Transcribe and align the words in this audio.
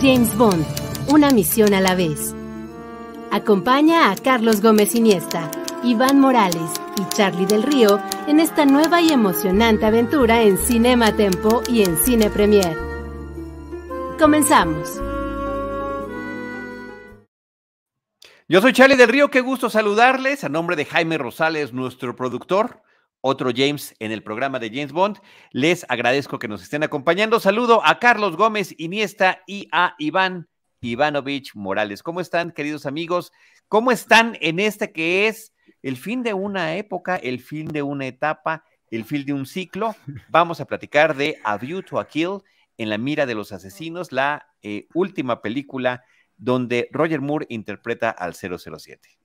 James 0.00 0.36
Bond, 0.36 0.64
una 1.08 1.30
misión 1.32 1.74
a 1.74 1.80
la 1.80 1.96
vez. 1.96 2.32
Acompaña 3.32 4.12
a 4.12 4.14
Carlos 4.14 4.62
Gómez 4.62 4.94
Iniesta, 4.94 5.50
Iván 5.82 6.20
Morales 6.20 6.70
y 6.96 7.14
Charlie 7.16 7.46
del 7.46 7.64
Río 7.64 8.00
en 8.28 8.38
esta 8.38 8.64
nueva 8.64 9.00
y 9.02 9.10
emocionante 9.10 9.86
aventura 9.86 10.42
en 10.42 10.56
Cinema 10.56 11.16
Tempo 11.16 11.62
y 11.68 11.82
en 11.82 11.96
Cine 11.96 12.30
Premier. 12.30 12.78
Comenzamos. 14.20 15.00
Yo 18.48 18.60
soy 18.60 18.72
Charlie 18.72 18.96
del 18.96 19.08
Río, 19.08 19.32
qué 19.32 19.40
gusto 19.40 19.68
saludarles 19.68 20.44
a 20.44 20.48
nombre 20.48 20.76
de 20.76 20.84
Jaime 20.84 21.18
Rosales, 21.18 21.72
nuestro 21.72 22.14
productor, 22.14 22.82
otro 23.20 23.50
James 23.54 23.94
en 23.98 24.12
el 24.12 24.22
programa 24.22 24.58
de 24.58 24.70
James 24.70 24.92
Bond. 24.92 25.18
Les 25.50 25.84
agradezco 25.88 26.38
que 26.38 26.48
nos 26.48 26.62
estén 26.62 26.82
acompañando. 26.82 27.40
Saludo 27.40 27.82
a 27.84 27.98
Carlos 27.98 28.36
Gómez 28.36 28.74
Iniesta 28.78 29.42
y 29.46 29.68
a 29.72 29.94
Iván 29.98 30.48
Ivanovich 30.80 31.54
Morales. 31.54 32.02
¿Cómo 32.02 32.20
están, 32.20 32.52
queridos 32.52 32.86
amigos? 32.86 33.32
¿Cómo 33.68 33.90
están 33.90 34.36
en 34.40 34.60
este 34.60 34.92
que 34.92 35.28
es 35.28 35.52
el 35.82 35.96
fin 35.96 36.22
de 36.22 36.34
una 36.34 36.76
época, 36.76 37.16
el 37.16 37.40
fin 37.40 37.68
de 37.68 37.82
una 37.82 38.06
etapa, 38.06 38.64
el 38.90 39.04
fin 39.04 39.24
de 39.24 39.32
un 39.32 39.46
ciclo? 39.46 39.96
Vamos 40.28 40.60
a 40.60 40.66
platicar 40.66 41.16
de 41.16 41.38
A 41.44 41.56
View 41.58 41.82
to 41.82 41.98
a 41.98 42.08
Kill 42.08 42.38
en 42.76 42.90
la 42.90 42.98
mira 42.98 43.26
de 43.26 43.34
los 43.34 43.52
asesinos, 43.52 44.12
la 44.12 44.46
eh, 44.62 44.86
última 44.94 45.42
película 45.42 46.04
donde 46.36 46.88
Roger 46.92 47.20
Moore 47.20 47.46
interpreta 47.48 48.10
al 48.10 48.34
007. 48.34 49.18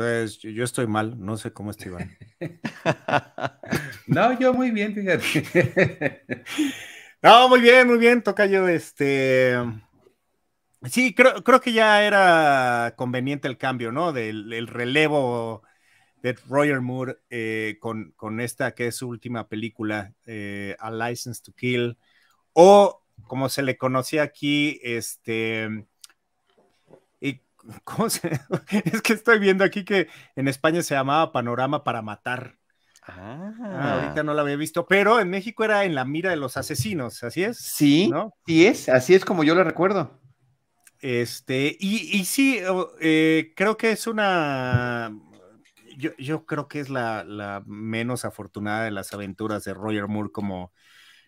Pues 0.00 0.38
yo 0.38 0.64
estoy 0.64 0.86
mal, 0.86 1.22
no 1.22 1.36
sé 1.36 1.52
cómo 1.52 1.70
está 1.70 1.88
Iván. 1.88 2.16
no, 4.06 4.40
yo 4.40 4.54
muy 4.54 4.70
bien, 4.70 4.94
fíjate. 4.94 6.24
no, 7.22 7.50
muy 7.50 7.60
bien, 7.60 7.86
muy 7.86 7.98
bien, 7.98 8.22
toca 8.22 8.46
yo 8.46 8.66
este. 8.66 9.56
Sí, 10.84 11.14
creo, 11.14 11.44
creo 11.44 11.60
que 11.60 11.74
ya 11.74 12.02
era 12.02 12.94
conveniente 12.96 13.46
el 13.46 13.58
cambio, 13.58 13.92
¿no? 13.92 14.14
Del 14.14 14.50
el 14.54 14.68
relevo 14.68 15.64
de 16.22 16.32
Roger 16.48 16.80
Moore 16.80 17.18
eh, 17.28 17.76
con, 17.78 18.14
con, 18.16 18.40
esta 18.40 18.74
que 18.74 18.86
es 18.86 18.96
su 18.96 19.06
última 19.06 19.48
película, 19.48 20.14
eh, 20.24 20.76
A 20.78 20.90
License 20.90 21.42
to 21.44 21.52
Kill, 21.52 21.98
o 22.54 23.02
como 23.26 23.50
se 23.50 23.60
le 23.60 23.76
conocía 23.76 24.22
aquí, 24.22 24.80
este 24.82 25.84
Es 28.84 29.02
que 29.02 29.12
estoy 29.12 29.38
viendo 29.38 29.64
aquí 29.64 29.84
que 29.84 30.08
en 30.36 30.48
España 30.48 30.82
se 30.82 30.94
llamaba 30.94 31.32
Panorama 31.32 31.84
para 31.84 32.02
Matar. 32.02 32.56
Ah. 33.06 34.02
ahorita 34.02 34.22
no 34.22 34.34
la 34.34 34.42
había 34.42 34.56
visto, 34.56 34.86
pero 34.86 35.18
en 35.18 35.30
México 35.30 35.64
era 35.64 35.84
en 35.84 35.94
la 35.94 36.04
mira 36.04 36.30
de 36.30 36.36
los 36.36 36.56
asesinos, 36.56 37.24
¿así 37.24 37.42
es? 37.42 37.58
Sí, 37.58 38.08
¿no? 38.08 38.34
sí 38.46 38.66
es, 38.66 38.88
así 38.88 39.14
es 39.14 39.24
como 39.24 39.42
yo 39.42 39.54
lo 39.54 39.64
recuerdo. 39.64 40.20
Este, 41.00 41.76
y, 41.80 42.24
sí, 42.26 42.60
eh, 43.00 43.52
creo 43.56 43.76
que 43.76 43.92
es 43.92 44.06
una. 44.06 45.10
Yo, 45.96 46.44
creo 46.44 46.68
que 46.68 46.80
es 46.80 46.90
la, 46.90 47.62
menos 47.66 48.24
afortunada 48.24 48.84
de 48.84 48.90
las 48.90 49.12
aventuras 49.12 49.64
de 49.64 49.74
Roger 49.74 50.08
Moore 50.08 50.30
como, 50.30 50.72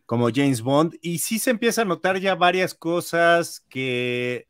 como 0.05 0.29
James 0.33 0.61
Bond. 0.61 0.99
Y 1.01 1.19
sí 1.19 1.39
se 1.39 1.51
empieza 1.51 1.83
a 1.83 1.87
notar 1.87 2.19
ya 2.19 2.35
varias 2.35 2.75
cosas 2.75 3.65
que 3.71 4.47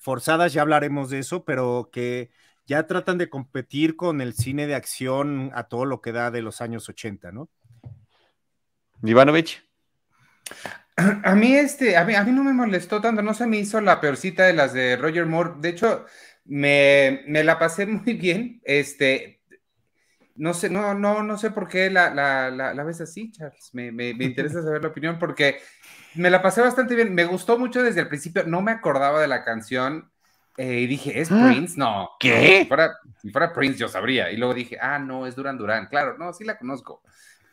forzadas, 0.00 0.52
ya 0.52 0.62
hablaremos 0.62 1.10
de 1.10 1.20
eso, 1.20 1.44
pero 1.44 1.90
que 1.92 2.30
ya 2.66 2.86
tratan 2.86 3.18
de 3.18 3.28
competir 3.28 3.96
con 3.96 4.20
el 4.20 4.32
cine 4.32 4.66
de 4.66 4.74
acción 4.74 5.50
a 5.54 5.64
todo 5.64 5.84
lo 5.84 6.00
que 6.00 6.12
da 6.12 6.30
de 6.30 6.42
los 6.42 6.60
años 6.60 6.88
80, 6.88 7.30
¿no? 7.32 7.48
Ivanovich. 9.02 9.62
A 10.96 11.34
mí, 11.34 11.54
este, 11.54 11.96
a 11.96 12.04
mí, 12.04 12.14
a 12.14 12.24
mí 12.24 12.32
no 12.32 12.44
me 12.44 12.52
molestó 12.52 13.00
tanto, 13.00 13.22
no 13.22 13.32
se 13.34 13.46
me 13.46 13.58
hizo 13.58 13.80
la 13.80 14.00
peorcita 14.00 14.44
de 14.44 14.52
las 14.52 14.72
de 14.72 14.96
Roger 14.96 15.26
Moore. 15.26 15.52
De 15.58 15.70
hecho, 15.70 16.04
me, 16.44 17.22
la 17.26 17.58
pasé 17.58 17.86
muy 17.86 18.14
bien. 18.14 18.60
Este, 18.64 19.42
no 20.34 20.54
sé, 20.54 20.70
no, 20.70 20.94
no, 20.94 21.22
no 21.22 21.38
sé 21.38 21.50
por 21.50 21.68
qué 21.68 21.90
la, 21.90 22.10
la, 22.10 22.84
ves 22.84 23.00
así, 23.00 23.30
Charles. 23.32 23.70
Me, 23.72 23.92
me, 23.92 24.14
me 24.14 24.24
interesa 24.24 24.62
saber 24.62 24.82
la 24.82 24.88
opinión 24.88 25.18
porque 25.18 25.58
me 26.14 26.30
la 26.30 26.42
pasé 26.42 26.60
bastante 26.60 26.94
bien. 26.94 27.14
Me 27.14 27.24
gustó 27.24 27.58
mucho 27.58 27.82
desde 27.82 28.00
el 28.00 28.08
principio. 28.08 28.44
No 28.44 28.62
me 28.62 28.72
acordaba 28.72 29.20
de 29.20 29.28
la 29.28 29.44
canción. 29.44 30.10
Eh, 30.56 30.80
y 30.80 30.86
dije, 30.86 31.20
¿es 31.20 31.30
ah, 31.30 31.46
Prince? 31.46 31.78
No. 31.78 32.10
¿Qué? 32.18 32.68
si, 33.20 33.30
fuera, 33.30 33.52
Prince, 33.52 33.78
yo 33.78 33.88
sabría. 33.88 34.30
Y 34.30 34.36
luego 34.36 34.54
dije, 34.54 34.78
ah, 34.80 34.98
no, 34.98 35.26
es 35.26 35.36
Duran 35.36 35.56
Duran. 35.56 35.86
Claro, 35.86 36.18
no, 36.18 36.32
sí 36.32 36.44
la 36.44 36.58
conozco. 36.58 37.02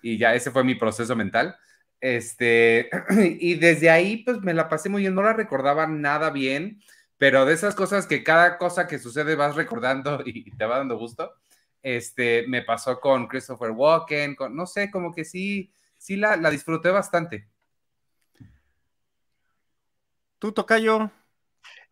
Y 0.01 0.17
ya 0.17 0.33
ese 0.33 0.51
fue 0.51 0.63
mi 0.63 0.75
proceso 0.75 1.15
mental. 1.15 1.55
Este, 1.99 2.89
y 3.39 3.55
desde 3.55 3.89
ahí, 3.89 4.23
pues 4.23 4.41
me 4.41 4.53
la 4.53 4.69
pasé 4.69 4.89
muy 4.89 5.01
bien. 5.03 5.15
No 5.15 5.23
la 5.23 5.33
recordaba 5.33 5.87
nada 5.87 6.31
bien, 6.31 6.81
pero 7.17 7.45
de 7.45 7.53
esas 7.53 7.75
cosas 7.75 8.07
que 8.07 8.23
cada 8.23 8.57
cosa 8.57 8.87
que 8.87 8.99
sucede 8.99 9.35
vas 9.35 9.55
recordando 9.55 10.21
y 10.25 10.51
te 10.51 10.65
va 10.65 10.79
dando 10.79 10.97
gusto. 10.97 11.33
Este, 11.83 12.45
me 12.47 12.63
pasó 12.63 12.99
con 12.99 13.27
Christopher 13.27 13.71
Walken, 13.71 14.35
con, 14.35 14.55
no 14.55 14.65
sé, 14.65 14.91
como 14.91 15.13
que 15.13 15.23
sí, 15.23 15.71
sí 15.97 16.17
la, 16.17 16.35
la 16.35 16.49
disfruté 16.49 16.89
bastante. 16.89 17.47
¿Tú, 20.39 20.51
Tocayo? 20.51 21.11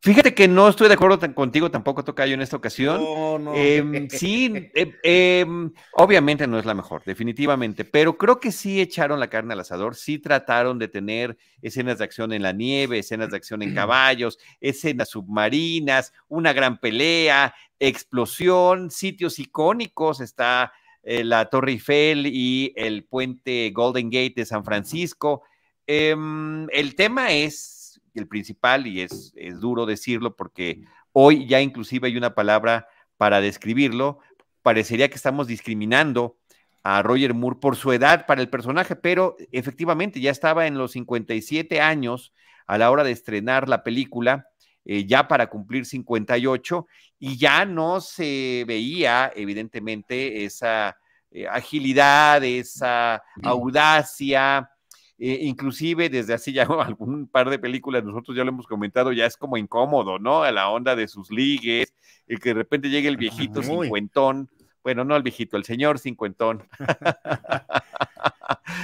Fíjate 0.01 0.35
que 0.35 0.47
no 0.47 0.69
estoy 0.69 0.88
de 0.88 0.94
acuerdo 0.94 1.33
contigo 1.33 1.72
tampoco, 1.72 2.03
Tocayo, 2.03 2.35
en 2.35 2.41
esta 2.44 2.57
ocasión. 2.57 3.01
No, 3.03 3.39
no. 3.39 3.56
Em, 3.56 4.07
sí, 4.07 4.69
em, 4.75 4.94
em, 5.01 5.73
obviamente 5.94 6.45
no 6.45 6.59
es 6.59 6.66
la 6.66 6.75
mejor, 6.75 7.03
definitivamente, 7.03 7.85
pero 7.85 8.16
creo 8.16 8.39
que 8.39 8.51
sí 8.51 8.79
echaron 8.79 9.19
la 9.19 9.31
carne 9.31 9.53
al 9.53 9.61
asador, 9.61 9.95
sí 9.95 10.19
trataron 10.19 10.78
de 10.78 10.89
tener 10.89 11.38
escenas 11.63 11.97
de 11.97 12.03
acción 12.03 12.34
en 12.34 12.44
la 12.44 12.51
nieve, 12.51 13.00
escenas 13.00 13.31
de 13.31 13.38
acción 13.38 13.63
en 13.63 13.73
caballos, 13.73 14.38
escenas 14.61 15.09
submarinas, 15.09 16.13
una 16.28 16.53
gran 16.53 16.79
pelea, 16.79 17.55
explosión, 17.79 18.91
sitios 18.91 19.39
icónicos, 19.39 20.22
está 20.22 20.72
eh, 21.01 21.23
la 21.23 21.45
Torre 21.45 21.72
Eiffel 21.72 22.28
y 22.28 22.73
el 22.75 23.05
puente 23.05 23.72
Golden 23.73 24.11
Gate 24.11 24.34
de 24.35 24.45
San 24.45 24.63
Francisco. 24.63 25.41
el 25.88 26.94
tema 26.95 27.31
es 27.31 27.74
el 28.19 28.27
principal, 28.27 28.87
y 28.87 29.01
es, 29.01 29.33
es 29.35 29.59
duro 29.59 29.85
decirlo 29.85 30.35
porque 30.35 30.83
hoy 31.11 31.47
ya 31.47 31.61
inclusive 31.61 32.07
hay 32.07 32.17
una 32.17 32.35
palabra 32.35 32.87
para 33.17 33.41
describirlo, 33.41 34.19
parecería 34.61 35.09
que 35.09 35.15
estamos 35.15 35.47
discriminando 35.47 36.37
a 36.83 37.01
Roger 37.01 37.33
Moore 37.33 37.57
por 37.59 37.75
su 37.75 37.91
edad 37.91 38.25
para 38.25 38.41
el 38.41 38.49
personaje, 38.49 38.95
pero 38.95 39.35
efectivamente 39.51 40.19
ya 40.19 40.31
estaba 40.31 40.67
en 40.67 40.77
los 40.77 40.91
57 40.91 41.81
años 41.81 42.33
a 42.67 42.77
la 42.77 42.91
hora 42.91 43.03
de 43.03 43.11
estrenar 43.11 43.67
la 43.67 43.83
película, 43.83 44.47
eh, 44.85 45.05
ya 45.05 45.27
para 45.27 45.47
cumplir 45.47 45.85
58, 45.85 46.85
y 47.17 47.37
ya 47.37 47.65
no 47.65 48.01
se 48.01 48.65
veía 48.67 49.31
evidentemente 49.35 50.45
esa 50.45 50.97
eh, 51.31 51.47
agilidad, 51.47 52.43
esa 52.43 53.23
audacia, 53.41 54.69
eh, 55.17 55.40
inclusive 55.41 56.09
desde 56.09 56.34
así 56.34 56.52
ya 56.52 56.64
algún 56.82 57.28
par 57.28 57.50
de 57.50 57.59
películas, 57.59 58.03
nosotros 58.03 58.35
ya 58.35 58.44
lo 58.44 58.50
hemos 58.50 58.67
comentado, 58.67 59.12
ya 59.12 59.26
es 59.26 59.38
como 59.38 59.58
incómodo, 59.58 60.20
¿no? 60.20 60.44
A 60.44 60.52
la 60.52 60.70
onda 60.70 60.96
de 60.96 61.08
sus 61.08 61.32
ligues, 61.32 61.94
el 62.28 62.40
que 62.40 62.50
de 62.50 62.56
repente 62.56 62.90
llegue 62.90 63.08
el 63.08 63.17
viejito 63.17 63.62
cincuentón, 63.64 64.50
bueno, 64.84 65.03
no 65.03 65.16
el 65.16 65.23
viejito, 65.23 65.58
el 65.58 65.64
señor 65.64 66.00
cincuentón, 66.00 66.67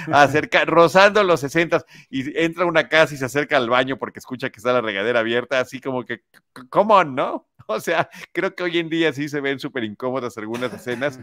acerca, 0.12 0.64
rozando 0.64 1.22
los 1.22 1.40
sesentas, 1.40 1.84
y 2.10 2.38
entra 2.38 2.64
a 2.64 2.66
una 2.66 2.88
casa 2.88 3.14
y 3.14 3.18
se 3.18 3.24
acerca 3.24 3.56
al 3.56 3.70
baño 3.70 3.98
porque 3.98 4.18
escucha 4.18 4.50
que 4.50 4.58
está 4.58 4.72
la 4.72 4.80
regadera 4.80 5.20
abierta, 5.20 5.60
así 5.60 5.80
como 5.80 6.04
que, 6.04 6.22
¿cómo 6.70 7.02
no? 7.04 7.48
O 7.66 7.80
sea, 7.80 8.08
creo 8.32 8.54
que 8.54 8.62
hoy 8.62 8.78
en 8.78 8.88
día 8.88 9.12
sí 9.12 9.28
se 9.28 9.40
ven 9.40 9.60
súper 9.60 9.84
incómodas 9.84 10.36
algunas 10.36 10.72
escenas. 10.72 11.20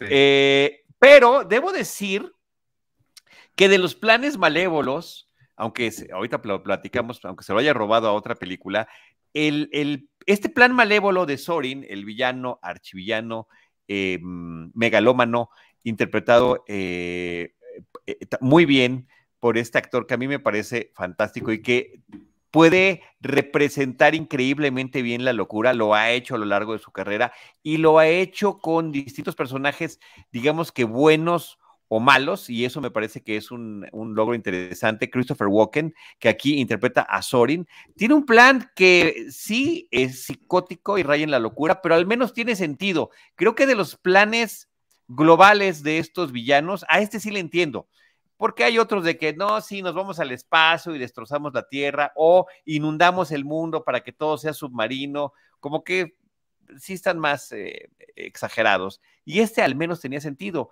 Eh, 0.00 0.84
pero 0.98 1.44
debo 1.44 1.72
decir 1.72 2.32
que 3.56 3.68
de 3.68 3.78
los 3.78 3.94
planes 3.94 4.38
malévolos, 4.38 5.28
aunque 5.56 5.90
ahorita 6.12 6.40
platicamos, 6.40 7.24
aunque 7.24 7.44
se 7.44 7.52
lo 7.52 7.58
haya 7.58 7.72
robado 7.72 8.08
a 8.08 8.12
otra 8.12 8.34
película, 8.36 8.86
el, 9.32 10.08
este 10.26 10.48
plan 10.48 10.72
malévolo 10.72 11.26
de 11.26 11.38
Sorin, 11.38 11.84
el 11.88 12.04
villano, 12.04 12.58
archivillano, 12.62 13.48
eh, 13.88 14.18
megalómano, 14.22 15.50
interpretado 15.82 16.64
eh, 16.68 17.54
eh, 18.06 18.18
muy 18.40 18.66
bien 18.66 19.08
por 19.40 19.58
este 19.58 19.78
actor 19.78 20.06
que 20.06 20.14
a 20.14 20.18
mí 20.18 20.26
me 20.26 20.38
parece 20.38 20.92
fantástico 20.94 21.52
y 21.52 21.62
que 21.62 22.00
puede 22.50 23.02
representar 23.20 24.14
increíblemente 24.14 25.02
bien 25.02 25.24
la 25.24 25.32
locura, 25.32 25.74
lo 25.74 25.94
ha 25.94 26.10
hecho 26.10 26.34
a 26.34 26.38
lo 26.38 26.46
largo 26.46 26.72
de 26.72 26.78
su 26.78 26.90
carrera 26.90 27.32
y 27.62 27.76
lo 27.76 27.98
ha 27.98 28.08
hecho 28.08 28.58
con 28.58 28.92
distintos 28.92 29.36
personajes, 29.36 30.00
digamos 30.32 30.72
que 30.72 30.84
buenos 30.84 31.58
o 31.88 32.00
malos, 32.00 32.50
y 32.50 32.64
eso 32.64 32.80
me 32.80 32.90
parece 32.90 33.22
que 33.22 33.36
es 33.36 33.50
un, 33.50 33.86
logro 33.92 34.34
interesante. 34.34 35.10
Christopher 35.10 35.46
Walken, 35.46 35.94
que 36.18 36.28
aquí 36.28 36.58
interpreta 36.58 37.02
a 37.02 37.22
Sorin, 37.22 37.66
tiene 37.96 38.14
un 38.14 38.26
plan 38.26 38.70
que 38.74 39.26
sí 39.30 39.88
es 39.90 40.24
psicótico 40.24 40.98
y 40.98 41.02
raya 41.02 41.24
en 41.24 41.30
la 41.30 41.38
locura, 41.38 41.80
pero 41.82 41.94
al 41.94 42.06
menos 42.06 42.32
tiene 42.32 42.56
sentido. 42.56 43.10
Creo 43.36 43.54
que 43.54 43.66
de 43.66 43.76
los 43.76 43.96
planes 43.96 44.68
globales 45.08 45.82
de 45.82 45.98
estos 45.98 46.32
villanos, 46.32 46.84
a 46.88 47.00
este 47.00 47.20
sí 47.20 47.30
le 47.30 47.40
entiendo. 47.40 47.88
Porque 48.36 48.64
hay 48.64 48.78
otros 48.78 49.02
de 49.02 49.16
que 49.16 49.32
no, 49.32 49.60
sí, 49.62 49.80
nos 49.80 49.94
vamos 49.94 50.20
al 50.20 50.30
espacio 50.30 50.94
y 50.94 50.98
destrozamos 50.98 51.54
la 51.54 51.68
Tierra 51.68 52.12
o 52.16 52.46
inundamos 52.66 53.30
el 53.30 53.44
mundo 53.46 53.82
para 53.82 54.02
que 54.02 54.12
todo 54.12 54.36
sea 54.36 54.52
submarino, 54.52 55.32
como 55.58 55.84
que 55.84 56.16
sí 56.78 56.92
están 56.92 57.18
más 57.18 57.50
eh, 57.52 57.90
exagerados. 58.14 59.00
Y 59.24 59.40
este 59.40 59.62
al 59.62 59.74
menos 59.74 60.00
tenía 60.00 60.20
sentido 60.20 60.70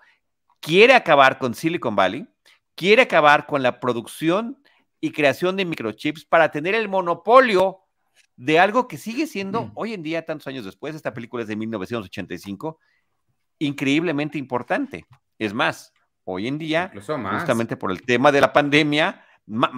quiere 0.60 0.94
acabar 0.94 1.38
con 1.38 1.54
Silicon 1.54 1.96
Valley, 1.96 2.26
quiere 2.74 3.02
acabar 3.02 3.46
con 3.46 3.62
la 3.62 3.80
producción 3.80 4.58
y 5.00 5.12
creación 5.12 5.56
de 5.56 5.64
microchips 5.64 6.24
para 6.24 6.50
tener 6.50 6.74
el 6.74 6.88
monopolio 6.88 7.80
de 8.36 8.58
algo 8.58 8.88
que 8.88 8.96
sigue 8.96 9.26
siendo 9.26 9.70
hoy 9.74 9.94
en 9.94 10.02
día, 10.02 10.24
tantos 10.24 10.46
años 10.46 10.64
después, 10.64 10.94
esta 10.94 11.14
película 11.14 11.42
es 11.42 11.48
de 11.48 11.56
1985, 11.56 12.78
increíblemente 13.58 14.38
importante. 14.38 15.06
Es 15.38 15.54
más, 15.54 15.92
hoy 16.24 16.48
en 16.48 16.58
día, 16.58 16.90
justamente 16.94 17.76
por 17.76 17.90
el 17.90 18.02
tema 18.02 18.32
de 18.32 18.40
la 18.40 18.52
pandemia, 18.52 19.24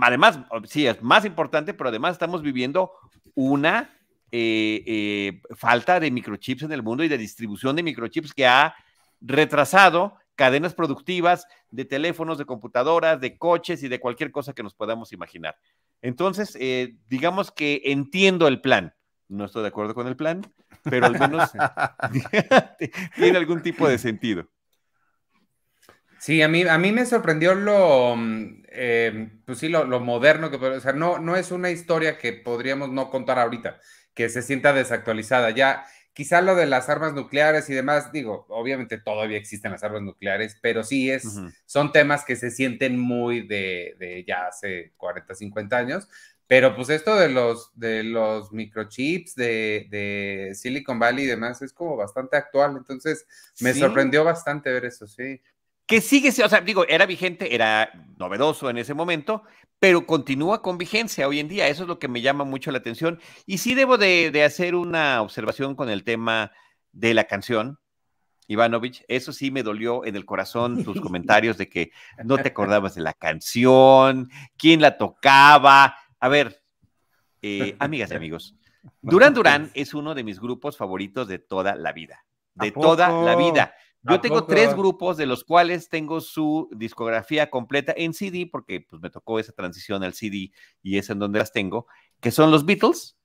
además, 0.01 0.41
sí, 0.65 0.87
es 0.87 1.03
más 1.03 1.25
importante, 1.25 1.75
pero 1.75 1.89
además 1.89 2.13
estamos 2.13 2.41
viviendo 2.43 2.93
una 3.35 3.95
eh, 4.33 4.83
eh, 4.87 5.43
falta 5.57 6.01
de 6.01 6.11
microchips 6.11 6.63
en 6.63 6.73
el 6.73 6.83
mundo 6.83 7.05
y 7.05 7.09
de 7.09 7.19
distribución 7.19 7.77
de 7.77 7.83
microchips 7.83 8.33
que 8.33 8.47
ha 8.47 8.75
retrasado 9.21 10.17
cadenas 10.37 10.75
productivas 10.75 11.47
de 11.71 11.85
teléfonos, 11.85 12.39
de 12.39 12.45
computadoras, 12.45 13.21
de 13.21 13.37
coches 13.37 13.83
y 13.83 13.89
de 13.89 13.99
cualquier 13.99 14.31
cosa 14.31 14.53
que 14.53 14.63
nos 14.63 14.75
podamos 14.75 15.13
imaginar. 15.13 15.57
Entonces, 16.03 16.57
eh, 16.61 16.97
digamos 17.09 17.51
que 17.51 17.83
entiendo 17.87 18.47
el 18.47 18.61
plan. 18.61 18.95
No 19.29 19.47
estoy 19.47 19.63
de 19.63 19.69
acuerdo 19.69 19.95
con 19.95 20.07
el 20.07 20.17
plan, 20.17 20.43
pero 20.85 21.07
al 21.07 21.19
menos 21.19 21.51
tiene 23.17 23.39
algún 23.39 23.63
tipo 23.63 23.89
de 23.89 23.99
sentido. 23.99 24.49
Sí, 26.19 26.43
a 26.43 26.49
mí, 26.49 26.63
a 26.63 26.79
mí 26.79 26.93
me 26.93 27.07
sorprendió 27.07 27.55
lo, 27.55 28.17
mm, 28.17 28.63
eh, 28.69 29.31
pues 29.45 29.59
sí, 29.59 29.69
lo, 29.69 29.87
moderno 30.01 30.51
que, 30.51 30.57
o 30.57 30.81
sea, 30.81 30.93
no, 30.93 31.19
no 31.19 31.37
es 31.37 31.51
una 31.51 31.71
historia 31.71 32.19
que 32.19 32.33
podríamos 32.33 32.91
no 32.91 33.11
contar 33.11 33.39
ahorita, 33.39 33.79
que 34.15 34.29
se 34.29 34.43
sienta 34.43 34.73
desactualizada. 34.73 35.51
Ya, 35.51 35.85
Quizá 36.17 36.41
lo 36.41 36.55
de 36.55 36.65
las 36.65 36.89
armas 36.89 37.13
nucleares 37.13 37.69
y 37.69 37.75
demás, 37.75 38.11
digo, 38.11 38.47
obviamente 38.49 38.97
todavía 38.97 39.37
existen 39.37 39.71
las 39.71 39.85
armas 39.85 40.01
nucleares, 40.01 40.57
pero 40.63 40.83
sí 40.83 41.11
es, 41.11 41.29
son 41.67 41.93
temas 41.93 42.25
que 42.25 42.37
se 42.37 42.51
sienten 42.51 42.99
muy 42.99 43.47
de, 43.47 44.25
ya 44.27 44.47
hace 44.47 44.95
40, 44.97 45.35
50 45.35 45.77
años. 45.77 46.09
Pero 46.47 46.75
pues 46.75 46.89
esto 46.89 47.17
de 47.17 47.29
los, 47.29 47.71
de 47.79 48.03
los 48.03 48.51
microchips 48.51 49.35
de, 49.35 50.53
Silicon 50.55 50.99
Valley 50.99 51.25
y 51.25 51.29
demás 51.29 51.61
es 51.61 51.75
como 51.75 51.97
bastante 51.99 52.39
actual. 52.39 52.79
Entonces 52.79 53.27
me 53.61 53.75
sorprendió 53.75 54.25
bastante 54.25 54.73
ver 54.73 54.87
eso, 54.87 55.07
sí 55.07 55.43
que 55.87 56.01
sigue, 56.01 56.31
o 56.31 56.49
sea, 56.49 56.61
digo, 56.61 56.85
era 56.89 57.07
vigente, 57.07 57.55
era 57.55 57.91
novedoso 58.19 58.69
en 58.69 58.79
ese 58.79 58.93
momento, 58.93 59.45
pero 59.79 60.07
continúa 60.07 60.63
con 60.63 60.79
vigencia 60.79 61.29
hoy 61.29 61.39
en 61.39 61.49
día. 61.49 61.69
Eso 61.69 61.83
es 61.83 61.89
lo 61.89 61.99
que 61.99 62.09
me 62.09 62.23
llama 62.23 62.45
mucho 62.45 62.73
la 62.73 62.79
atención. 62.79 63.21
Y 63.47 63.59
sí 63.59 63.75
debo 63.75 63.99
de, 63.99 64.43
hacer 64.45 64.75
una 64.75 65.23
observación 65.23 65.75
con 65.75 65.89
el 65.89 66.03
tema 66.03 66.51
de 66.93 67.15
la 67.15 67.25
canción, 67.25 67.79
Ivanovich. 68.49 69.05
Eso 69.07 69.33
sí 69.33 69.51
me 69.51 69.63
dolió 69.63 70.05
en 70.05 70.17
el 70.17 70.25
corazón 70.25 70.83
tus 70.83 71.01
comentarios 71.01 71.57
de 71.57 71.69
que 71.69 71.93
no 72.25 72.37
te 72.37 72.49
acordabas 72.49 72.95
de 72.95 73.03
la 73.03 73.13
canción, 73.13 74.29
quién 74.57 74.81
la 74.81 74.99
tocaba. 74.99 75.97
A 76.19 76.29
ver, 76.29 76.63
eh, 77.43 77.77
amigas 77.79 78.11
y 78.11 78.15
amigos, 78.15 78.57
Durán 79.03 79.35
Durán 79.35 79.71
es 79.75 79.95
uno 79.95 80.15
de 80.15 80.25
mis 80.25 80.41
grupos 80.41 80.77
favoritos 80.77 81.29
de 81.29 81.39
toda 81.39 81.77
la 81.77 81.93
vida. 81.93 82.25
De 82.55 82.73
toda 82.73 83.09
la 83.23 83.37
vida. 83.37 83.75
Yo 84.03 84.21
tengo 84.21 84.45
tres 84.45 84.75
grupos 84.75 85.17
de 85.17 85.27
los 85.27 85.43
cuales 85.43 85.89
tengo 85.89 86.21
su 86.21 86.69
discografía 86.73 87.51
completa 87.51 87.93
en 87.97 88.15
CD, 88.15 88.49
porque 88.51 88.81
pues 88.81 89.03
me 89.03 89.11
tocó 89.11 89.41
esa 89.41 89.53
transición 89.53 90.05
al 90.05 90.15
CD 90.15 90.53
y 90.83 90.99
es 90.99 91.11
en 91.11 91.19
donde 91.19 91.41
las 91.41 91.53
tengo, 91.53 91.87
que 92.21 92.31
son 92.31 92.51
los 92.51 92.65
Beatles, 92.65 93.17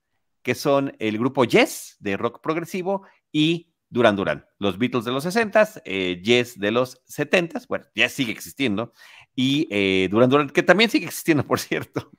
que 0.42 0.56
son 0.56 0.96
el 1.00 1.20
grupo 1.20 1.46
Yes 1.46 1.98
de 2.00 2.18
rock 2.18 2.42
progresivo 2.42 3.04
y 3.32 3.72
Duran 3.92 4.16
Duran. 4.16 4.46
Los 4.58 4.78
Beatles 4.78 5.04
de 5.06 5.12
los 5.12 5.26
60s, 5.26 5.82
eh, 5.86 6.22
Yes 6.24 6.58
de 6.58 6.72
los 6.72 7.04
70s, 7.06 7.68
bueno, 7.68 7.86
ya 7.94 8.08
sigue 8.08 8.32
existiendo, 8.32 8.94
y 9.36 9.68
eh, 9.70 10.08
Duran 10.10 10.30
Duran, 10.30 10.50
que 10.50 10.64
también 10.64 10.90
sigue 10.90 11.06
existiendo, 11.06 11.44
por 11.48 11.60
cierto, 11.60 12.10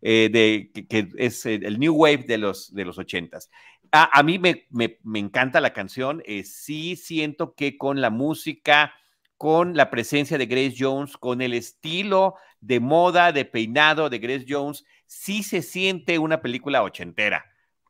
eh, 0.00 0.30
de, 0.32 0.86
que, 0.88 1.08
es 1.18 1.44
el 1.44 1.78
New 1.80 1.94
Wave 1.94 2.24
de 2.28 2.38
los, 2.38 2.72
de 2.72 2.84
los 2.84 2.96
80s. 2.98 3.48
A, 3.92 4.22
mí 4.22 4.38
me, 4.38 4.66
encanta 5.14 5.60
la 5.60 5.72
canción. 5.72 6.22
Eh, 6.26 6.44
sí 6.44 6.96
siento 6.96 7.54
que 7.54 7.76
con 7.76 8.00
la 8.00 8.10
música, 8.10 8.94
con 9.36 9.76
la 9.76 9.90
presencia 9.90 10.38
de 10.38 10.46
Grace 10.46 10.74
Jones, 10.78 11.16
con 11.16 11.40
el 11.40 11.54
estilo 11.54 12.34
de 12.60 12.80
moda, 12.80 13.32
de 13.32 13.44
peinado 13.44 14.08
de 14.08 14.18
Grace 14.18 14.46
Jones, 14.48 14.84
sí 15.06 15.42
se 15.42 15.62
siente 15.62 16.18
una 16.18 16.40
película 16.40 16.82
ochentera. 16.82 17.44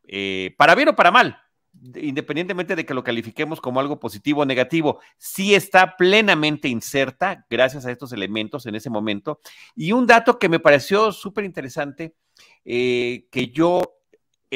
Eh, 0.08 0.54
para 0.56 0.74
bien 0.74 0.88
o 0.88 0.96
para 0.96 1.10
mal, 1.10 1.38
independientemente 1.94 2.76
de 2.76 2.86
que 2.86 2.94
lo 2.94 3.04
califiquemos 3.04 3.60
como 3.60 3.80
algo 3.80 3.98
positivo 3.98 4.42
o 4.42 4.46
negativo, 4.46 5.00
sí 5.18 5.54
está 5.54 5.96
plenamente 5.96 6.68
inserta 6.68 7.46
gracias 7.50 7.86
a 7.86 7.90
estos 7.90 8.12
elementos 8.12 8.66
en 8.66 8.74
ese 8.74 8.90
momento. 8.90 9.40
Y 9.74 9.92
un 9.92 10.06
dato 10.06 10.38
que 10.38 10.48
me 10.48 10.60
pareció 10.60 11.12
súper 11.12 11.44
interesante, 11.44 12.14
eh, 12.64 13.26
que 13.30 13.48
yo 13.48 13.95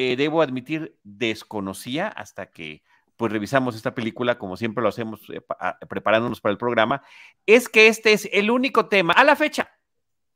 eh, 0.00 0.16
debo 0.16 0.40
admitir, 0.40 0.96
desconocía 1.02 2.08
hasta 2.08 2.50
que 2.50 2.82
pues 3.16 3.30
revisamos 3.30 3.76
esta 3.76 3.94
película, 3.94 4.38
como 4.38 4.56
siempre 4.56 4.82
lo 4.82 4.88
hacemos 4.88 5.20
eh, 5.28 5.42
preparándonos 5.90 6.40
para 6.40 6.52
el 6.52 6.56
programa, 6.56 7.02
es 7.44 7.68
que 7.68 7.86
este 7.86 8.14
es 8.14 8.26
el 8.32 8.50
único 8.50 8.86
tema, 8.86 9.12
a 9.12 9.24
la 9.24 9.36
fecha, 9.36 9.70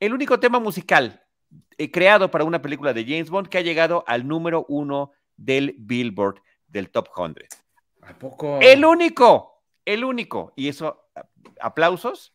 el 0.00 0.12
único 0.12 0.38
tema 0.38 0.61
musical 0.61 1.25
eh, 1.78 1.90
creado 1.90 2.30
para 2.30 2.44
una 2.44 2.61
película 2.61 2.92
de 2.92 3.04
James 3.04 3.30
Bond 3.30 3.49
que 3.49 3.56
ha 3.56 3.62
llegado 3.62 4.04
al 4.06 4.28
número 4.28 4.66
uno 4.68 5.12
del 5.35 5.75
Billboard 5.78 6.42
del 6.68 6.90
Top 6.90 7.09
100. 7.16 7.49
¿A 8.02 8.18
poco? 8.18 8.59
El 8.61 8.85
único, 8.85 9.62
el 9.87 10.04
único. 10.04 10.52
Y 10.56 10.68
eso, 10.68 11.09
aplausos. 11.59 12.35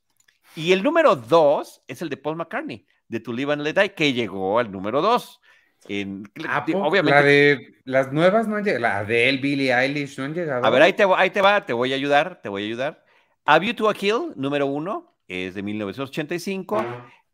Y 0.56 0.72
el 0.72 0.82
número 0.82 1.16
dos 1.16 1.84
es 1.88 2.02
el 2.02 2.10
de 2.10 2.18
Paul 2.18 2.38
McCartney, 2.38 2.88
de 3.08 3.20
To 3.20 3.32
Live 3.34 3.54
and 3.54 3.62
Let 3.62 3.74
Die, 3.74 3.94
que 3.94 4.14
llegó 4.14 4.58
al 4.58 4.72
número 4.72 5.02
dos. 5.02 5.40
Obviamente. 5.88 7.12
La 7.12 7.22
de 7.22 7.76
las 7.86 8.12
nuevas 8.12 8.48
no 8.48 8.58
han 8.58 8.64
llegado. 8.64 8.82
La 8.82 9.04
de 9.04 9.30
él, 9.30 9.40
Billie 9.40 9.74
Eilish, 9.74 10.18
no 10.18 10.26
han 10.26 10.34
llegado. 10.34 10.66
A 10.66 10.70
ver, 10.70 10.82
ahí 10.82 10.94
te, 10.94 11.04
ahí 11.16 11.30
te 11.30 11.42
va, 11.42 11.66
te 11.66 11.74
voy 11.74 11.94
a 11.94 11.96
ayudar, 11.96 12.42
te 12.42 12.50
voy 12.50 12.64
a 12.64 12.66
ayudar. 12.66 13.04
A 13.46 13.60
View 13.60 13.74
to 13.74 13.90
a 13.90 13.94
Kill, 13.94 14.34
número 14.36 14.68
uno, 14.68 15.16
es 15.28 15.56
de 15.56 15.64
1985. 15.64 16.86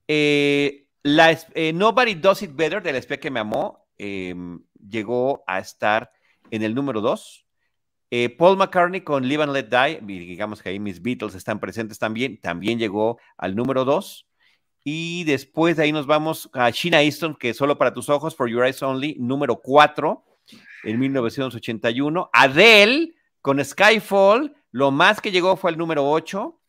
Eh, 0.07 0.87
la, 1.03 1.37
eh, 1.53 1.73
Nobody 1.73 2.15
Does 2.15 2.43
It 2.43 2.55
Better, 2.55 2.81
de 2.81 2.91
la 2.91 2.99
espía 2.99 3.19
que 3.19 3.31
me 3.31 3.39
amó, 3.39 3.87
em, 3.97 4.59
llegó 4.89 5.43
a 5.47 5.59
estar 5.59 6.11
en 6.51 6.63
el 6.63 6.73
número 6.73 7.01
dos. 7.01 7.45
Eh, 8.11 8.29
Paul 8.29 8.57
McCartney 8.57 9.01
con 9.01 9.27
Live 9.27 9.43
and 9.43 9.51
Let 9.51 9.69
Die, 9.69 9.99
digamos 10.01 10.61
que 10.61 10.69
ahí 10.69 10.79
mis 10.79 11.01
Beatles 11.01 11.35
están 11.35 11.59
presentes 11.59 11.99
también, 11.99 12.39
también 12.39 12.79
llegó 12.79 13.19
al 13.37 13.55
número 13.55 13.83
dos. 13.83 14.27
Y 14.87 15.23
después 15.23 15.77
de 15.77 15.83
ahí 15.83 15.91
nos 15.91 16.05
vamos 16.05 16.47
a 16.53 16.69
Sheena 16.69 17.01
Easton, 17.01 17.35
que 17.35 17.55
solo 17.55 17.75
para 17.75 17.91
tus 17.91 18.07
ojos, 18.07 18.35
For 18.35 18.47
Your 18.47 18.63
Eyes 18.63 18.83
Only, 18.83 19.15
número 19.19 19.59
4 19.59 20.23
en 20.83 20.99
1981. 20.99 22.29
Adele 22.31 23.15
con 23.41 23.65
Skyfall, 23.65 24.55
lo 24.69 24.91
más 24.91 25.21
que 25.21 25.31
llegó 25.31 25.57
fue 25.57 25.71
el 25.71 25.77
número 25.79 26.07
8. 26.07 26.59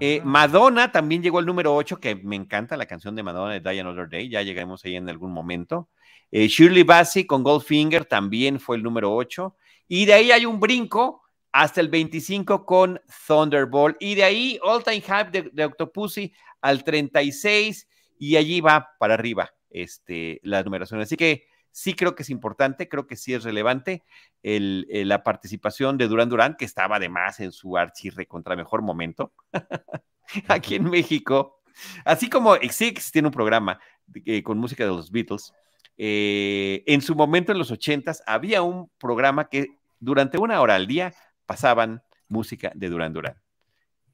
Eh, 0.00 0.18
ah. 0.20 0.24
Madonna 0.26 0.90
también 0.90 1.22
llegó 1.22 1.38
al 1.38 1.46
número 1.46 1.76
8, 1.76 2.00
que 2.00 2.16
me 2.16 2.34
encanta 2.34 2.76
la 2.76 2.86
canción 2.86 3.14
de 3.14 3.22
Madonna 3.22 3.54
de 3.54 3.60
Die 3.60 3.80
Another 3.80 4.08
Day, 4.08 4.28
ya 4.28 4.42
llegaremos 4.42 4.84
ahí 4.84 4.96
en 4.96 5.08
algún 5.08 5.30
momento. 5.30 5.88
Eh, 6.32 6.48
Shirley 6.48 6.82
Bassey 6.82 7.24
con 7.24 7.44
Goldfinger 7.44 8.04
también 8.04 8.58
fue 8.58 8.78
el 8.78 8.82
número 8.82 9.14
8. 9.14 9.54
Y 9.86 10.06
de 10.06 10.12
ahí 10.12 10.32
hay 10.32 10.44
un 10.44 10.58
brinco 10.58 11.22
hasta 11.56 11.80
el 11.80 11.88
25 11.88 12.66
con 12.66 13.00
Thunderbolt. 13.26 13.96
Y 13.98 14.14
de 14.14 14.24
ahí 14.24 14.58
All 14.62 14.84
Time 14.84 15.00
Hype 15.00 15.50
de, 15.50 15.64
Octopussy 15.64 16.34
al 16.60 16.84
36 16.84 17.88
y 18.18 18.36
allí 18.36 18.60
va 18.60 18.90
para 18.98 19.14
arriba 19.14 19.54
este, 19.70 20.38
la 20.42 20.62
numeración. 20.62 21.00
Así 21.00 21.16
que 21.16 21.46
sí 21.70 21.94
creo 21.94 22.14
que 22.14 22.24
es 22.24 22.30
importante, 22.30 22.90
creo 22.90 23.06
que 23.06 23.16
sí 23.16 23.32
es 23.32 23.42
relevante 23.42 24.04
el, 24.42 24.86
la 25.08 25.22
participación 25.22 25.96
de 25.96 26.08
Durán 26.08 26.28
Durán, 26.28 26.56
que 26.56 26.66
estaba 26.66 26.96
además 26.96 27.40
en 27.40 27.52
su 27.52 27.78
archirre 27.78 28.26
contra 28.26 28.54
mejor 28.54 28.82
momento 28.82 29.32
aquí 30.48 30.74
en 30.74 30.84
México. 30.84 31.62
Así 32.04 32.28
como 32.28 32.54
Exix 32.56 33.10
tiene 33.10 33.28
un 33.28 33.34
programa 33.34 33.80
eh, 34.26 34.42
con 34.42 34.58
música 34.58 34.84
de 34.84 34.90
los 34.90 35.10
Beatles, 35.10 35.54
eh, 35.96 36.84
en 36.86 37.00
su 37.00 37.14
momento 37.14 37.52
en 37.52 37.58
los 37.58 37.70
ochentas 37.70 38.22
había 38.26 38.60
un 38.60 38.90
programa 38.98 39.48
que 39.48 39.68
durante 39.98 40.36
una 40.36 40.60
hora 40.60 40.74
al 40.74 40.86
día 40.86 41.14
pasaban 41.46 42.02
música 42.28 42.72
de 42.74 42.88
Duran 42.88 43.12
Duran. 43.12 43.36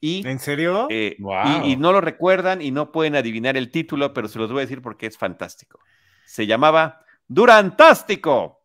Y, 0.00 0.26
¿En 0.26 0.40
serio? 0.40 0.88
Eh, 0.90 1.16
y, 1.64 1.76
no 1.76 1.92
lo 1.92 2.00
recuerdan 2.00 2.60
y 2.60 2.72
no 2.72 2.90
pueden 2.90 3.14
adivinar 3.14 3.56
el 3.56 3.70
título, 3.70 4.12
pero 4.12 4.26
se 4.26 4.38
los 4.38 4.50
voy 4.50 4.58
a 4.58 4.62
decir 4.62 4.82
porque 4.82 5.06
es 5.06 5.16
fantástico. 5.16 5.78
Se 6.26 6.46
llamaba 6.46 7.04
Durantástico. 7.28 8.62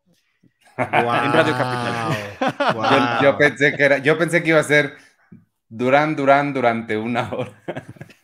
En 0.76 1.32
Radio 1.32 1.52
Capital. 1.52 3.18
Yo, 3.22 3.38
pensé 3.38 3.76
que 3.76 3.84
era, 3.84 3.98
yo 3.98 4.16
pensé 4.16 4.42
que 4.42 4.50
iba 4.50 4.60
a 4.60 4.64
ser 4.64 4.96
Durán 5.68 6.16
Durán 6.16 6.54
durante 6.54 6.96
una 6.96 7.30
hora. 7.32 7.52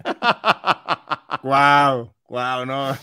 wow, 1.42 2.14
wow, 2.28 2.64
no. 2.64 2.96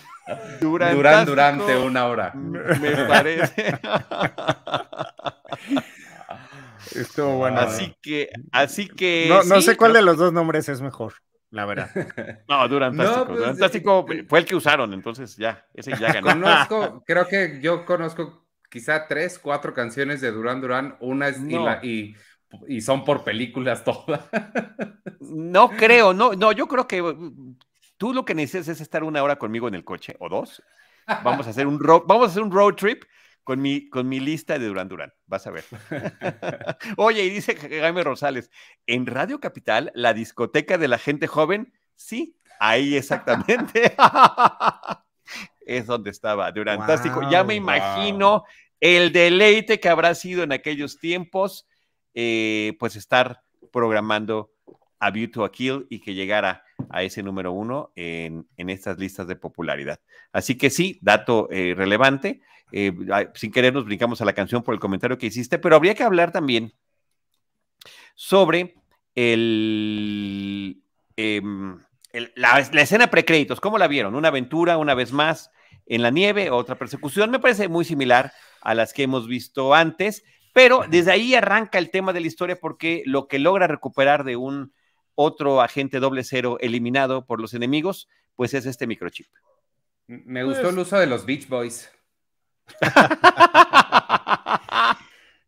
Durán 0.60 1.26
durante 1.26 1.78
una 1.78 2.06
hora. 2.06 2.34
Me 2.34 3.06
parece. 3.06 3.78
Estuvo 6.96 7.38
bueno. 7.38 7.60
Así 7.60 7.86
¿eh? 7.86 7.98
que, 8.02 8.30
así 8.52 8.88
que. 8.88 9.30
No, 9.46 9.62
sé 9.62 9.76
cuál 9.78 9.94
de 9.94 10.02
los 10.02 10.18
dos 10.18 10.34
nombres 10.34 10.70
es 10.70 10.82
mejor, 10.82 11.14
la 11.50 11.66
verdad. 11.66 11.90
No, 12.48 12.68
Durantástico. 12.68 13.26
Pues, 13.26 13.40
Durantástico 13.40 14.06
eh, 14.12 14.26
fue 14.28 14.40
el 14.40 14.46
que 14.46 14.56
usaron, 14.56 14.94
entonces 14.94 15.36
ya, 15.38 15.66
ese 15.74 15.92
ya 15.98 16.14
ganó. 16.14 16.30
Conozco, 16.32 17.04
creo 17.08 17.28
que 17.28 17.60
yo 17.62 17.86
conozco 17.86 18.48
quizá 18.70 19.08
tres, 19.08 19.40
cuatro 19.40 19.74
canciones 19.74 20.22
de 20.22 20.32
Durán 20.32 20.62
Durán. 20.62 20.98
Una 21.00 21.30
es 21.30 21.40
y, 21.84 22.16
y, 22.68 22.82
son 22.82 23.04
por 23.06 23.24
películas 23.24 23.84
todas. 23.86 24.22
No 25.20 25.70
creo, 25.70 26.14
no, 26.14 26.34
no, 26.34 26.52
yo 26.52 26.68
creo 26.68 26.88
que 26.88 27.02
uh, 27.02 27.56
tú 27.98 28.14
lo 28.14 28.26
que 28.26 28.36
necesitas 28.36 28.68
es 28.70 28.82
estar 28.82 29.04
una 29.04 29.24
hora 29.24 29.38
conmigo 29.38 29.68
en 29.68 29.76
el 29.76 29.84
coche 29.84 30.16
o 30.20 30.30
dos. 30.30 30.64
Vamos 31.24 31.48
a 31.48 31.50
hacer 31.50 31.68
un 31.68 31.80
road, 31.80 32.04
vamos 32.08 32.28
a 32.28 32.32
hacer 32.32 32.44
un 32.44 32.52
road 32.52 32.76
trip 32.76 33.04
con 33.44 33.62
mi, 33.62 33.90
con 33.90 34.08
mi 34.08 34.20
lista 34.20 34.60
de 34.60 34.68
Durán 34.68 34.88
Durán. 34.88 35.14
Vas 35.26 35.48
a 35.48 35.52
ver. 35.52 35.64
Oye, 36.98 37.24
y 37.24 37.30
dice 37.30 37.56
Jaime 37.56 38.04
Rosales, 38.04 38.50
en 38.88 39.06
Radio 39.06 39.40
Capital, 39.40 39.92
la 39.96 40.14
discoteca 40.14 40.78
de 40.78 40.88
la 40.88 40.98
gente 40.98 41.28
joven, 41.28 41.74
sí, 41.96 42.38
ahí 42.60 42.96
exactamente. 42.96 43.96
es 45.66 45.86
donde 45.86 46.10
estaba 46.10 46.52
Durantástico. 46.52 47.30
ya 47.30 47.44
me 47.44 47.56
imagino 47.56 48.44
el 48.80 49.12
deleite 49.12 49.80
que 49.80 49.90
habrá 49.90 50.16
sido 50.16 50.44
en 50.44 50.52
aquellos 50.52 51.00
tiempos, 51.00 51.68
eh, 52.14 52.76
pues 52.80 52.96
estar 52.96 53.44
programando 53.72 54.52
a 55.00 55.12
View 55.12 55.30
to 55.30 55.46
a 55.46 55.52
Kill 55.52 55.88
y 55.90 56.00
que 56.00 56.14
llegara 56.14 56.64
a 56.90 57.04
ese 57.04 57.24
número 57.24 57.52
uno 57.52 57.92
en, 57.96 58.46
estas 58.58 58.98
listas 58.98 59.28
de 59.28 59.36
popularidad. 59.36 60.00
Así 60.32 60.58
que 60.58 60.70
sí, 60.70 61.00
dato 61.02 61.48
eh, 61.52 61.74
relevante. 61.76 62.42
Eh, 62.72 62.94
sin 63.36 63.52
querer 63.52 63.74
nos 63.74 63.86
brincamos 63.86 64.22
a 64.22 64.26
la 64.26 64.34
canción 64.34 64.64
por 64.64 64.74
el 64.74 64.80
comentario 64.80 65.18
que 65.18 65.28
hiciste, 65.28 65.60
pero 65.60 65.76
habría 65.76 65.96
que 65.96 66.04
hablar 66.04 66.32
también 66.32 66.74
sobre 68.16 68.76
el, 69.16 70.82
em, 71.16 71.80
la, 72.36 72.60
escena 72.60 73.10
precréditos. 73.10 73.60
¿Cómo 73.60 73.78
la 73.78 73.88
vieron? 73.88 74.16
¿Una 74.16 74.30
aventura 74.30 74.78
una 74.78 74.94
vez 74.94 75.12
más 75.12 75.52
en 75.86 76.02
la 76.02 76.12
nieve? 76.12 76.50
¿Otra 76.50 76.76
persecución? 76.76 77.32
Me 77.32 77.40
parece 77.40 77.68
muy 77.68 77.86
similar 77.86 78.32
a 78.62 78.74
las 78.76 78.94
que 78.94 79.04
hemos 79.04 79.28
visto 79.28 79.74
antes, 79.74 80.24
pero 80.54 80.84
desde 80.90 81.12
ahí 81.12 81.36
arranca 81.36 81.78
el 81.78 81.90
tema 81.90 82.14
de 82.14 82.22
la 82.22 82.28
historia 82.28 82.60
porque 82.60 83.04
lo 83.06 83.28
que 83.28 83.40
logra 83.40 83.68
recuperar 83.68 84.24
de 84.24 84.36
un 84.36 84.74
otro 85.16 85.62
agente 85.62 86.00
doble 86.00 86.24
cero 86.24 86.58
eliminado 86.62 87.26
por 87.26 87.42
los 87.42 87.54
enemigos, 87.54 88.08
pues 88.36 88.54
es 88.54 88.66
este 88.66 88.88
microchip. 88.88 89.28
Me 90.08 90.44
gustó 90.44 90.70
el 90.70 90.76
pues 90.76 90.88
uso 90.88 91.00
de 91.00 91.08
los 91.08 91.26
Beach 91.26 91.48
Boys. 91.48 91.90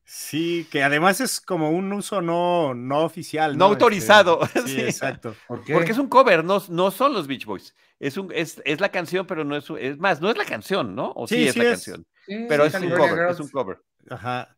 Sí, 0.06 0.68
que 0.72 0.84
además 0.84 1.22
es 1.22 1.42
como 1.42 1.72
un 1.72 1.92
uso 1.92 2.22
no, 2.22 2.74
no 2.74 3.04
oficial. 3.04 3.58
No, 3.58 3.66
autorizado. 3.66 4.42
Este, 4.44 4.68
sí, 4.68 4.82
exacto. 4.82 5.36
Porque 5.48 5.92
es 5.92 5.98
un 5.98 6.08
cover, 6.08 6.44
no, 6.44 6.62
no 6.70 6.92
son 6.92 7.14
los 7.14 7.28
Beach 7.28 7.46
Boys. 7.46 7.76
Es, 8.00 8.18
un, 8.18 8.32
es, 8.34 8.62
la 8.80 8.90
canción, 8.90 9.26
pero 9.26 9.44
no 9.44 9.56
es, 9.56 9.66
es 9.80 9.98
más, 9.98 10.22
no 10.22 10.30
es 10.30 10.38
la 10.38 10.46
canción, 10.46 10.96
¿no? 10.96 11.14
O 11.16 11.28
sí, 11.28 11.48
es 11.48 11.56
la 11.56 11.64
canción. 11.64 12.06
pero 12.48 12.66
es 12.66 12.74
un 12.76 12.90
cover, 12.90 13.30
es 13.30 13.40
un 13.40 13.50
cover. 13.50 13.82
Ajá. 14.10 14.56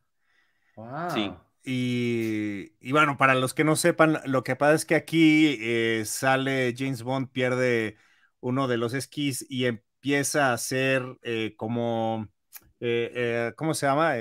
Wow. 0.76 1.12
Sí. 1.14 1.34
Y, 1.68 2.92
bueno, 2.92 3.18
para 3.18 3.34
los 3.34 3.54
que 3.54 3.64
no 3.64 3.76
sepan, 3.76 4.20
lo 4.26 4.44
que 4.44 4.56
pasa 4.56 4.76
es 4.76 4.86
que 4.86 4.96
aquí 4.96 5.58
eh, 5.60 6.04
sale 6.06 6.76
James 6.78 7.02
Bond, 7.02 7.32
pierde 7.32 7.98
uno 8.40 8.68
de 8.68 8.78
los 8.78 8.94
esquís 8.94 9.44
y 9.50 9.66
empieza 9.66 10.52
a 10.52 10.54
hacer 10.54 11.18
eh, 11.24 11.56
como, 11.58 12.28
eh, 12.80 13.54
¿cómo 13.56 13.74
se 13.74 13.86
llama? 13.86 14.16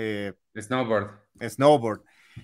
snowboard. 0.59 1.11
Snowboard. 1.41 2.03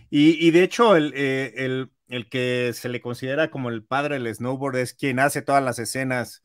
Y, 0.08 0.50
de 0.50 0.62
hecho, 0.62 0.96
el, 0.96 1.12
el, 1.14 2.28
que 2.28 2.72
se 2.74 2.88
le 2.88 3.00
considera 3.00 3.50
como 3.50 3.70
el 3.70 3.84
padre 3.84 4.18
del 4.18 4.34
snowboard 4.34 4.76
es 4.76 4.94
quien 4.94 5.18
hace 5.18 5.42
todas 5.42 5.62
las 5.62 5.78
escenas 5.78 6.44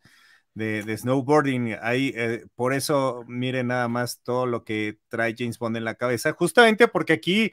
de, 0.53 0.83
de 0.83 0.97
snowboarding. 0.97 1.77
Ahí, 1.81 2.13
por 2.55 2.73
eso, 2.73 3.23
miren 3.27 3.67
nada 3.67 3.87
más 3.87 4.21
todo 4.23 4.45
lo 4.45 4.63
que 4.63 4.99
trae 5.09 5.35
James 5.37 5.59
Bond 5.59 5.77
en 5.77 5.85
la 5.85 5.95
cabeza, 5.95 6.33
justamente 6.33 6.87
porque 6.87 7.13
aquí 7.13 7.51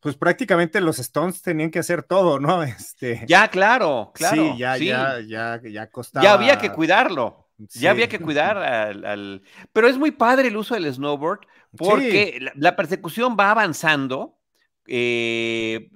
pues 0.00 0.16
prácticamente 0.16 0.80
los 0.80 0.98
Stones 0.98 1.42
tenían 1.42 1.70
que 1.70 1.80
hacer 1.80 2.02
todo, 2.02 2.38
¿no? 2.38 2.62
Este, 2.78 3.24
ya, 3.26 3.48
claro, 3.48 4.12
claro. 4.14 4.52
Sí, 4.52 4.58
ya, 4.58 4.76
ya, 4.76 5.20
ya, 5.20 5.60
ya 5.62 5.90
costaba. 5.90 6.24
Ya 6.24 6.32
había 6.34 6.58
que 6.58 6.72
cuidarlo. 6.72 7.47
Ya 7.58 7.90
había 7.90 8.08
que 8.08 8.20
cuidar 8.20 8.56
al, 8.56 9.42
Pero 9.72 9.88
es 9.88 9.98
muy 9.98 10.12
padre 10.12 10.48
el 10.48 10.56
uso 10.56 10.74
del 10.74 10.92
snowboard 10.92 11.40
porque 11.76 12.38
la, 12.54 12.76
persecución 12.76 13.36
va 13.38 13.50
avanzando, 13.50 14.38
eh, 14.86 15.90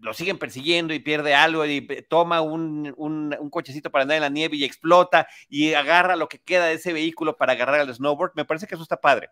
lo 0.00 0.12
siguen 0.12 0.38
persiguiendo 0.38 0.92
y 0.92 0.98
pierde 0.98 1.34
algo 1.34 1.64
y 1.64 1.86
toma 2.08 2.40
un, 2.42 2.92
un, 2.96 3.50
cochecito 3.50 3.90
para 3.90 4.02
andar 4.02 4.16
en 4.16 4.22
la 4.22 4.28
nieve 4.28 4.56
y 4.56 4.64
explota 4.64 5.26
y 5.48 5.72
agarra 5.72 6.16
lo 6.16 6.28
que 6.28 6.40
queda 6.40 6.66
de 6.66 6.74
ese 6.74 6.92
vehículo 6.92 7.36
para 7.36 7.52
agarrar 7.52 7.80
al 7.80 7.94
snowboard. 7.94 8.32
Me 8.34 8.44
parece 8.44 8.66
que 8.66 8.74
eso 8.74 8.82
está 8.82 9.00
padre. 9.00 9.30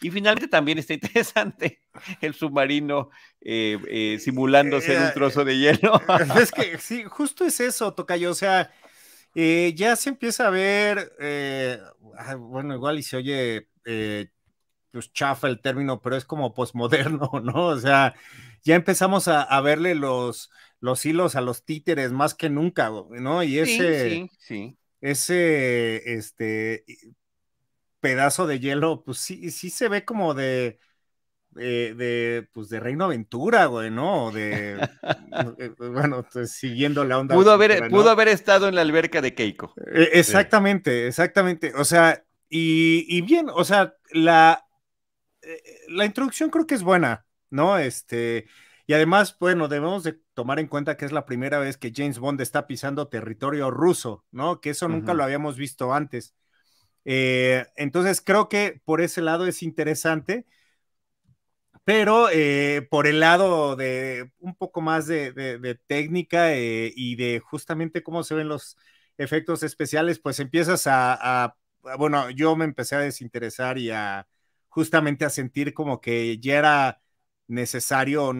Y 0.00 0.10
finalmente 0.10 0.48
también 0.48 0.78
está 0.78 0.94
interesante 0.94 1.80
el 2.20 2.34
submarino 2.34 3.10
eh, 3.40 3.78
eh, 3.88 4.18
simulando 4.20 4.80
ser 4.80 4.98
un 4.98 5.06
eh, 5.06 5.12
trozo 5.12 5.44
de 5.44 5.58
hielo. 5.58 6.00
Es 6.40 6.52
que 6.52 6.78
sí, 6.78 7.04
justo 7.04 7.44
es 7.44 7.60
eso, 7.60 7.92
Tocayo. 7.94 8.30
O 8.30 8.34
sea, 8.34 8.70
ya 9.74 9.96
se 9.96 10.10
empieza 10.10 10.48
a 10.48 10.50
ver, 10.50 11.12
ah, 12.18 12.34
bueno, 12.34 12.74
igual 12.74 12.98
y 12.98 13.02
se 13.02 13.16
oye 13.16 13.68
pues 14.98 15.12
chafa 15.12 15.48
el 15.48 15.60
término, 15.60 16.00
pero 16.00 16.16
es 16.16 16.24
como 16.24 16.54
posmoderno, 16.54 17.30
¿no? 17.44 17.66
O 17.66 17.78
sea, 17.78 18.14
ya 18.62 18.74
empezamos 18.74 19.28
a, 19.28 19.60
verle 19.60 19.94
los, 19.94 20.50
los 20.80 21.04
hilos 21.04 21.36
a 21.36 21.40
los 21.40 21.64
títeres 21.64 22.12
más 22.12 22.34
que 22.34 22.50
nunca, 22.50 22.90
¿no? 23.10 23.42
Y 23.42 23.58
ese, 23.58 24.10
sí, 24.10 24.30
sí, 24.38 24.78
ese, 25.00 26.14
este, 26.14 26.84
pedazo 28.00 28.46
de 28.46 28.58
hielo, 28.58 29.04
pues 29.04 29.18
sí, 29.18 29.50
sí 29.50 29.70
se 29.70 29.88
ve 29.88 30.04
como 30.04 30.34
de, 30.34 30.78
de, 31.58 32.48
pues 32.52 32.68
de 32.68 32.80
Reino 32.80 33.04
Aventura, 33.04 33.66
güey, 33.66 33.90
¿no? 33.90 34.30
De, 34.30 34.74
eh, 35.58 35.70
bueno, 35.78 36.26
pues, 36.32 36.52
siguiendo 36.52 37.04
la 37.04 37.18
onda. 37.18 37.34
Pudo 37.34 37.52
haber, 37.52 37.88
pudo 37.88 38.10
haber 38.10 38.28
estado 38.28 38.68
en 38.68 38.74
la 38.74 38.82
alberca 38.82 39.20
de 39.20 39.34
Keiko. 39.34 39.74
E, 39.92 40.10
exactamente, 40.14 41.06
exactamente. 41.06 41.72
O 41.74 41.84
sea, 41.84 42.24
y, 42.48 43.20
bien, 43.22 43.48
o 43.52 43.64
sea, 43.64 43.94
la, 44.12 44.64
eh, 45.42 45.62
la 45.88 46.04
introducción 46.04 46.50
creo 46.50 46.66
que 46.66 46.74
es 46.74 46.82
buena, 46.82 47.26
¿no? 47.50 47.78
Este, 47.78 48.46
y 48.86 48.94
además, 48.94 49.36
bueno, 49.38 49.68
debemos 49.68 50.02
de 50.02 50.18
tomar 50.34 50.58
en 50.58 50.66
cuenta 50.68 50.96
que 50.96 51.04
es 51.04 51.12
la 51.12 51.26
primera 51.26 51.58
vez 51.58 51.76
que 51.76 51.92
James 51.94 52.18
Bond 52.18 52.40
está 52.40 52.66
pisando 52.66 53.08
territorio 53.08 53.70
ruso, 53.70 54.24
¿no? 54.30 54.60
Que 54.60 54.70
eso 54.70 54.88
nunca 54.88 55.12
lo 55.12 55.24
habíamos 55.24 55.56
visto 55.56 55.92
antes. 55.92 56.34
Eh, 57.04 57.66
entonces 57.76 58.20
creo 58.20 58.48
que 58.48 58.80
por 58.84 59.00
ese 59.00 59.22
lado 59.22 59.46
es 59.46 59.62
interesante, 59.62 60.46
pero 61.88 62.28
eh, 62.30 62.86
por 62.90 63.06
el 63.06 63.20
lado 63.20 63.74
de 63.74 64.30
un 64.40 64.54
poco 64.54 64.82
más 64.82 65.06
de, 65.06 65.80
técnica 65.86 66.54
eh, 66.54 66.92
y 66.94 67.16
de 67.16 67.40
justamente 67.40 68.02
cómo 68.02 68.24
se 68.24 68.34
ven 68.34 68.46
los 68.46 68.76
efectos 69.16 69.62
especiales, 69.62 70.18
pues 70.18 70.38
empiezas 70.38 70.82
a, 70.86 71.56
bueno, 71.98 72.28
yo 72.28 72.56
me 72.56 72.66
empecé 72.66 72.96
a 72.96 73.00
desinteresar 73.00 73.78
y 73.78 73.90
a 73.90 74.28
justamente 74.68 75.24
a 75.24 75.30
sentir 75.30 75.72
como 75.72 76.02
que 76.02 76.38
ya 76.38 76.58
era 76.58 77.00
necesario 77.46 78.34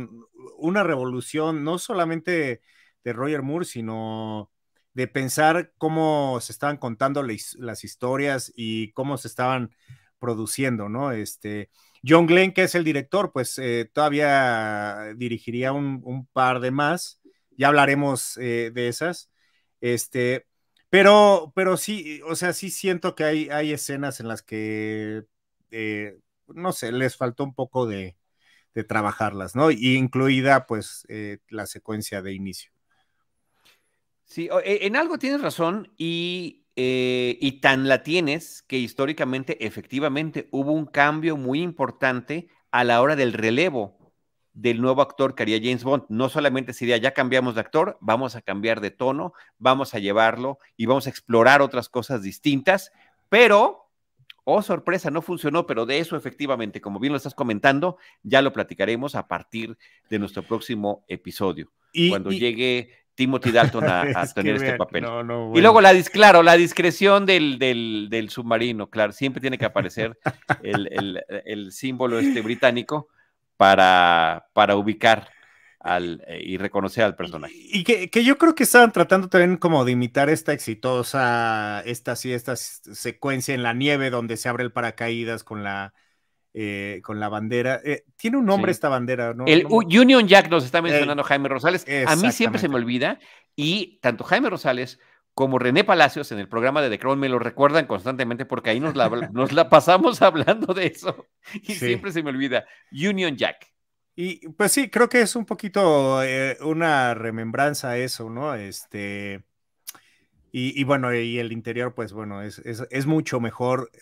una 0.59 0.83
revolución, 0.83 1.65
no 1.65 1.79
solamente 1.79 2.61
de 3.03 3.13
Roger 3.15 3.41
Moore, 3.41 3.65
sino 3.65 4.53
de 4.93 5.09
pensar 5.09 5.73
cómo 5.79 6.39
se 6.43 6.53
estaban 6.53 6.77
contando 6.77 7.23
las 7.23 7.83
historias 7.83 8.53
y 8.55 8.93
cómo 8.93 9.17
se 9.17 9.29
estaban 9.29 9.75
produciendo, 10.19 10.91
¿no? 10.91 11.13
Este, 11.13 11.71
John 12.07 12.27
Glenn, 12.27 12.53
que 12.53 12.65
es 12.65 12.75
el 12.75 12.85
director, 12.85 13.33
pues 13.33 13.59
eh, 13.59 13.91
todavía 13.93 15.15
dirigiría 15.17 15.73
un, 15.73 16.29
par 16.33 16.61
de 16.61 16.71
más, 16.71 17.21
ya 17.57 17.69
hablaremos 17.69 18.37
eh, 18.39 18.71
de 18.73 18.89
esas, 18.89 19.31
este, 19.81 20.47
Pero, 20.91 21.53
pero 21.55 21.77
sí, 21.77 22.21
o 22.27 22.35
sea, 22.37 22.53
sí 22.53 22.71
siento 22.71 23.15
que 23.15 23.25
hay, 23.25 23.73
escenas 23.73 24.21
en 24.21 24.29
las 24.29 24.43
que, 24.43 25.25
eh, 25.71 26.19
no 26.49 26.73
sé, 26.73 26.93
les 26.93 27.17
faltó 27.17 27.45
un 27.45 27.55
poco 27.55 27.87
de, 27.87 28.17
de 28.75 28.85
trabajarlas, 28.85 29.55
¿no? 29.57 29.71
Y 29.71 29.97
incluida, 29.97 30.67
pues, 30.67 31.07
la 31.49 31.67
secuencia 31.67 32.23
de 32.23 32.33
inicio. 32.33 32.73
Sí, 34.25 34.49
e, 34.65 34.87
en 34.87 34.95
algo 34.97 35.19
tienes 35.19 35.41
razón 35.41 35.93
y, 35.97 36.67
eh, 36.81 37.37
y 37.41 37.61
tan 37.61 37.89
la 37.89 38.05
tienes 38.05 38.63
que 38.63 38.79
históricamente, 38.79 39.67
efectivamente, 39.67 40.47
hubo 40.53 40.71
un 40.71 40.87
cambio 40.87 41.37
muy 41.37 41.61
importante 41.61 42.47
a 42.71 42.85
la 42.85 43.03
hora 43.03 43.17
del 43.17 43.33
relevo 43.33 43.99
del 44.53 44.81
nuevo 44.81 45.03
actor 45.03 45.35
que 45.35 45.43
haría 45.43 45.59
James 45.61 45.83
Bond. 45.83 46.05
No 46.09 46.29
solamente 46.29 46.73
sería, 46.73 46.97
ya 46.97 47.15
cambiamos 47.15 47.57
de 47.57 47.63
actor, 47.63 47.99
vamos 48.01 48.37
a 48.37 48.43
cambiar 48.43 48.81
de 48.81 48.93
tono, 48.93 49.33
vamos 49.59 49.93
a 49.93 49.99
llevarlo 49.99 50.61
y 50.77 50.87
vamos 50.87 51.09
a 51.09 51.11
explorar 51.11 51.63
otras 51.63 51.89
cosas 51.89 52.23
distintas, 52.23 52.93
pero, 53.29 53.91
oh 54.45 54.63
sorpresa, 54.63 55.11
no 55.11 55.21
funcionó, 55.21 55.67
pero 55.67 55.85
de 55.85 55.99
eso 55.99 56.15
efectivamente, 56.15 56.81
como 56.81 57.01
bien 57.01 57.13
lo 57.13 57.17
estás 57.17 57.35
comentando, 57.35 57.99
ya 58.23 58.41
lo 58.41 58.53
platicaremos 58.53 59.17
a 59.17 59.27
partir 59.27 59.77
de 60.11 60.21
nuestro 60.21 60.45
próximo 60.45 61.05
episodio, 61.09 61.73
y, 61.93 62.11
cuando 62.11 62.31
llegue 62.31 63.08
Timothy 63.19 63.51
Dalton 63.51 63.85
a, 63.85 64.27
tener 64.35 64.55
este 64.55 64.75
papel. 64.75 65.05
Y 65.53 65.61
luego, 65.61 65.81
la, 65.81 65.93
claro, 66.05 66.45
la 66.45 66.57
discreción 66.57 67.27
del, 67.27 67.59
del, 67.59 68.31
submarino, 68.31 68.89
claro, 68.91 69.11
siempre 69.11 69.41
tiene 69.41 69.59
que 69.59 69.65
aparecer 69.65 70.17
el, 70.63 70.87
el, 70.93 71.25
el 71.45 71.73
símbolo 71.73 72.21
este 72.21 72.43
británico 72.43 73.09
para, 73.57 74.47
para 74.53 74.77
ubicar 74.77 75.31
al, 75.81 76.23
eh, 76.29 76.41
y 76.45 76.59
reconocer 76.59 77.03
al 77.03 77.17
personaje. 77.17 77.55
Y, 77.57 77.83
que, 77.83 78.25
yo 78.25 78.39
creo 78.39 78.55
que 78.55 78.63
estaban 78.63 78.93
tratando 78.93 79.29
también 79.29 79.57
como 79.57 79.85
de 79.85 79.91
imitar 79.91 80.31
esta 80.31 80.53
exitosa, 80.53 81.83
esta 81.87 82.15
sí, 82.15 82.33
esta 82.33 82.55
secuencia 82.55 83.53
en 83.53 83.65
la 83.65 83.75
nieve 83.75 84.11
donde 84.11 84.37
se 84.37 84.49
abre 84.49 84.63
el 84.63 84.71
paracaídas 84.71 85.43
con 85.43 85.65
la, 85.65 85.93
eh, 86.55 87.01
con 87.03 87.21
la 87.21 87.29
bandera. 87.29 87.81
Eh, 87.85 88.05
tiene 88.17 88.37
un 88.37 88.47
nombre 88.47 88.73
esta 88.73 88.89
bandera, 88.89 89.35
¿no? 89.35 89.47
El 89.47 89.67
Union 89.67 90.27
Jack 90.27 90.49
nos 90.51 90.65
está 90.65 90.83
mencionando 90.83 91.23
Jaime 91.23 91.49
Rosales. 91.49 91.87
A 92.07 92.17
mí 92.17 92.33
siempre 92.33 92.61
se 92.61 92.69
me 92.69 92.77
olvida 92.77 93.19
y 93.55 93.99
tanto 94.01 94.25
Jaime 94.25 94.51
Rosales 94.51 94.99
como 95.39 95.61
René 95.61 95.85
Palacios 95.85 96.33
en 96.33 96.41
el 96.41 96.49
programa 96.49 96.83
de 96.83 96.91
The 96.91 96.99
Crown 96.99 97.21
me 97.21 97.29
lo 97.29 97.39
recuerdan 97.39 97.87
constantemente 97.87 98.45
porque 98.45 98.71
ahí 98.71 98.81
nos 98.81 98.97
la, 98.97 99.09
nos 99.33 99.53
la 99.53 99.69
pasamos 99.69 100.21
hablando 100.23 100.75
de 100.75 100.87
eso 100.87 101.29
y 101.55 101.75
siempre 101.75 102.11
se 102.11 102.25
me 102.25 102.31
olvida. 102.31 102.67
Union 102.91 103.37
Jack. 103.37 103.73
Y 104.17 104.49
pues 104.49 104.73
sí, 104.73 104.91
creo 104.91 105.09
que 105.09 105.21
es 105.21 105.37
un 105.37 105.47
poquito 105.47 106.25
eh, 106.25 106.59
una 106.63 107.15
remembranza 107.15 107.91
a 107.91 107.99
eso, 107.99 108.29
¿no? 108.29 108.57
Este, 108.57 109.45
y, 110.51 110.83
bueno, 110.83 111.15
y 111.15 111.39
el 111.39 111.53
interior, 111.53 111.95
pues 111.95 112.13
bueno, 112.13 112.43
es, 112.43 112.59
es, 112.59 113.07
mucho 113.07 113.39
mejor 113.39 113.93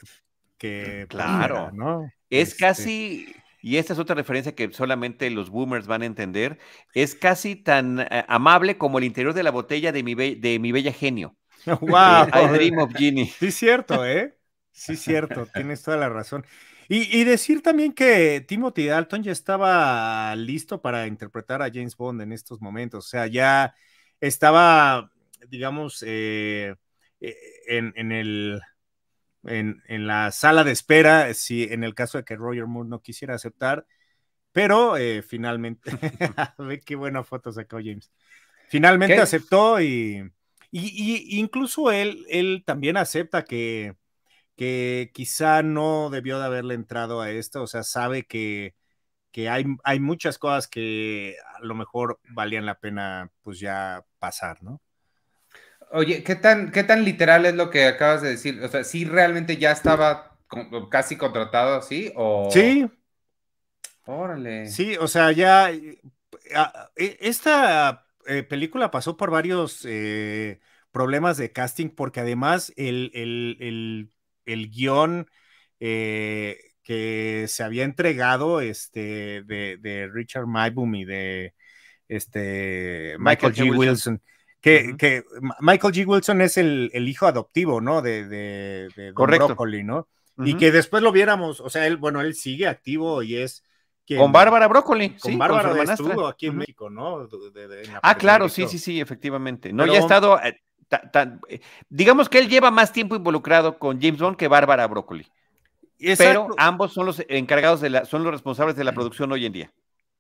que... 0.56 1.04
Claro, 1.10 1.70
¿no? 1.70 2.10
Es 2.30 2.48
este 2.50 2.60
casi 2.60 3.36
y 3.66 3.78
esta 3.78 3.94
es 3.94 3.98
otra 3.98 4.14
referencia 4.14 4.54
que 4.54 4.72
solamente 4.72 5.28
los 5.28 5.50
boomers 5.50 5.88
van 5.88 6.02
a 6.02 6.06
entender, 6.06 6.56
es 6.94 7.16
casi 7.16 7.56
tan 7.56 7.98
eh, 7.98 8.24
amable 8.28 8.78
como 8.78 8.98
el 8.98 9.04
interior 9.04 9.34
de 9.34 9.42
la 9.42 9.50
botella 9.50 9.90
de 9.90 10.04
mi, 10.04 10.14
de 10.14 10.58
mi 10.60 10.70
bella 10.70 10.92
genio. 10.92 11.36
¡Wow! 11.80 12.28
I 12.32 12.46
Dream 12.52 12.78
of 12.78 12.92
Genie. 12.94 13.26
Sí, 13.40 13.50
cierto, 13.50 14.06
¿eh? 14.06 14.36
Sí, 14.70 14.94
cierto, 14.94 15.46
tienes 15.52 15.82
toda 15.82 15.96
la 15.96 16.08
razón. 16.08 16.46
Y, 16.88 17.24
decir 17.24 17.60
también 17.60 17.92
que 17.92 18.44
Timothy 18.46 18.86
Dalton 18.86 19.24
ya 19.24 19.32
estaba 19.32 20.36
listo 20.36 20.80
para 20.80 21.08
interpretar 21.08 21.60
a 21.60 21.70
James 21.72 21.96
Bond 21.96 22.20
en 22.20 22.30
estos 22.30 22.60
momentos, 22.60 23.06
o 23.06 23.08
sea, 23.08 23.26
ya 23.26 23.74
estaba, 24.20 25.10
digamos, 25.48 26.04
eh, 26.06 26.76
eh, 27.18 27.36
en 27.66 28.12
el 28.12 28.60
en, 29.46 30.06
la 30.06 30.30
sala 30.32 30.64
de 30.64 30.72
espera, 30.72 31.32
si 31.34 31.64
en 31.64 31.84
el 31.84 31.94
caso 31.94 32.18
de 32.18 32.24
que 32.24 32.36
Roger 32.36 32.66
Moore 32.66 32.88
no 32.88 33.02
quisiera 33.02 33.34
aceptar, 33.34 33.86
pero 34.52 34.96
eh, 34.96 35.22
finalmente, 35.22 35.90
ve 36.58 36.80
qué 36.80 36.96
buena 36.96 37.22
foto 37.24 37.52
sacó 37.52 37.76
James. 37.76 38.10
Finalmente 38.68 39.20
aceptó 39.20 39.80
y, 39.80 40.32
y, 40.70 41.38
incluso 41.38 41.92
él, 41.92 42.24
él 42.28 42.62
también 42.66 42.96
acepta 42.96 43.44
que, 43.44 43.96
que 44.56 45.10
quizá 45.14 45.62
no 45.62 46.10
debió 46.10 46.38
de 46.38 46.46
haberle 46.46 46.74
entrado 46.74 47.20
a 47.20 47.30
esto, 47.30 47.62
o 47.62 47.66
sea, 47.66 47.82
sabe 47.82 48.26
que, 48.26 48.74
que 49.30 49.48
hay, 49.48 49.66
hay 49.84 50.00
muchas 50.00 50.38
cosas 50.38 50.66
que 50.66 51.36
a 51.54 51.64
lo 51.64 51.74
mejor 51.74 52.20
valían 52.30 52.66
la 52.66 52.80
pena 52.80 53.30
pues 53.42 53.60
ya 53.60 54.04
pasar, 54.18 54.62
¿no? 54.62 54.80
Oye, 55.90 56.22
¿qué 56.22 56.34
tan, 56.34 56.72
¿qué 56.72 56.84
tan 56.84 57.04
literal 57.04 57.46
es 57.46 57.54
lo 57.54 57.70
que 57.70 57.86
acabas 57.86 58.22
de 58.22 58.30
decir? 58.30 58.62
O 58.62 58.68
sea, 58.68 58.84
¿sí 58.84 59.04
realmente 59.04 59.56
ya 59.56 59.72
estaba 59.72 60.36
casi 60.90 61.16
contratado 61.16 61.76
así? 61.76 62.12
O... 62.16 62.48
Sí. 62.50 62.86
Órale. 64.04 64.68
Sí, 64.68 64.96
o 64.98 65.08
sea, 65.08 65.32
ya. 65.32 65.70
Eh, 65.70 65.98
e, 66.96 67.18
esta 67.20 68.06
eh, 68.26 68.42
película 68.42 68.90
pasó 68.90 69.16
por 69.16 69.30
varios 69.30 69.84
eh, 69.84 70.60
problemas 70.90 71.36
de 71.36 71.52
casting, 71.52 71.88
porque 71.88 72.20
además 72.20 72.72
el, 72.76 73.10
el, 73.14 74.10
el, 74.44 74.70
guion 74.70 75.28
que 75.78 77.46
se 77.48 77.62
había 77.64 77.84
entregado 77.84 78.60
este, 78.60 79.42
de, 79.42 79.76
de 79.80 80.08
Richard 80.12 80.46
Mayboom 80.46 80.94
y 80.94 81.04
de 81.04 81.54
este, 82.08 83.16
Michael, 83.18 83.54
G. 83.54 83.76
Wilson 83.76 84.22
que, 84.66 85.24
Michael 85.60 85.94
G. 85.94 86.06
Wilson 86.06 86.40
es 86.40 86.56
el, 86.56 86.90
hijo 87.08 87.26
adoptivo, 87.26 87.80
¿no? 87.80 88.02
De, 88.02 88.26
de, 88.26 88.88
de 88.96 89.12
Broccoli, 89.12 89.84
¿no? 89.84 90.08
Y 90.38 90.54
que 90.54 90.70
después 90.70 91.02
lo 91.02 91.12
viéramos, 91.12 91.60
o 91.60 91.70
sea, 91.70 91.86
él, 91.86 91.96
bueno, 91.96 92.20
él 92.20 92.34
sigue 92.34 92.66
activo 92.66 93.22
y 93.22 93.36
es... 93.36 93.64
con 94.18 94.32
Bárbara 94.32 94.68
Broccoli, 94.68 95.10
con 95.10 95.32
sí, 95.32 95.36
Bárbara 95.36 95.70
con 95.70 95.90
estuvo 95.90 96.26
aquí 96.26 96.48
en 96.48 96.56
México, 96.56 96.90
¿no? 96.90 97.26
ah, 98.02 98.16
claro, 98.16 98.48
sí, 98.48 98.66
sí, 98.68 98.78
sí, 98.78 99.00
efectivamente. 99.00 99.72
No, 99.72 99.86
ya 99.86 99.94
ha 99.94 99.98
estado, 99.98 100.38
eh, 100.42 100.60
eh, 101.48 101.60
digamos 101.88 102.28
que 102.28 102.38
él 102.38 102.48
lleva 102.48 102.70
más 102.70 102.92
tiempo 102.92 103.16
involucrado 103.16 103.78
con 103.78 104.00
James 104.00 104.20
Bond 104.20 104.36
que 104.36 104.48
Bárbara 104.48 104.86
Broccoli. 104.86 105.26
Pero 106.18 106.48
ambos 106.58 106.92
son 106.92 107.06
los 107.06 107.22
encargados 107.28 107.80
de 107.80 107.88
la, 107.88 108.04
son 108.04 108.22
los 108.22 108.30
responsables 108.30 108.76
de 108.76 108.84
la 108.84 108.92
producción 108.92 109.32
hoy 109.32 109.46
en 109.46 109.52
día 109.52 109.72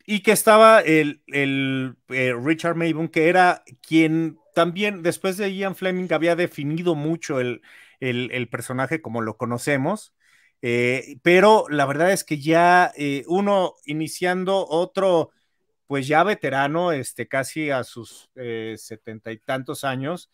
y 0.06 0.20
que 0.20 0.32
estaba 0.32 0.80
el, 0.80 1.22
eh, 1.26 2.34
Richard 2.40 2.76
Mayburn, 2.76 3.08
que 3.08 3.28
era 3.28 3.64
quien 3.86 4.38
también 4.54 5.02
después 5.02 5.36
de 5.36 5.54
Ian 5.54 5.74
Fleming 5.74 6.08
había 6.12 6.36
definido 6.36 6.94
mucho 6.94 7.40
el, 7.40 7.60
personaje 8.50 9.02
como 9.02 9.20
lo 9.20 9.36
conocemos, 9.36 10.14
eh, 10.62 11.18
pero 11.22 11.66
la 11.68 11.86
verdad 11.86 12.12
es 12.12 12.24
que 12.24 12.38
ya 12.38 12.92
eh, 12.96 13.24
uno 13.26 13.74
iniciando 13.84 14.66
otro, 14.66 15.30
pues 15.86 16.06
ya 16.06 16.22
veterano, 16.22 16.92
este, 16.92 17.28
casi 17.28 17.70
a 17.70 17.84
sus 17.84 18.30
setenta 18.76 19.32
y 19.32 19.38
tantos 19.38 19.84
años, 19.84 20.30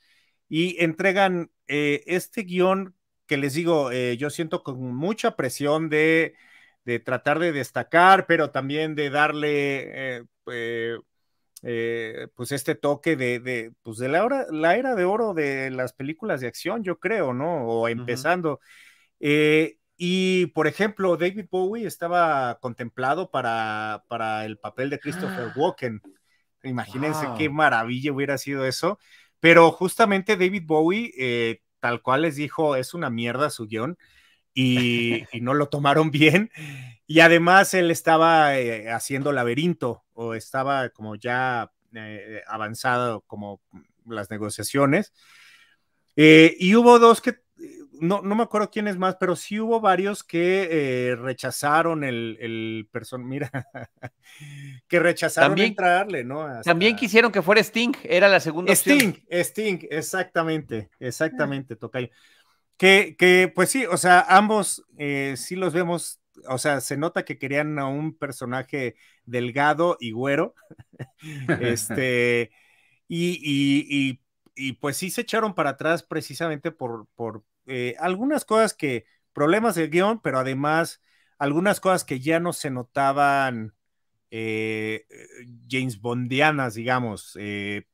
y 0.49 0.83
entregan 0.85 1.51
este 1.67 2.43
guion 2.43 2.95
que 3.27 3.39
les 3.39 3.55
digo, 3.55 3.91
yo 3.93 4.29
siento 4.29 4.63
con 4.63 4.95
mucha 4.95 5.35
presión 5.37 5.89
de 5.89 6.35
de 6.85 6.99
tratar 6.99 7.39
de 7.39 7.53
destacar, 7.53 8.27
pero 8.27 8.51
también 8.51 8.95
de 8.95 9.11
darle 9.11 10.17
eh, 10.19 10.25
eh, 10.51 10.99
eh, 11.63 12.29
pues 12.35 12.53
este 12.53 12.75
toque 12.75 13.17
de, 13.17 13.73
pues 13.83 13.99
de 13.99 14.09
la, 14.09 14.25
hora, 14.25 14.47
la 14.51 14.77
era 14.77 14.95
de 14.95 15.05
oro 15.05 15.35
de 15.35 15.71
las 15.71 15.93
películas 15.93 16.41
de 16.41 16.49
acción, 16.49 16.83
yo 16.83 16.99
creo, 16.99 17.33
¿no? 17.35 17.67
O 17.67 17.89
empezando. 17.89 18.61
y, 19.97 20.47
por 20.47 20.67
ejemplo, 20.67 21.17
David 21.17 21.47
Bowie 21.51 21.87
estaba 21.87 22.59
contemplado 22.61 23.31
para, 23.31 24.05
para 24.09 24.45
el 24.45 24.59
papel 24.59 24.91
de 24.91 24.99
Christopher 24.99 25.53
Walken. 25.55 26.03
Imagínense 26.65 27.27
qué 27.39 27.49
maravilla 27.49 28.13
hubiera 28.13 28.39
sido 28.39 28.67
eso. 28.67 28.99
Pero 29.39 29.71
justamente 29.73 30.37
David 30.37 30.65
Bowie, 30.67 31.61
tal 31.79 32.03
cual 32.03 32.23
les 32.23 32.37
dijo, 32.37 32.75
es 32.75 32.95
una 32.95 33.11
mierda 33.11 33.51
su 33.51 33.67
guion 33.67 33.97
y, 34.55 35.25
no 35.41 35.55
lo 35.55 35.69
tomaron 35.69 36.11
bien. 36.11 36.51
Y 37.07 37.21
además 37.21 37.75
él 37.75 37.91
estaba 37.91 38.59
eh, 38.59 38.91
haciendo 38.91 39.33
laberinto 39.33 40.05
o 40.15 40.35
estaba 40.35 40.89
como 40.91 41.17
ya 41.17 41.71
eh, 41.95 42.43
avanzado 42.47 43.23
como 43.23 43.61
las 44.07 44.31
negociaciones. 44.31 45.13
Eh, 46.17 46.57
y 46.59 46.75
hubo 46.75 46.99
dos 46.99 47.21
que, 47.21 47.37
no, 47.93 48.23
no 48.23 48.35
me 48.35 48.43
acuerdo 48.43 48.71
quiénes 48.71 48.97
más, 48.99 49.17
pero 49.17 49.37
sí 49.37 49.61
hubo 49.61 49.81
varios 49.81 50.25
que 50.25 51.17
rechazaron 51.19 52.05
el, 52.05 52.37
el 52.41 52.89
person, 52.91 53.27
mira, 53.27 53.51
que 54.89 55.01
rechazaron 55.01 55.51
también, 55.51 55.69
entrarle, 55.69 56.25
¿no? 56.25 56.61
También 56.63 56.97
quisieron 56.97 57.31
que 57.31 57.43
fuera 57.43 57.63
Sting, 57.63 57.93
era 58.05 58.29
la 58.29 58.41
segunda 58.41 58.73
Sting, 58.73 59.09
opción. 59.09 59.27
Sting, 59.31 59.79
exactamente, 59.91 60.91
exactamente, 60.99 61.77
Tocayo. 61.77 62.11
Que, 62.77 63.53
pues 63.55 63.71
sí, 63.71 63.87
o 63.87 63.97
sea, 63.97 64.21
ambos 64.29 64.85
eh, 64.99 65.35
sí 65.37 65.55
los 65.55 65.73
vemos, 65.73 66.21
o 66.49 66.59
sea, 66.59 66.81
se 66.81 66.97
nota 66.97 67.25
que 67.25 67.39
querían 67.39 67.79
a 67.79 67.87
un 67.87 68.17
personaje 68.17 68.97
delgado 69.25 69.97
y 70.01 70.11
güero, 70.11 70.55
este, 71.61 72.51
y, 73.07 74.19
y 74.55 74.75
pues 74.75 74.97
sí 74.97 75.11
se 75.11 75.23
echaron 75.23 75.55
para 75.55 75.71
atrás 75.71 76.03
precisamente 76.03 76.71
por, 76.71 77.07
por 77.15 77.45
eh, 77.67 77.95
algunas 77.99 78.45
cosas 78.45 78.75
que, 78.75 79.07
problemas 79.33 79.75
del 79.75 79.91
guion, 79.91 80.21
pero 80.21 80.39
además 80.39 81.01
algunas 81.39 81.81
cosas 81.81 82.05
que 82.05 82.21
ya 82.21 82.39
no 82.41 82.53
se 82.53 82.71
notaban 82.71 83.75
eh, 84.31 85.07
James 85.69 86.01
Bondianas, 86.01 86.75
digamos, 86.75 87.37
eh, 87.41 87.87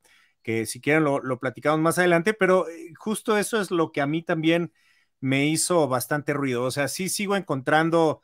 que 0.48 0.64
si 0.64 0.80
quieren 0.80 1.04
lo, 1.04 1.20
lo, 1.20 1.38
platicamos 1.38 1.78
más 1.80 1.98
adelante, 1.98 2.32
pero 2.32 2.64
justo 2.98 3.36
eso 3.36 3.60
es 3.60 3.70
lo 3.70 3.92
que 3.92 4.00
a 4.00 4.06
mí 4.06 4.22
también 4.22 4.72
me 5.20 5.46
hizo 5.46 5.88
bastante 5.88 6.32
ruido. 6.32 6.64
O 6.64 6.70
sea, 6.70 6.88
sí 6.88 7.10
sigo 7.10 7.36
encontrando 7.36 8.22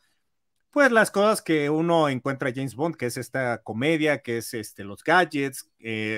pues 0.70 0.90
las 0.90 1.10
cosas 1.10 1.42
que 1.42 1.68
uno 1.68 2.08
encuentra 2.08 2.50
James 2.54 2.76
Bond, 2.76 2.96
que 2.96 3.06
es 3.06 3.18
esta 3.18 3.62
comedia, 3.62 4.22
que 4.22 4.38
es 4.38 4.54
este, 4.54 4.84
los 4.84 5.04
gadgets, 5.04 5.70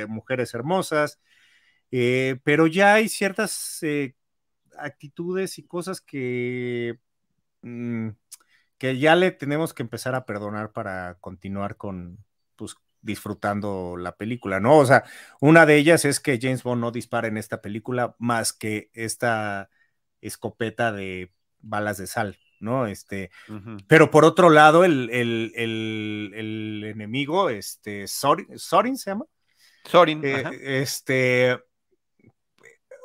mujeres 0.08 0.54
hermosas, 0.54 1.18
eh, 1.90 2.38
pero 2.44 2.68
ya 2.68 2.94
hay 2.94 3.08
ciertas 3.08 3.82
eh, 3.82 4.14
actitudes 4.78 5.58
y 5.58 5.64
cosas 5.64 6.00
que, 6.00 7.00
mm, 7.62 8.10
que 8.78 8.98
ya 8.98 9.16
le 9.16 9.32
tenemos 9.32 9.74
que 9.74 9.82
empezar 9.82 10.14
a 10.14 10.26
perdonar 10.26 10.72
para 10.72 11.16
continuar 11.20 11.76
con, 11.76 12.24
pues, 12.56 12.76
disfrutando 13.02 13.96
la 13.96 14.16
película, 14.16 14.61
¿no? 14.61 14.78
O 14.78 14.87
sea, 14.87 15.04
una 15.40 15.66
de 15.66 15.76
ellas 15.76 16.04
es 16.04 16.20
que 16.20 16.38
James 16.40 16.62
Bond 16.62 16.80
no 16.80 16.90
dispara 16.90 17.28
en 17.28 17.37
esta 17.37 17.61
película 17.61 18.16
más 18.18 18.52
que 18.52 18.90
esta 18.94 19.70
escopeta 20.20 20.92
de 20.92 21.32
balas 21.61 21.98
de 21.98 22.06
sal, 22.06 22.38
¿no? 22.61 22.87
Este, 22.87 23.30
pero 23.87 24.11
por 24.11 24.24
otro 24.24 24.50
lado, 24.50 24.85
el, 24.85 25.11
el, 25.11 25.52
el, 25.54 26.85
enemigo, 26.85 27.50
este, 27.50 28.06
Sorin, 28.06 28.59
Sorin 28.59 28.96
se 28.96 29.11
llama. 29.11 29.26
Sorin. 29.85 30.20
Eh, 30.24 30.80
este, 30.82 31.59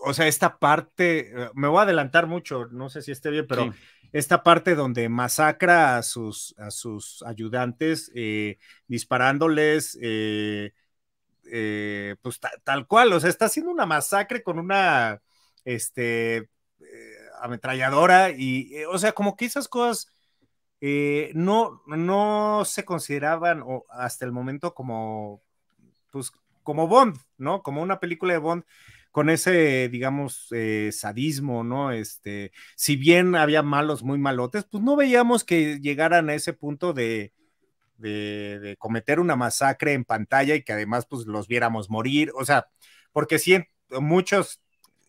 o 0.03 0.13
sea, 0.13 0.27
esta 0.27 0.57
parte, 0.57 1.33
me 1.53 1.67
voy 1.67 1.79
a 1.79 1.83
adelantar 1.83 2.27
mucho, 2.27 2.67
no 2.67 2.89
sé 2.89 3.01
si 3.01 3.11
esté 3.11 3.29
bien, 3.29 3.45
pero 3.47 3.73
esta 4.11 4.43
parte 4.43 4.75
donde 4.75 5.09
masacra 5.09 5.97
a 5.97 6.03
sus, 6.03 6.55
a 6.57 6.71
sus 6.71 7.23
ayudantes 7.23 8.11
eh, 8.15 8.57
disparándoles, 8.87 9.97
eh, 10.01 10.73
pues 12.21 12.39
tal 12.63 12.87
cual, 12.87 13.13
o 13.13 13.19
sea, 13.19 13.29
está 13.29 13.45
haciendo 13.45 13.71
una 13.71 13.85
masacre 13.85 14.43
con 14.43 14.59
una 14.59 15.21
este, 15.65 16.49
ametralladora 17.41 18.31
y, 18.31 18.83
o 18.85 18.97
sea, 18.97 19.11
como 19.11 19.35
que 19.35 19.45
esas 19.45 19.67
cosas 19.67 20.13
no, 21.33 21.81
no 21.85 22.63
se 22.65 22.85
consideraban 22.85 23.63
hasta 23.89 24.25
el 24.25 24.31
momento 24.31 24.73
como, 24.73 25.41
pues, 26.11 26.31
como 26.63 26.87
Bond, 26.87 27.17
¿no? 27.37 27.63
Como 27.63 27.81
una 27.81 27.99
película 27.99 28.33
de 28.33 28.39
Bond 28.39 28.63
con 29.11 29.29
ese, 29.29 29.89
digamos, 29.89 30.47
eh, 30.51 30.91
sadismo, 30.93 31.63
¿no? 31.63 31.91
Este, 31.91 32.51
si 32.75 32.95
bien 32.95 33.35
había 33.35 33.61
malos 33.61 34.03
muy 34.03 34.17
malotes, 34.17 34.65
pues 34.65 34.83
no 34.83 34.95
veíamos 34.95 35.43
que 35.43 35.79
llegaran 35.79 36.29
a 36.29 36.33
ese 36.33 36.53
punto 36.53 36.93
de, 36.93 37.33
de, 37.97 38.75
cometer 38.79 39.19
una 39.19 39.35
masacre 39.35 39.93
en 39.93 40.05
pantalla 40.05 40.55
y 40.55 40.63
que 40.63 40.73
además, 40.73 41.05
pues, 41.05 41.27
los 41.27 41.47
viéramos 41.47 41.89
morir, 41.89 42.31
o 42.35 42.45
sea, 42.45 42.67
porque 43.11 43.39
si 43.39 43.57
muchos 43.89 44.61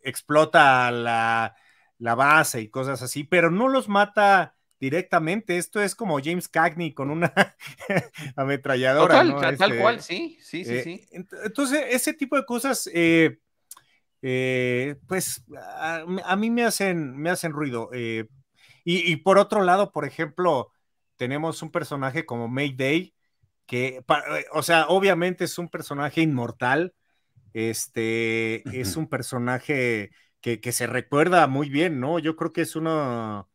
explota 0.02 0.90
la, 0.90 1.54
la 1.98 2.14
base 2.14 2.60
y 2.60 2.68
cosas 2.68 3.02
así, 3.02 3.24
pero 3.24 3.50
no 3.50 3.68
los 3.68 3.88
mata 3.88 4.56
directamente. 4.82 5.58
Esto 5.58 5.80
es 5.80 5.94
como 5.94 6.18
James 6.20 6.48
Cagney 6.48 6.92
con 6.92 7.10
una 7.10 7.32
ametralladora. 8.36 9.22
Total, 9.22 9.56
tal, 9.56 9.70
este, 9.70 9.80
cual, 9.80 10.02
sí, 10.02 10.38
sí, 10.42 10.64
sí, 10.64 10.74
eh, 10.74 10.82
sí. 10.82 11.08
Entonces, 11.12 11.84
ese 11.90 12.12
tipo 12.14 12.34
de 12.34 12.44
cosas, 12.44 12.90
eh, 12.92 13.38
eh, 14.22 14.96
pues 15.08 15.44
a, 15.56 16.36
mí 16.36 16.50
me 16.50 16.64
hacen, 16.64 17.16
me 17.16 17.30
hacen 17.30 17.52
ruido. 17.52 17.90
Eh, 17.92 18.26
y, 18.84 19.16
por 19.16 19.38
otro 19.38 19.62
lado, 19.62 19.92
por 19.92 20.04
ejemplo, 20.04 20.70
tenemos 21.16 21.62
un 21.62 21.70
personaje 21.70 22.26
como 22.26 22.48
Mayday, 22.48 23.14
que, 23.66 23.98
eh, 23.98 24.44
o 24.52 24.62
sea, 24.62 24.86
obviamente 24.88 25.44
es 25.44 25.58
un 25.58 25.68
personaje 25.68 26.20
inmortal, 26.20 26.94
este, 27.52 28.62
es 28.80 28.96
un 28.96 29.08
personaje 29.08 30.10
que, 30.40 30.60
que, 30.60 30.72
se 30.72 30.86
recuerda 30.86 31.46
muy 31.46 31.68
bien, 31.68 32.00
¿no? 32.00 32.18
Yo 32.18 32.34
creo 32.36 32.52
que 32.52 32.62
es 32.62 32.76
una, 32.76 33.46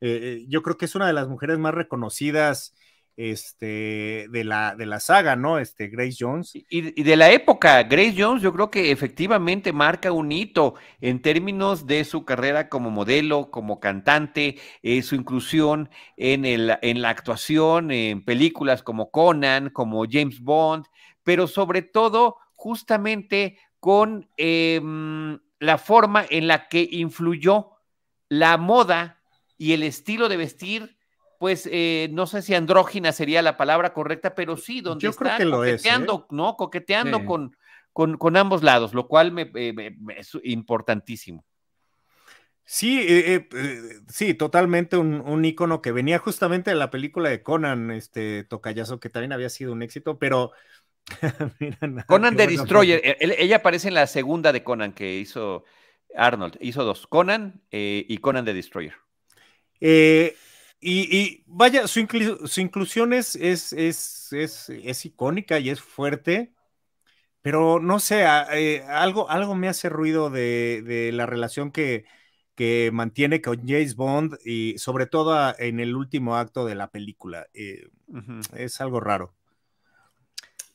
yo 0.00 0.62
creo 0.62 0.78
que 0.78 0.86
es 0.86 0.94
una 0.94 1.06
de 1.06 1.12
las 1.12 1.28
mujeres 1.28 1.58
más 1.58 1.74
reconocidas 1.74 2.74
este, 3.16 4.26
de, 4.30 4.44
la, 4.44 4.74
de 4.74 4.86
la 4.86 5.00
saga, 5.00 5.36
¿no? 5.36 5.58
Este, 5.58 5.88
Grace 5.88 6.16
Jones. 6.18 6.52
Y, 6.54 7.02
de 7.02 7.16
la 7.16 7.30
época, 7.30 7.82
Grace 7.82 8.14
Jones 8.16 8.42
yo 8.42 8.52
creo 8.52 8.70
que 8.70 8.90
efectivamente 8.90 9.72
marca 9.72 10.12
un 10.12 10.32
hito 10.32 10.74
en 11.00 11.20
términos 11.20 11.86
de 11.86 12.04
su 12.04 12.24
carrera 12.24 12.68
como 12.68 12.90
modelo, 12.90 13.50
como 13.50 13.80
cantante, 13.80 14.56
eh, 14.82 15.02
su 15.02 15.14
inclusión 15.14 15.90
en, 16.16 16.44
el, 16.44 16.78
en 16.82 17.02
la 17.02 17.10
actuación, 17.10 17.90
en 17.90 18.24
películas 18.24 18.82
como 18.82 19.10
Conan, 19.10 19.70
como 19.70 20.04
James 20.10 20.40
Bond, 20.40 20.86
pero 21.22 21.46
sobre 21.46 21.82
todo 21.82 22.36
justamente 22.54 23.58
con 23.80 24.28
em, 24.36 25.38
la 25.58 25.78
forma 25.78 26.24
en 26.28 26.46
la 26.46 26.68
que 26.68 26.88
influyó 26.90 27.70
la 28.28 28.56
moda 28.56 29.22
y 29.58 29.72
el 29.72 29.82
estilo 29.82 30.28
de 30.28 30.36
vestir 30.36 30.96
pues 31.40 31.66
eh, 31.72 32.10
no 32.12 32.26
sé 32.26 32.42
si 32.42 32.54
andrógina 32.54 33.12
sería 33.12 33.40
la 33.40 33.56
palabra 33.56 33.94
correcta, 33.94 34.34
pero 34.34 34.58
sí, 34.58 34.82
donde 34.82 35.04
Yo 35.04 35.08
está 35.08 35.24
creo 35.24 35.38
que 35.38 35.44
lo 35.46 35.56
coqueteando, 35.56 36.14
es, 36.14 36.22
¿eh? 36.22 36.26
¿no? 36.36 36.54
Coqueteando 36.58 37.24
con, 37.24 37.56
con, 37.94 38.36
ambos 38.36 38.62
lados, 38.62 38.92
lo 38.92 39.08
cual 39.08 39.32
me, 39.32 39.50
es 40.18 40.36
importantísimo. 40.42 41.42
Sí, 42.62 43.06
eh, 43.08 43.48
sí, 44.08 44.34
totalmente 44.34 44.98
un, 44.98 45.22
un, 45.22 45.42
ícono 45.42 45.80
que 45.80 45.92
venía 45.92 46.18
justamente 46.18 46.72
de 46.72 46.76
la 46.76 46.90
película 46.90 47.30
de 47.30 47.42
Conan, 47.42 47.90
este 47.90 48.44
Tocayazo, 48.44 49.00
que 49.00 49.08
también 49.08 49.32
había 49.32 49.48
sido 49.48 49.72
un 49.72 49.82
éxito, 49.82 50.18
pero 50.18 50.52
Conan 52.06 52.36
de 52.36 52.48
Destroyer, 52.48 53.00
e, 53.02 53.16
ella 53.38 53.56
aparece 53.56 53.88
en 53.88 53.94
la 53.94 54.06
segunda 54.06 54.52
de 54.52 54.62
Conan 54.62 54.92
que 54.92 55.16
hizo 55.16 55.64
Arnold, 56.14 56.58
hizo 56.60 56.84
dos, 56.84 57.06
Conan 57.06 57.62
y 57.70 58.18
Conan 58.18 58.44
de 58.44 58.52
Destroyer. 58.52 58.96
Eh, 59.80 60.36
y, 60.82 61.44
vaya, 61.46 61.86
su, 61.86 62.00
inclusión 62.00 63.12
es, 63.12 63.36
es, 63.36 63.72
es, 64.32 65.04
icónica 65.04 65.58
y 65.58 65.68
es 65.68 65.82
fuerte, 65.82 66.52
pero 67.42 67.80
no 67.80 67.98
sé, 67.98 68.24
eh, 68.52 68.82
algo, 68.88 69.28
algo 69.28 69.54
me 69.54 69.68
hace 69.68 69.90
ruido 69.90 70.30
de, 70.30 71.10
la 71.12 71.26
relación 71.26 71.70
que, 71.70 72.06
que, 72.54 72.90
mantiene 72.94 73.42
con 73.42 73.66
James 73.66 73.94
Bond 73.94 74.38
y 74.44 74.78
sobre 74.78 75.06
todo 75.06 75.54
en 75.58 75.80
el 75.80 75.94
último 75.96 76.36
acto 76.36 76.64
de 76.64 76.74
la 76.74 76.90
película. 76.90 77.46
Eh, 77.52 77.88
es 78.56 78.80
algo 78.80 79.00
raro. 79.00 79.34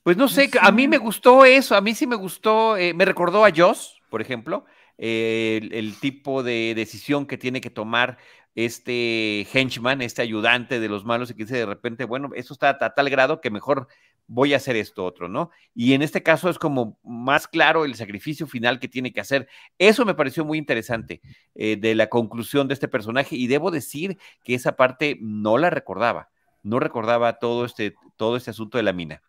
Pues 0.04 0.18
no 0.18 0.28
sé, 0.28 0.52
a 0.62 0.72
mí 0.72 0.88
me 0.88 1.00
gustó 1.00 1.46
eso, 1.46 1.76
a 1.76 1.82
mí 1.82 1.96
sí 1.96 2.06
me 2.06 2.16
gustó, 2.16 2.78
eh, 2.78 2.94
me 2.94 3.06
recordó 3.06 3.44
a 3.44 3.52
Joss, 3.56 4.00
por 4.12 4.22
ejemplo, 4.22 4.66
el, 5.00 5.74
el, 5.74 6.00
tipo 6.00 6.44
de 6.44 6.74
decisión 6.76 7.26
que 7.26 7.40
tiene 7.40 7.60
que 7.60 7.72
tomar 7.72 8.20
este 8.56 9.46
henchman, 9.54 10.02
este 10.02 10.22
ayudante 10.22 10.80
de 10.80 10.88
los 10.88 11.04
malos, 11.04 11.30
y 11.30 11.34
que 11.34 11.44
dice 11.44 11.58
de 11.58 11.66
repente, 11.66 12.06
bueno, 12.06 12.30
eso 12.36 12.54
está 12.54 12.70
a, 12.70 12.94
tal 12.94 13.10
grado 13.10 13.42
que 13.42 13.52
mejor 13.52 13.88
voy 14.28 14.54
a 14.54 14.58
hacer 14.58 14.78
esto 14.78 15.04
otro, 15.04 15.28
¿no? 15.28 15.52
Y 15.76 15.94
en 15.94 16.02
este 16.02 16.24
caso 16.24 16.50
es 16.50 16.58
como 16.58 16.98
más 17.04 17.48
claro 17.48 17.86
el 17.86 17.96
sacrificio 17.96 18.48
final 18.48 18.80
que 18.80 18.88
tiene 18.88 19.14
que 19.14 19.22
hacer. 19.22 19.48
Eso 19.78 20.06
me 20.06 20.16
pareció 20.16 20.46
muy 20.46 20.58
interesante 20.58 21.22
eh, 21.54 21.76
de 21.76 21.94
la 21.96 22.08
conclusión 22.08 22.68
de 22.68 22.74
este 22.74 22.88
personaje 22.88 23.36
y 23.36 23.48
debo 23.48 23.72
decir 23.72 24.18
que 24.44 24.56
esa 24.56 24.76
parte 24.76 25.18
no 25.22 25.58
la 25.58 25.70
recordaba, 25.70 26.30
no 26.64 26.80
recordaba 26.80 27.40
todo 27.40 27.66
este, 27.66 27.94
todo 28.16 28.38
este 28.38 28.52
asunto 28.52 28.78
de 28.78 28.84
la 28.84 28.94
mina. 28.94 29.22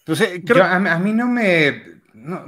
Entonces, 0.00 0.40
creo... 0.46 0.62
a, 0.62 0.76
a, 0.76 0.98
mí 1.00 1.12
no 1.12 1.26
me... 1.26 2.02
No, 2.12 2.44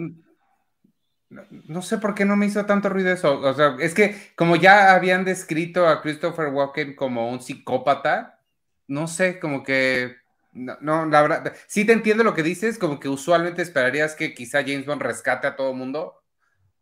no, 1.31 1.83
sé 1.83 1.99
por 1.99 2.15
qué 2.15 2.25
no 2.25 2.37
me 2.37 2.47
hizo 2.47 2.65
tanto 2.65 2.89
ruido 2.89 3.11
eso. 3.13 3.41
O 3.41 3.55
sea, 3.55 3.77
es 3.81 3.95
que 3.95 4.17
como 4.35 4.57
ya 4.57 4.95
habían 4.95 5.25
descrito 5.25 5.87
a 5.87 6.01
Christopher 6.01 6.49
Walken 6.49 6.95
como 6.95 7.31
un 7.31 7.41
psicópata, 7.41 8.41
no 8.87 9.07
sé, 9.07 9.39
como 9.39 9.63
que. 9.63 10.17
No, 10.53 11.07
la 11.07 11.23
verdad. 11.23 11.53
Sí 11.67 11.85
te 11.85 11.93
entiendo 11.93 12.25
lo 12.25 12.35
que 12.35 12.43
dices, 12.43 12.79
como 12.79 12.99
que 12.99 13.09
usualmente 13.09 13.63
esperarías 13.63 14.15
que 14.15 14.35
quizá 14.35 14.63
James 14.63 14.87
Bond 14.87 15.03
rescate 15.03 15.47
a 15.47 15.57
todo 15.57 15.75
mundo. 15.75 16.23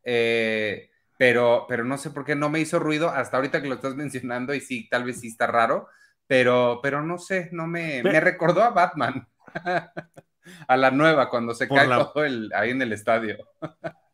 Eh, 0.04 0.90
pero, 1.18 1.66
pero 1.68 1.85
no 1.85 1.98
sé 1.98 2.11
por 2.11 2.24
qué 2.24 2.37
no 2.37 2.48
me 2.48 2.61
hizo 2.61 2.78
ruido 2.78 3.09
hasta 3.09 3.37
ahorita 3.37 3.61
que 3.61 3.68
lo 3.68 3.74
estás 3.74 3.94
mencionando 3.96 4.54
y 4.54 4.61
sí, 4.61 4.88
tal 4.88 5.04
vez 5.04 5.20
sí 5.20 5.28
está 5.28 5.46
raro, 5.46 5.88
pero, 6.26 6.80
pero 6.82 7.02
no 7.02 7.18
sé, 7.18 7.48
no 7.52 7.66
me, 7.66 8.02
me 8.02 8.20
recordó 8.20 8.62
a 8.62 8.70
Batman, 8.70 9.28
a 10.68 10.76
la 10.76 10.90
nueva, 10.90 11.28
cuando 11.28 11.54
se 11.54 11.68
cae 11.68 11.88
todo 11.88 12.24
el, 12.24 12.52
ahí 12.54 12.70
en 12.70 12.82
el 12.82 12.92
estadio. 12.92 13.37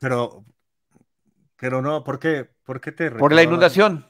pero, 0.00 0.44
pero 1.56 1.82
no, 1.82 2.04
¿por 2.04 2.18
qué, 2.18 2.48
¿por 2.64 2.80
qué 2.80 2.92
te 2.92 3.10
Por 3.10 3.32
la 3.32 3.42
inundación. 3.42 4.06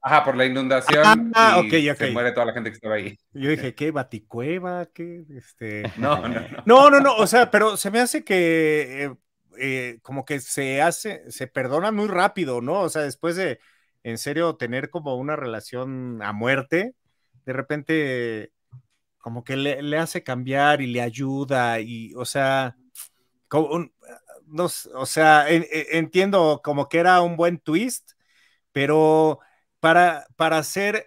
Ajá, 0.00 0.24
por 0.24 0.36
la 0.36 0.44
inundación. 0.44 1.32
Ah, 1.34 1.58
ok, 1.58 1.74
ok. 1.92 1.98
Se 1.98 2.10
muere 2.12 2.32
toda 2.32 2.46
la 2.46 2.52
gente 2.52 2.70
que 2.70 2.74
estaba 2.74 2.94
ahí. 2.94 3.18
Yo 3.32 3.50
dije, 3.50 3.74
¿qué? 3.74 3.90
¿Baticueva? 3.90 4.86
¿Qué? 4.86 5.24
Este... 5.36 5.82
No, 5.98 6.28
no, 6.28 6.28
no. 6.28 6.62
No, 6.64 6.90
no, 6.90 7.00
no. 7.00 7.16
O 7.16 7.26
sea, 7.26 7.50
pero 7.50 7.76
se 7.76 7.90
me 7.90 8.00
hace 8.00 8.24
que 8.24 9.04
eh, 9.04 9.14
eh, 9.58 9.98
como 10.02 10.24
que 10.24 10.40
se 10.40 10.80
hace, 10.82 11.30
se 11.30 11.46
perdona 11.46 11.90
muy 11.90 12.06
rápido, 12.06 12.60
¿no? 12.60 12.80
O 12.80 12.88
sea, 12.88 13.02
después 13.02 13.36
de, 13.36 13.58
en 14.04 14.18
serio, 14.18 14.56
tener 14.56 14.88
como 14.88 15.16
una 15.16 15.36
relación 15.36 16.22
a 16.22 16.32
muerte, 16.32 16.94
de 17.44 17.52
repente 17.52 18.52
como 19.18 19.44
que 19.44 19.56
le, 19.56 19.98
hace 19.98 20.22
cambiar 20.22 20.80
y 20.80 20.86
le 20.86 21.02
ayuda 21.02 21.80
y, 21.80 22.14
o 22.14 22.24
sea, 22.24 22.76
como 23.48 23.90
no, 24.50 24.66
o 24.94 25.06
sea, 25.06 25.46
entiendo 25.50 26.60
como 26.64 26.88
que 26.88 26.98
era 26.98 27.20
un 27.22 27.36
buen 27.36 27.58
twist, 27.58 28.12
pero 28.72 29.40
para, 29.80 30.26
para 30.36 30.62
ser 30.64 31.06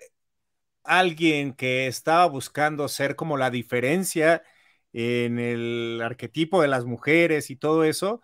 alguien 0.84 1.54
que 1.54 1.88
estaba 1.88 2.26
buscando 2.28 2.88
ser 2.90 3.16
como 3.16 3.38
la 3.38 3.52
diferencia 3.52 4.44
en 4.94 5.40
el 5.40 6.02
arquetipo 6.04 6.62
de 6.62 6.68
las 6.70 6.86
mujeres 6.86 7.50
y 7.50 7.56
todo 7.56 7.84
eso, 7.84 8.22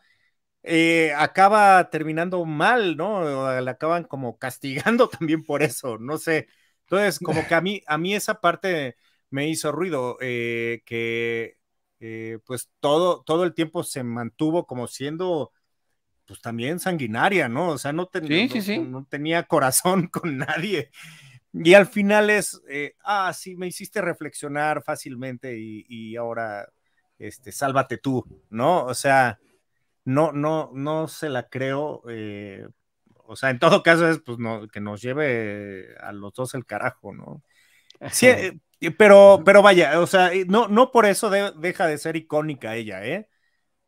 eh, 0.64 1.14
acaba 1.18 1.90
terminando 1.90 2.44
mal, 2.46 2.98
¿no? 2.98 3.62
Le 3.62 3.72
acaban 3.72 4.04
como 4.06 4.38
castigando 4.38 5.10
también 5.10 5.44
por 5.44 5.64
eso, 5.64 5.98
no 6.00 6.18
sé. 6.18 6.48
Entonces, 6.82 7.20
como 7.20 7.48
que 7.48 7.56
a 7.56 7.62
mí, 7.62 7.84
a 7.88 7.98
mí 7.98 8.16
esa 8.16 8.42
parte 8.42 8.96
me 9.30 9.48
hizo 9.50 9.72
ruido, 9.72 10.18
eh, 10.22 10.82
que 10.86 11.57
eh, 12.00 12.40
pues 12.46 12.70
todo, 12.80 13.24
todo 13.24 13.44
el 13.44 13.54
tiempo 13.54 13.84
se 13.84 14.04
mantuvo 14.04 14.66
como 14.66 14.88
siendo 14.88 15.52
pues 16.28 16.42
también 16.42 16.80
sanguinaria, 16.80 17.48
¿no? 17.48 17.70
O 17.70 17.78
sea, 17.78 17.94
no, 17.94 18.10
no, 18.14 19.06
tenía 19.10 19.44
corazón 19.44 20.08
con 20.12 20.38
nadie. 20.38 20.92
Y 21.54 21.74
al 21.74 21.88
final 21.88 22.30
es, 22.30 22.62
eh, 22.70 22.96
ah, 23.04 23.32
sí, 23.34 23.56
me 23.56 23.68
hiciste 23.68 24.02
reflexionar 24.02 24.84
fácilmente 24.84 25.58
y, 25.58 26.16
ahora, 26.18 26.70
este, 27.18 27.52
sálvate 27.52 27.98
tú, 27.98 28.26
¿no? 28.50 28.84
O 28.86 28.94
sea, 28.94 29.40
no, 30.04 30.34
no, 30.34 30.70
no 30.74 31.08
se 31.08 31.30
la 31.30 31.48
creo. 31.48 32.04
Eh, 32.10 32.68
o 33.26 33.36
sea, 33.36 33.50
en 33.50 33.60
todo 33.60 33.82
caso 33.82 34.08
es, 34.10 34.20
pues, 34.20 34.38
no, 34.38 34.68
que 34.68 34.82
nos 34.82 35.02
lleve 35.02 35.96
a 36.02 36.12
los 36.12 36.34
dos 36.34 36.54
el 36.54 36.66
carajo, 36.66 37.14
¿no? 37.14 37.42
Sí, 38.12 38.28
pero, 38.98 39.42
pero 39.46 39.62
vaya, 39.62 40.00
o 40.00 40.08
sea, 40.08 40.32
no, 40.48 40.68
no 40.68 40.92
por 40.92 41.06
eso 41.06 41.30
deja 41.30 41.88
de 41.88 41.98
ser 41.98 42.16
icónica 42.16 42.76
ella, 42.76 43.06
¿eh? 43.06 43.30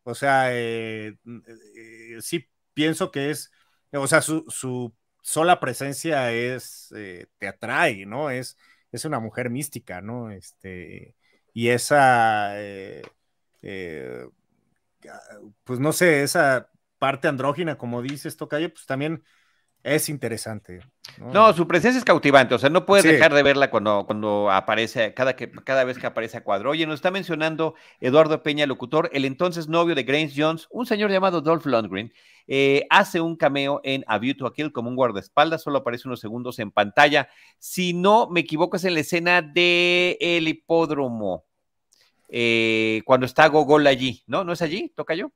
O 0.04 0.16
sea, 0.16 0.54
eh, 0.54 1.18
eh, 1.76 2.18
sí 2.22 2.50
pienso 2.74 3.12
que 3.12 3.30
es, 3.32 3.52
o 3.92 4.08
sea, 4.08 4.22
su, 4.22 4.96
sola 5.22 5.60
presencia 5.60 6.32
es, 6.32 6.92
eh, 6.96 7.28
te 7.38 7.48
atrae, 7.48 8.06
¿no? 8.06 8.30
Es, 8.32 8.58
es 8.92 9.06
una 9.06 9.20
mujer 9.20 9.50
mística, 9.52 10.02
¿no? 10.02 10.32
Este, 10.32 11.16
y 11.54 11.70
esa, 11.70 12.56
pues 15.64 15.80
no 15.80 15.94
sé, 15.94 16.24
esa 16.24 16.72
parte 16.98 17.28
andrógina, 17.28 17.78
como 17.78 18.02
dices, 18.02 18.38
Tocayo, 18.38 18.74
pues 18.74 18.86
también 18.86 19.24
es 19.84 20.10
interesante. 20.10 20.82
¿no? 21.18 21.54
su 21.54 21.68
presencia 21.68 21.98
es 21.98 22.06
cautivante, 22.06 22.56
o 22.56 22.60
sea, 22.60 22.70
no 22.70 22.86
puedes 22.86 23.04
dejar 23.04 23.34
de 23.34 23.44
verla 23.44 23.72
cuando, 23.72 24.06
cuando 24.06 24.52
aparece, 24.52 25.14
cada, 25.14 25.36
que, 25.36 25.52
cada 25.52 25.84
vez 25.84 25.98
que 25.98 26.08
aparece 26.08 26.38
a 26.38 26.44
cuadro. 26.44 26.72
Oye, 26.72 26.86
nos 26.86 26.96
está 26.96 27.12
mencionando 27.12 27.76
Eduardo 28.00 28.44
Peña, 28.44 28.66
locutor, 28.66 29.10
el 29.14 29.26
entonces 29.26 29.68
novio 29.68 29.96
de 29.96 30.04
Grace 30.04 30.34
Jones, 30.36 30.68
un 30.70 30.86
señor 30.86 31.12
llamado 31.12 31.42
Dolph 31.42 31.66
Lundgren, 31.66 32.14
eh, 32.48 32.86
hace 32.90 33.22
un 33.22 33.36
cameo 33.36 33.82
en 33.84 34.04
A 34.08 34.18
View 34.18 34.36
to 34.36 34.48
a 34.48 34.54
Kill 34.54 34.72
como 34.72 34.90
un 34.90 34.96
guardaespaldas, 34.96 35.62
solo 35.62 35.80
aparece 35.80 36.08
unos 36.08 36.20
segundos 36.20 36.60
en 36.60 36.72
pantalla. 36.72 37.30
Si 37.58 37.94
no 37.94 38.30
me 38.30 38.42
equivoco, 38.42 38.78
es 38.78 38.86
en 38.86 38.94
la 38.94 39.02
escena 39.02 39.42
del 39.42 40.18
el 40.20 40.48
hipódromo, 40.48 41.46
eh, 42.30 43.02
cuando 43.06 43.26
está 43.26 43.48
Gogol 43.48 43.88
allí, 43.88 44.24
¿no? 44.28 44.44
¿No 44.44 44.54
es 44.54 44.62
allí? 44.62 44.92
¿Toca 44.96 45.16
yo? 45.16 45.32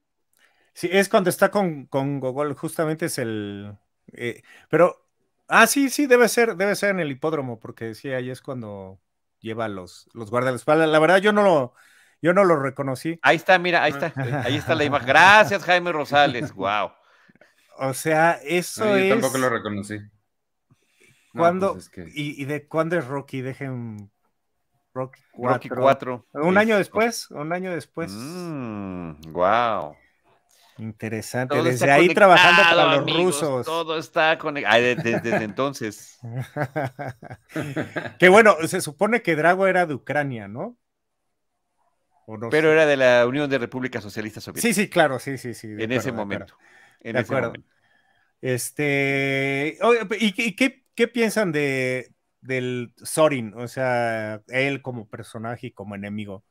Sí, 0.74 0.90
es 0.92 1.08
cuando 1.08 1.30
está 1.30 1.52
con, 1.52 1.86
con 1.86 2.20
Gogol, 2.20 2.54
justamente 2.56 3.06
es 3.06 3.20
el 3.20 3.74
eh, 4.12 4.42
pero, 4.70 5.08
ah, 5.48 5.68
sí, 5.68 5.90
sí, 5.90 6.08
debe 6.08 6.28
ser, 6.30 6.56
debe 6.56 6.76
ser 6.76 6.92
en 6.92 7.00
el 7.00 7.12
hipódromo, 7.12 7.60
porque 7.60 7.96
sí, 7.96 8.10
ahí 8.10 8.30
es 8.30 8.42
cuando 8.42 9.00
lleva 9.40 9.68
los, 9.68 10.10
los 10.14 10.30
guardaespaldas. 10.30 10.90
La 10.90 11.00
verdad, 11.00 11.18
yo 11.18 11.34
no 11.34 11.44
lo, 11.44 11.74
yo 12.22 12.34
no 12.34 12.44
lo 12.44 12.58
reconocí. 12.58 13.20
Ahí 13.22 13.38
está, 13.38 13.60
mira, 13.60 13.84
ahí 13.84 13.92
está, 13.92 14.14
ahí 14.46 14.56
está 14.56 14.76
la 14.76 14.84
imagen. 14.84 15.08
Gracias, 15.08 15.64
Jaime 15.64 15.92
Rosales, 15.92 16.54
wow. 16.54 16.92
O 17.78 17.94
sea, 17.94 18.40
eso 18.44 18.96
es. 18.96 19.10
Yo 19.10 19.16
tampoco 19.16 19.38
lo 19.38 19.50
reconocí. 19.50 20.00
¿Cuándo? 21.34 21.74
Pues 21.74 21.92
¿Y, 22.14 22.46
de 22.46 22.68
cuándo 22.68 22.98
es 22.98 23.08
Rocky? 23.08 23.42
Dejen 23.42 24.12
Rocky 24.94 25.70
4. 25.70 26.28
Un 26.34 26.58
año 26.58 26.78
después, 26.78 27.32
un 27.32 27.52
año 27.52 27.74
después. 27.74 28.14
wow. 28.14 29.96
Interesante. 30.78 31.62
desde 31.62 31.92
ahí 31.92 32.14
trabajando 32.14 32.64
para 32.64 32.98
los 32.98 33.14
rusos. 33.14 33.66
Todo 33.66 33.98
está 33.98 34.38
conectado. 34.38 34.82
Desde, 34.82 35.44
entonces. 35.44 36.20
que 38.20 38.30
bueno, 38.30 38.56
se 38.68 38.82
supone 38.82 39.22
que 39.22 39.36
Drago 39.36 39.68
era 39.68 39.86
de 39.86 39.94
Ucrania, 39.94 40.48
¿no? 40.48 40.78
Pero 42.50 42.72
era 42.72 42.86
de 42.86 42.98
la 42.98 43.28
Unión 43.28 43.50
de 43.50 43.58
Repúblicas 43.58 44.02
Socialistas 44.02 44.46
Soviéticas. 44.46 44.76
Sí, 44.76 44.82
sí, 44.84 44.90
claro, 44.90 45.20
sí, 45.20 45.38
sí, 45.38 45.54
sí. 45.54 45.68
En 45.78 45.92
ese 45.92 46.12
momento. 46.12 46.56
de 47.02 47.20
acuerdo. 47.20 47.54
Este. 48.42 49.78
¿Y, 50.20 50.56
qué, 50.56 51.08
piensan 51.08 51.52
de 51.52 52.12
del 52.42 52.94
Sorin? 52.98 53.54
O 53.56 53.68
sea, 53.68 54.42
él 54.48 54.82
como 54.82 55.08
personaje 55.08 55.68
y 55.68 55.72
como 55.72 55.96
enemigo. 55.96 56.44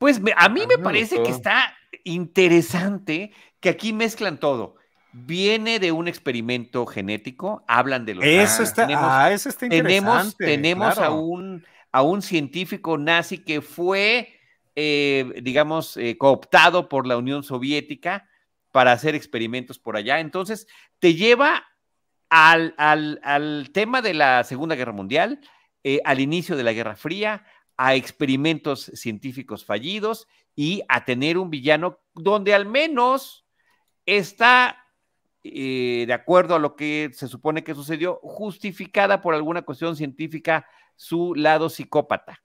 Pues 0.00 0.18
a 0.34 0.48
mí 0.48 0.62
me 0.66 0.78
parece 0.78 1.22
que 1.22 1.28
está 1.28 1.76
interesante 2.04 3.32
que 3.60 3.68
aquí 3.68 3.92
mezclan 3.92 4.40
todo. 4.40 4.76
Viene 5.12 5.78
de 5.78 5.92
un 5.92 6.08
experimento 6.08 6.86
genético, 6.86 7.62
hablan 7.68 8.06
de 8.06 8.14
los. 8.14 8.24
Eso 8.24 8.62
está, 8.62 8.88
ah, 8.94 9.30
eso 9.30 9.50
está 9.50 9.66
interesante. 9.66 10.46
Tenemos, 10.46 10.96
a, 10.96 11.10
un, 11.10 11.66
a 11.92 12.00
un 12.00 12.22
científico 12.22 12.96
nazi 12.96 13.44
que 13.44 13.60
fue, 13.60 14.40
eh, 14.74 15.34
digamos, 15.42 15.98
eh, 15.98 16.16
cooptado 16.16 16.88
por 16.88 17.06
la 17.06 17.18
Unión 17.18 17.42
Soviética 17.42 18.26
para 18.72 18.92
hacer 18.92 19.14
experimentos 19.14 19.78
por 19.78 19.98
allá. 19.98 20.20
Entonces, 20.20 20.66
te 20.98 21.14
lleva 21.14 21.66
al, 22.30 22.74
al, 22.78 23.68
tema 23.74 24.00
de 24.00 24.14
la 24.14 24.44
Segunda 24.44 24.76
Guerra 24.76 24.92
Mundial, 24.92 25.40
eh, 25.84 26.00
al 26.06 26.20
inicio 26.20 26.56
de 26.56 26.62
la 26.62 26.72
Guerra 26.72 26.96
Fría, 26.96 27.44
a 27.82 27.94
experimentos 27.94 28.90
científicos 28.92 29.64
fallidos 29.64 30.28
y 30.54 30.82
a 30.86 31.06
tener 31.06 31.38
un 31.38 31.48
villano 31.48 31.98
donde 32.12 32.52
al 32.52 32.66
menos 32.66 33.46
está, 34.04 34.84
eh, 35.42 36.04
de 36.06 36.12
acuerdo 36.12 36.54
a 36.54 36.58
lo 36.58 36.76
que 36.76 37.08
se 37.14 37.26
supone 37.26 37.64
que 37.64 37.74
sucedió, 37.74 38.20
justificada 38.22 39.22
por 39.22 39.34
alguna 39.34 39.62
cuestión 39.62 39.96
científica 39.96 40.66
su 40.94 41.34
lado 41.34 41.70
psicópata. 41.70 42.42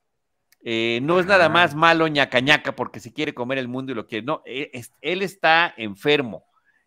Eh, 0.63 1.01
no 1.03 1.19
es 1.19 1.25
nada 1.25 1.49
más 1.49 1.75
malo 1.75 2.07
ñaca 2.07 2.39
ñaca 2.39 2.73
porque 2.73 3.01
se 3.01 3.11
quiere 3.11 3.33
comer 3.33 3.57
el 3.57 3.67
mundo 3.67 3.91
y 3.91 3.95
lo 3.95 4.07
quiere. 4.07 4.25
No, 4.25 4.41
e, 4.45 4.71
él 5.01 5.21
está 5.21 5.73
enfermo 5.75 6.45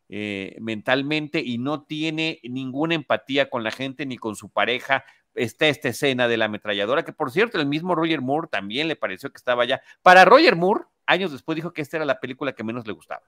eh, 0.08 0.56
mentalmente 0.58 1.42
y 1.44 1.58
no 1.58 1.82
tiene 1.82 2.40
ninguna 2.44 2.94
empatía 2.94 3.50
con 3.50 3.62
la 3.62 3.72
gente 3.72 4.06
ni 4.06 4.16
con 4.16 4.36
su 4.36 4.48
pareja 4.48 5.04
está 5.38 5.68
esta 5.68 5.88
escena 5.88 6.28
de 6.28 6.36
la 6.36 6.46
ametralladora, 6.46 7.04
que 7.04 7.12
por 7.12 7.30
cierto, 7.30 7.58
el 7.58 7.66
mismo 7.66 7.94
Roger 7.94 8.20
Moore 8.20 8.48
también 8.50 8.88
le 8.88 8.96
pareció 8.96 9.30
que 9.30 9.38
estaba 9.38 9.64
ya. 9.64 9.80
Para 10.02 10.24
Roger 10.24 10.56
Moore, 10.56 10.84
años 11.06 11.32
después 11.32 11.56
dijo 11.56 11.72
que 11.72 11.82
esta 11.82 11.96
era 11.96 12.06
la 12.06 12.20
película 12.20 12.52
que 12.52 12.62
menos 12.62 12.86
le 12.86 12.92
gustaba. 12.92 13.22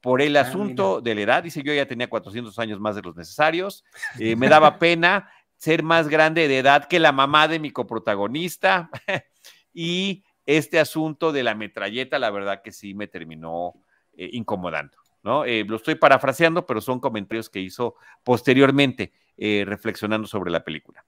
Por 0.00 0.20
el 0.20 0.36
ah, 0.36 0.42
asunto 0.42 1.00
de 1.00 1.14
la 1.14 1.20
edad, 1.22 1.42
dice 1.42 1.62
yo 1.62 1.72
ya 1.72 1.86
tenía 1.86 2.10
400 2.10 2.58
años 2.58 2.78
más 2.80 2.96
de 2.96 3.02
los 3.02 3.16
necesarios, 3.16 3.84
eh, 4.18 4.36
me 4.36 4.48
daba 4.48 4.78
pena 4.78 5.30
ser 5.56 5.82
más 5.82 6.08
grande 6.08 6.48
de 6.48 6.58
edad 6.58 6.88
que 6.88 6.98
la 6.98 7.12
mamá 7.12 7.48
de 7.48 7.58
mi 7.58 7.70
coprotagonista 7.70 8.90
y 9.72 10.24
este 10.44 10.78
asunto 10.78 11.32
de 11.32 11.42
la 11.42 11.54
metralleta, 11.54 12.18
la 12.18 12.30
verdad 12.30 12.60
que 12.62 12.70
sí 12.70 12.92
me 12.92 13.06
terminó 13.06 13.74
eh, 14.14 14.28
incomodando. 14.32 14.98
¿no? 15.22 15.46
Eh, 15.46 15.64
lo 15.66 15.76
estoy 15.76 15.94
parafraseando, 15.94 16.66
pero 16.66 16.82
son 16.82 17.00
comentarios 17.00 17.48
que 17.48 17.60
hizo 17.60 17.94
posteriormente, 18.22 19.12
reflexionando 19.36 20.28
sobre 20.28 20.50
la 20.50 20.62
película. 20.62 21.04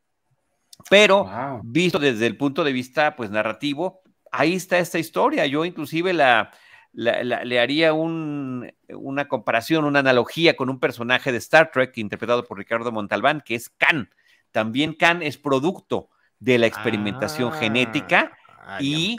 Pero 0.88 1.28
visto 1.64 1.98
desde 1.98 2.26
el 2.26 2.36
punto 2.36 2.64
de 2.64 2.72
vista 2.72 3.16
pues 3.16 3.30
narrativo, 3.30 4.02
ahí 4.30 4.54
está 4.54 4.78
esta 4.78 4.98
historia. 4.98 5.46
Yo 5.46 5.64
inclusive 5.64 6.12
la, 6.12 6.52
le 6.92 7.60
haría 7.60 7.92
una 7.92 9.28
comparación, 9.28 9.84
una 9.84 9.98
analogía 9.98 10.56
con 10.56 10.70
un 10.70 10.80
personaje 10.80 11.32
de 11.32 11.38
Star 11.38 11.70
Trek 11.70 11.96
interpretado 11.98 12.44
por 12.44 12.58
Ricardo 12.58 12.92
Montalbán, 12.92 13.42
que 13.44 13.54
es 13.54 13.68
Khan. 13.68 14.10
También 14.50 14.94
Khan 14.94 15.22
es 15.22 15.36
producto 15.36 16.08
de 16.38 16.58
la 16.58 16.66
experimentación 16.66 17.52
ah, 17.52 17.56
genética 17.56 18.32
y 18.80 19.16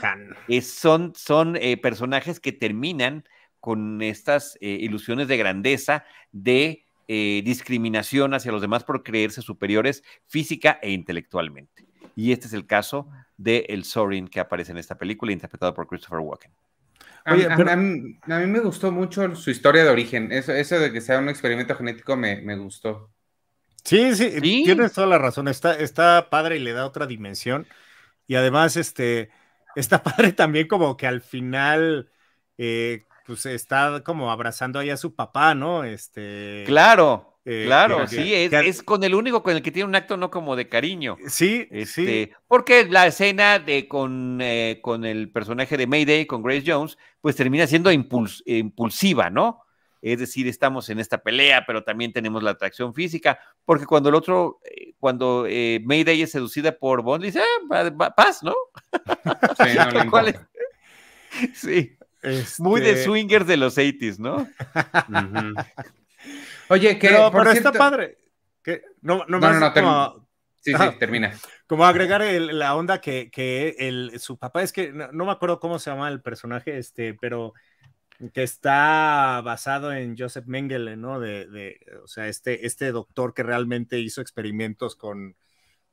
son, 0.62 1.12
son 1.14 1.56
eh, 1.56 1.76
personajes 1.76 2.40
que 2.40 2.52
terminan 2.52 3.24
con 3.60 4.02
estas 4.02 4.56
eh, 4.60 4.78
ilusiones 4.80 5.28
de 5.28 5.36
grandeza 5.36 6.04
de 6.32 6.87
eh, 7.08 7.42
discriminación 7.44 8.34
hacia 8.34 8.52
los 8.52 8.60
demás 8.60 8.84
por 8.84 9.02
creerse 9.02 9.42
superiores 9.42 10.04
física 10.26 10.78
e 10.82 10.90
intelectualmente. 10.90 11.86
Y 12.14 12.32
este 12.32 12.46
es 12.46 12.52
el 12.52 12.66
caso 12.66 13.08
de 13.36 13.66
el 13.68 13.84
Sorin 13.84 14.28
que 14.28 14.40
aparece 14.40 14.72
en 14.72 14.78
esta 14.78 14.98
película, 14.98 15.32
interpretado 15.32 15.74
por 15.74 15.86
Christopher 15.86 16.18
Walken. 16.18 16.52
a, 17.24 17.76
mí, 17.76 18.18
me 18.26 18.60
gustó 18.60 18.92
mucho 18.92 19.34
su 19.34 19.50
historia 19.50 19.84
de 19.84 19.90
origen. 19.90 20.32
Eso, 20.32 20.52
eso 20.52 20.78
de 20.78 20.92
que 20.92 21.00
sea 21.00 21.18
un 21.18 21.28
experimento 21.28 21.74
genético 21.74 22.16
me, 22.16 22.42
me 22.42 22.56
gustó. 22.56 23.10
Sí, 23.84 24.14
sí, 24.14 24.38
tienes 24.64 24.92
toda 24.92 25.06
la 25.06 25.18
razón. 25.18 25.48
Está, 25.48 25.74
está 25.74 26.28
padre 26.28 26.56
y 26.56 26.60
le 26.60 26.72
da 26.72 26.84
otra 26.84 27.06
dimensión. 27.06 27.66
Y 28.26 28.34
además, 28.34 28.76
este, 28.76 29.30
está 29.74 30.02
padre 30.02 30.32
también 30.32 30.68
como 30.68 30.96
que 30.96 31.06
al 31.06 31.22
final, 31.22 32.10
eh, 32.58 33.06
pues 33.28 33.44
está 33.44 34.02
como 34.02 34.32
abrazando 34.32 34.78
ahí 34.78 34.88
a 34.88 34.96
su 34.96 35.14
papá, 35.14 35.54
¿no? 35.54 35.84
Este. 35.84 36.64
Claro. 36.66 37.34
Eh, 37.44 37.64
claro, 37.66 38.06
sí, 38.06 38.34
es, 38.34 38.82
con 38.82 39.02
el 39.04 39.14
único 39.14 39.42
con 39.42 39.56
el 39.56 39.62
que 39.62 39.70
tiene 39.70 39.88
un 39.88 39.94
acto 39.94 40.18
no 40.18 40.30
como 40.30 40.54
de 40.54 40.68
cariño. 40.68 41.16
Sí, 41.28 41.66
sí. 41.70 42.02
Este, 42.02 42.32
porque 42.46 42.84
la 42.84 43.06
escena 43.06 43.58
de 43.58 43.88
con, 43.88 44.38
eh, 44.42 44.80
con 44.82 45.06
el 45.06 45.30
personaje 45.30 45.78
de 45.78 45.86
Mayday, 45.86 46.26
con 46.26 46.42
Grace 46.42 46.64
Jones, 46.66 46.98
pues 47.22 47.36
termina 47.36 47.66
siendo 47.66 47.90
impulsiva, 47.90 49.30
¿no? 49.30 49.62
Es 50.02 50.18
decir, 50.18 50.46
estamos 50.46 50.90
en 50.90 50.98
esta 50.98 51.22
pelea, 51.22 51.64
pero 51.66 51.84
también 51.84 52.12
tenemos 52.12 52.42
la 52.42 52.50
atracción 52.50 52.92
física, 52.92 53.38
porque 53.64 53.86
cuando 53.86 54.10
el 54.10 54.14
otro, 54.14 54.60
eh, 54.64 54.92
cuando 54.98 55.46
eh, 55.48 55.80
Mayday 55.84 56.20
es 56.22 56.32
seducida 56.32 56.72
por 56.72 57.02
Bond, 57.02 57.24
dice, 57.24 57.40
ah, 57.70 58.14
paz, 58.14 58.42
¿no? 58.42 58.54
Sí, 61.54 61.96
muy 62.58 62.80
de 62.80 62.90
este 62.90 63.04
swingers 63.04 63.46
de 63.46 63.56
los 63.56 63.76
80s, 63.76 64.18
¿no? 64.18 64.48
Oye, 66.68 66.98
que 66.98 67.08
pero, 67.08 67.30
por 67.30 67.48
está 67.48 67.72
padre. 67.72 68.18
Que, 68.62 68.82
no, 69.00 69.24
no, 69.28 69.38
no, 69.38 69.60
no, 69.60 69.72
como, 69.72 70.28
Sí, 70.60 70.72
sí, 70.72 70.98
termina. 70.98 71.32
Como 71.66 71.84
agregar 71.84 72.22
la 72.22 72.76
onda 72.76 73.00
que, 73.00 73.30
que 73.30 73.76
el, 73.78 74.18
su 74.18 74.38
papá, 74.38 74.62
es 74.62 74.72
que 74.72 74.92
no, 74.92 75.24
me 75.24 75.32
acuerdo 75.32 75.60
cómo 75.60 75.78
se 75.78 75.90
llama 75.90 76.08
el 76.08 76.20
personaje, 76.20 76.78
este, 76.78 77.14
pero 77.14 77.54
que 78.34 78.42
está 78.42 79.40
basado 79.44 79.92
en 79.92 80.16
Joseph 80.18 80.46
Mengele, 80.46 80.96
¿no? 80.96 81.20
De, 81.20 81.78
o 82.02 82.08
sea, 82.08 82.26
este, 82.28 82.66
este 82.66 82.90
doctor 82.90 83.32
que 83.32 83.44
realmente 83.44 84.00
hizo 84.00 84.20
experimentos 84.20 84.96
con, 84.96 85.36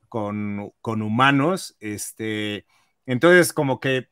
con, 0.10 0.74
con 0.82 1.02
humanos, 1.02 1.78
este, 1.80 2.66
entonces 3.06 3.54
como 3.54 3.80
que, 3.80 4.10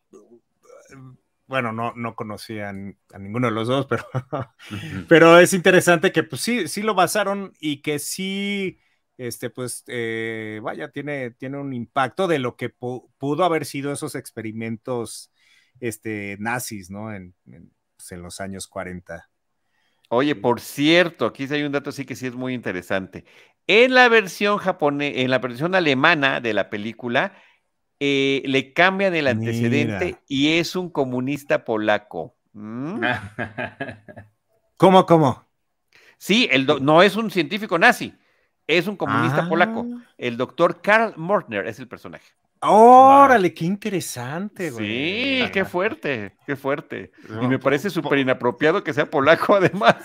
bueno, 1.47 1.71
no, 1.71 1.93
no 1.95 2.15
conocían 2.15 2.97
a 3.13 3.19
ninguno 3.19 3.47
de 3.47 3.53
los 3.53 3.67
dos, 3.67 3.85
pero, 3.87 4.05
pero 5.07 5.39
es 5.39 5.53
interesante 5.53 6.11
que 6.11 6.23
pues 6.23 6.41
sí, 6.41 6.67
sí 6.67 6.81
lo 6.81 6.95
basaron 6.95 7.53
y 7.59 7.81
que 7.81 7.99
sí, 7.99 8.79
este, 9.17 9.49
pues, 9.49 9.83
eh, 9.87 10.59
vaya, 10.63 10.89
tiene, 10.91 11.31
tiene 11.31 11.57
un 11.57 11.73
impacto 11.73 12.27
de 12.27 12.39
lo 12.39 12.55
que 12.55 12.69
pudo 12.69 13.43
haber 13.43 13.65
sido 13.65 13.91
esos 13.91 14.15
experimentos, 14.15 15.31
este, 15.79 16.37
nazis, 16.39 16.89
¿no? 16.89 17.13
en 17.13 17.35
pues, 18.03 18.11
en 18.11 18.21
los 18.21 18.41
años 18.41 18.67
40. 18.67 19.29
Oye, 20.09 20.35
por 20.35 20.59
cierto, 20.59 21.25
aquí 21.25 21.47
hay 21.49 21.63
un 21.63 21.71
dato 21.71 21.91
sí 21.91 22.05
que 22.05 22.15
sí 22.15 22.27
es 22.27 22.35
muy 22.35 22.53
interesante. 22.53 23.23
En 23.65 23.93
la 23.93 24.09
versión 24.09 24.57
japonesa, 24.57 25.19
en 25.21 25.31
la 25.31 25.39
versión 25.39 25.73
alemana 25.73 26.41
de 26.41 26.53
la 26.53 26.69
película, 26.69 27.41
eh, 27.99 28.41
le 28.45 28.73
cambian 28.73 29.15
el 29.15 29.27
antecedente 29.27 30.17
y 30.27 30.57
es 30.57 30.75
un 30.75 30.89
comunista 30.89 31.63
polaco. 31.63 32.35
¿Mm? 32.53 33.01
¿Cómo, 34.77 35.05
cómo? 35.05 35.45
Sí, 36.17 36.47
el 36.51 36.67
no 36.81 37.01
es 37.01 37.15
un 37.15 37.31
científico 37.31 37.77
nazi, 37.77 38.13
es 38.67 38.87
un 38.87 38.95
comunista 38.95 39.47
polaco. 39.47 39.85
Ah. 39.87 40.03
El 40.17 40.37
doctor 40.37 40.81
Karl 40.81 41.13
Mortner 41.17 41.67
es 41.67 41.79
el 41.79 41.87
personaje. 41.87 42.33
Órale, 42.65 43.53
qué 43.53 43.65
interesante, 43.65 44.71
güey. 44.71 45.41
Sí, 45.41 45.51
qué 45.51 45.65
fuerte, 45.65 46.37
qué 46.45 46.55
fuerte. 46.55 47.11
y 47.41 47.47
me 47.47 47.59
parece 47.59 47.89
súper 47.89 48.19
inapropiado 48.19 48.83
que 48.83 48.93
sea 48.93 49.09
polaco, 49.09 49.55
además. 49.55 49.95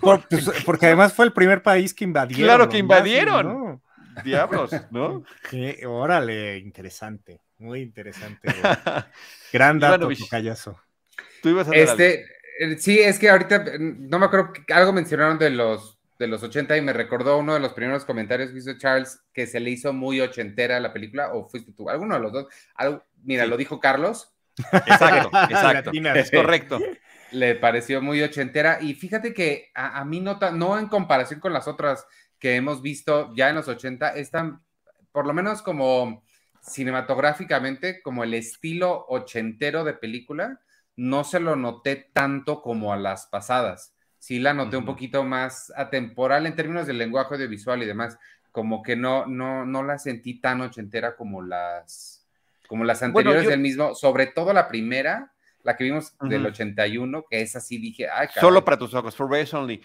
Pues, 0.00 0.62
porque 0.64 0.86
además 0.86 1.12
fue 1.12 1.24
el 1.24 1.32
primer 1.32 1.62
país 1.62 1.92
que 1.92 2.04
invadieron. 2.04 2.44
Claro 2.44 2.68
que 2.68 2.78
invadieron. 2.78 3.82
Diablos, 4.24 4.70
¿no? 4.90 5.24
Qué, 5.50 5.84
órale, 5.86 6.58
interesante, 6.58 7.40
muy 7.58 7.80
interesante. 7.80 8.48
Gran 9.52 9.78
dato, 9.78 10.08
callazo. 10.28 10.80
Tú 11.42 11.50
ibas 11.50 11.68
a 11.68 11.74
este, 11.74 12.26
eh, 12.58 12.78
Sí, 12.78 12.98
es 12.98 13.18
que 13.18 13.30
ahorita 13.30 13.64
mm, 13.78 14.08
no 14.08 14.18
me 14.18 14.26
acuerdo, 14.26 14.52
algo 14.68 14.92
mencionaron 14.92 15.38
de 15.38 15.50
los 15.50 15.96
de 16.18 16.26
los 16.26 16.42
80 16.42 16.76
y 16.76 16.80
me 16.80 16.92
recordó 16.92 17.38
uno 17.38 17.54
de 17.54 17.60
los 17.60 17.74
primeros 17.74 18.04
comentarios 18.04 18.50
que 18.50 18.58
hizo 18.58 18.78
Charles 18.78 19.20
que 19.32 19.46
se 19.46 19.60
le 19.60 19.70
hizo 19.70 19.92
muy 19.92 20.20
ochentera 20.20 20.80
la 20.80 20.92
película, 20.92 21.34
o 21.34 21.48
fuiste 21.48 21.72
tú, 21.72 21.90
alguno 21.90 22.14
de 22.14 22.20
los 22.20 22.32
dos. 22.32 22.46
mira, 23.22 23.46
lo 23.46 23.56
dijo 23.56 23.80
Carlos. 23.80 24.32
Exacto, 24.72 25.30
exacto. 25.50 25.90
es 25.92 26.30
correcto. 26.30 26.78
Le 27.32 27.54
pareció 27.56 28.00
muy 28.00 28.22
ochentera 28.22 28.78
y 28.80 28.94
fíjate 28.94 29.34
que 29.34 29.70
a, 29.74 30.04
mí 30.04 30.20
no, 30.20 30.38
no 30.52 30.78
en 30.78 30.86
comparación 30.86 31.40
con 31.40 31.52
las 31.52 31.68
otras 31.68 32.06
que 32.46 32.54
hemos 32.54 32.80
visto 32.80 33.34
ya 33.34 33.48
en 33.48 33.56
los 33.56 33.66
80, 33.66 34.10
están 34.10 34.62
por 35.10 35.26
lo 35.26 35.34
menos 35.34 35.62
como 35.62 36.22
cinematográficamente, 36.60 38.00
como 38.02 38.22
el 38.22 38.34
estilo 38.34 39.04
ochentero 39.08 39.82
de 39.82 39.94
película, 39.94 40.60
no 40.94 41.24
se 41.24 41.40
lo 41.40 41.56
noté 41.56 42.10
tanto 42.12 42.62
como 42.62 42.92
a 42.92 42.96
las 42.96 43.26
pasadas 43.26 43.96
sí 44.18 44.40
la 44.40 44.54
noté 44.54 44.76
un 44.76 44.84
poquito 44.84 45.22
más 45.22 45.72
atemporal 45.76 46.46
en 46.46 46.56
términos 46.56 46.86
del 46.86 46.98
lenguaje 46.98 47.34
audiovisual 47.34 47.80
y 47.82 47.86
demás. 47.86 48.18
Como 48.50 48.82
que 48.82 48.96
no, 48.96 49.26
no, 49.26 49.64
no 49.64 49.84
la 49.84 49.98
sentí 49.98 50.40
tan 50.40 50.60
ochentera 50.62 51.14
como 51.14 51.42
las, 51.42 52.26
como 52.66 52.82
las 52.82 53.02
anteriores 53.04 53.46
del 53.46 53.60
mismo, 53.60 53.94
sobre 53.94 54.26
todo 54.26 54.52
la 54.52 54.66
primera, 54.66 55.32
la 55.62 55.76
que 55.76 55.84
vimos 55.84 56.16
del 56.20 56.44
81, 56.46 57.24
que 57.30 57.40
es 57.40 57.54
así, 57.54 57.78
dije, 57.78 58.08
ay, 58.08 58.28
Solo 58.40 58.64
para 58.64 58.76
tus 58.76 58.94
ojos, 58.94 59.14
for 59.14 59.30
Race 59.30 59.54
Only. 59.54 59.80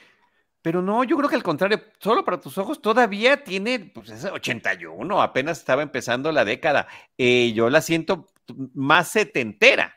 Pero 0.61 0.81
no, 0.81 1.03
yo 1.03 1.17
creo 1.17 1.29
que 1.29 1.35
al 1.35 1.43
contrario, 1.43 1.81
solo 1.99 2.23
para 2.23 2.39
tus 2.39 2.57
ojos 2.57 2.81
todavía 2.81 3.43
tiene, 3.43 3.79
pues 3.79 4.09
es 4.09 4.25
81, 4.25 5.21
apenas 5.21 5.59
estaba 5.59 5.81
empezando 5.81 6.31
la 6.31 6.45
década. 6.45 6.87
Eh, 7.17 7.51
yo 7.53 7.69
la 7.69 7.81
siento 7.81 8.27
más 8.73 9.09
setentera. 9.09 9.95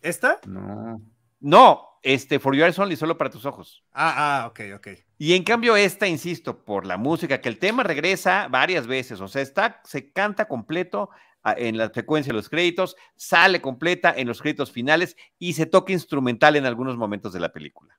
¿Esta? 0.00 0.40
No. 0.46 1.00
No, 1.38 1.98
este, 2.02 2.38
For 2.40 2.54
Your 2.54 2.66
Eyes 2.66 2.78
Only, 2.78 2.96
solo 2.96 3.16
para 3.16 3.30
tus 3.30 3.44
ojos. 3.46 3.84
Ah, 3.92 4.42
ah, 4.42 4.46
ok, 4.48 4.60
ok. 4.76 4.88
Y 5.18 5.34
en 5.34 5.44
cambio 5.44 5.76
esta, 5.76 6.08
insisto, 6.08 6.64
por 6.64 6.84
la 6.84 6.96
música, 6.96 7.40
que 7.40 7.48
el 7.48 7.58
tema 7.58 7.84
regresa 7.84 8.48
varias 8.48 8.88
veces, 8.88 9.20
o 9.20 9.28
sea, 9.28 9.42
está, 9.42 9.80
se 9.84 10.12
canta 10.12 10.46
completo 10.46 11.10
ah, 11.44 11.54
en 11.56 11.76
la 11.78 11.92
secuencia 11.92 12.32
de 12.32 12.36
los 12.36 12.48
créditos, 12.48 12.96
sale 13.14 13.60
completa 13.60 14.12
en 14.16 14.26
los 14.26 14.40
créditos 14.40 14.72
finales 14.72 15.16
y 15.38 15.52
se 15.52 15.66
toca 15.66 15.92
instrumental 15.92 16.56
en 16.56 16.66
algunos 16.66 16.96
momentos 16.96 17.32
de 17.32 17.40
la 17.40 17.52
película. 17.52 17.96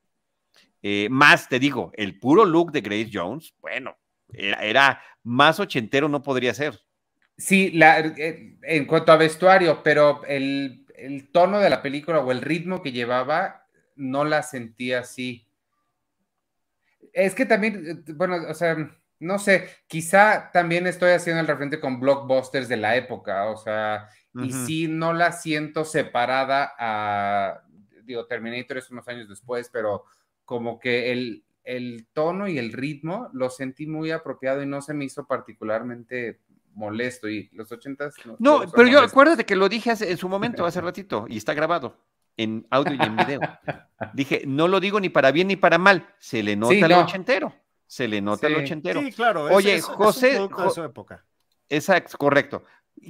Eh, 0.84 1.08
más, 1.10 1.50
te 1.50 1.58
digo, 1.58 1.92
el 1.96 2.20
puro 2.20 2.46
look 2.46 2.72
de 2.72 2.82
Grace 2.82 3.10
Jones, 3.12 3.56
bueno, 3.62 3.98
era, 4.32 5.02
más 5.24 5.60
ochentero 5.60 6.08
no 6.08 6.22
podría 6.22 6.54
ser. 6.54 6.80
Sí, 7.38 7.72
la, 7.72 8.00
eh, 8.00 8.58
en 8.62 8.86
cuanto 8.86 9.12
a 9.12 9.18
vestuario, 9.18 9.82
pero 9.82 10.24
el 10.26 10.84
el 11.04 11.32
tono 11.32 11.60
de 11.60 11.70
la 11.70 11.82
película 11.82 12.20
o 12.20 12.32
el 12.32 12.42
ritmo 12.42 12.82
que 12.82 12.94
llevaba, 12.94 13.68
no 13.96 14.24
la 14.24 14.42
sentía 14.42 15.00
así. 15.00 15.46
Es 17.12 17.36
que 17.36 17.46
también, 17.46 18.06
bueno, 18.16 18.38
o 18.50 18.54
sea, 18.54 18.90
no 19.20 19.38
sé, 19.38 19.70
quizá 19.88 20.50
también 20.52 20.88
estoy 20.88 21.12
haciendo 21.12 21.42
el 21.42 21.48
referente 21.48 21.82
con 21.82 22.00
blockbusters 22.00 22.70
de 22.70 22.78
la 22.78 22.96
época, 22.96 23.50
o 23.50 23.58
sea, 23.58 24.08
y 24.34 24.52
sí 24.52 24.88
no 24.88 25.14
la 25.14 25.34
siento 25.34 25.84
separada 25.84 26.74
a, 26.80 27.62
digo, 28.04 28.26
Terminator 28.26 28.78
es 28.78 28.90
unos 28.90 29.08
años 29.10 29.28
después, 29.28 29.70
pero 29.72 30.06
como 30.46 30.80
que 30.80 31.12
el, 31.12 31.44
el 31.64 32.08
tono 32.14 32.48
y 32.48 32.58
el 32.58 32.74
ritmo 32.74 33.30
lo 33.34 33.50
sentí 33.50 33.88
muy 33.88 34.12
apropiado 34.12 34.62
y 34.62 34.66
no 34.66 34.82
se 34.82 34.94
me 34.94 35.06
hizo 35.06 35.26
particularmente 35.26 36.40
molesto 36.74 37.30
y 37.30 37.50
los 37.54 37.72
ochentas. 37.72 38.16
No, 38.40 38.64
pero 38.76 38.88
yo 38.88 39.00
acuérdate 39.00 39.46
que 39.46 39.56
lo 39.56 39.70
dije 39.70 39.94
en 40.00 40.18
su 40.18 40.28
momento, 40.30 40.66
hace 40.66 40.82
ratito, 40.82 41.26
y 41.30 41.38
está 41.38 41.54
grabado 41.54 41.98
en 42.38 42.66
audio 42.70 42.96
y 42.96 43.06
en 43.06 43.16
video. 43.16 43.40
dije, 44.14 44.44
no 44.46 44.68
lo 44.68 44.80
digo 44.80 45.00
ni 45.00 45.10
para 45.10 45.32
bien 45.32 45.48
ni 45.48 45.56
para 45.56 45.78
mal, 45.78 46.08
se 46.20 46.44
le 46.44 46.56
nota 46.56 46.74
el 46.74 46.92
ochentero. 46.94 47.54
Se 47.86 48.08
le 48.08 48.22
nota 48.22 48.48
el 48.48 48.56
ochentero. 48.56 49.02
Sí, 49.02 49.12
claro. 49.12 49.44
Oye, 49.54 49.80
José. 49.80 50.50
época. 50.84 51.24
Exacto, 51.70 52.18
correcto. 52.18 52.64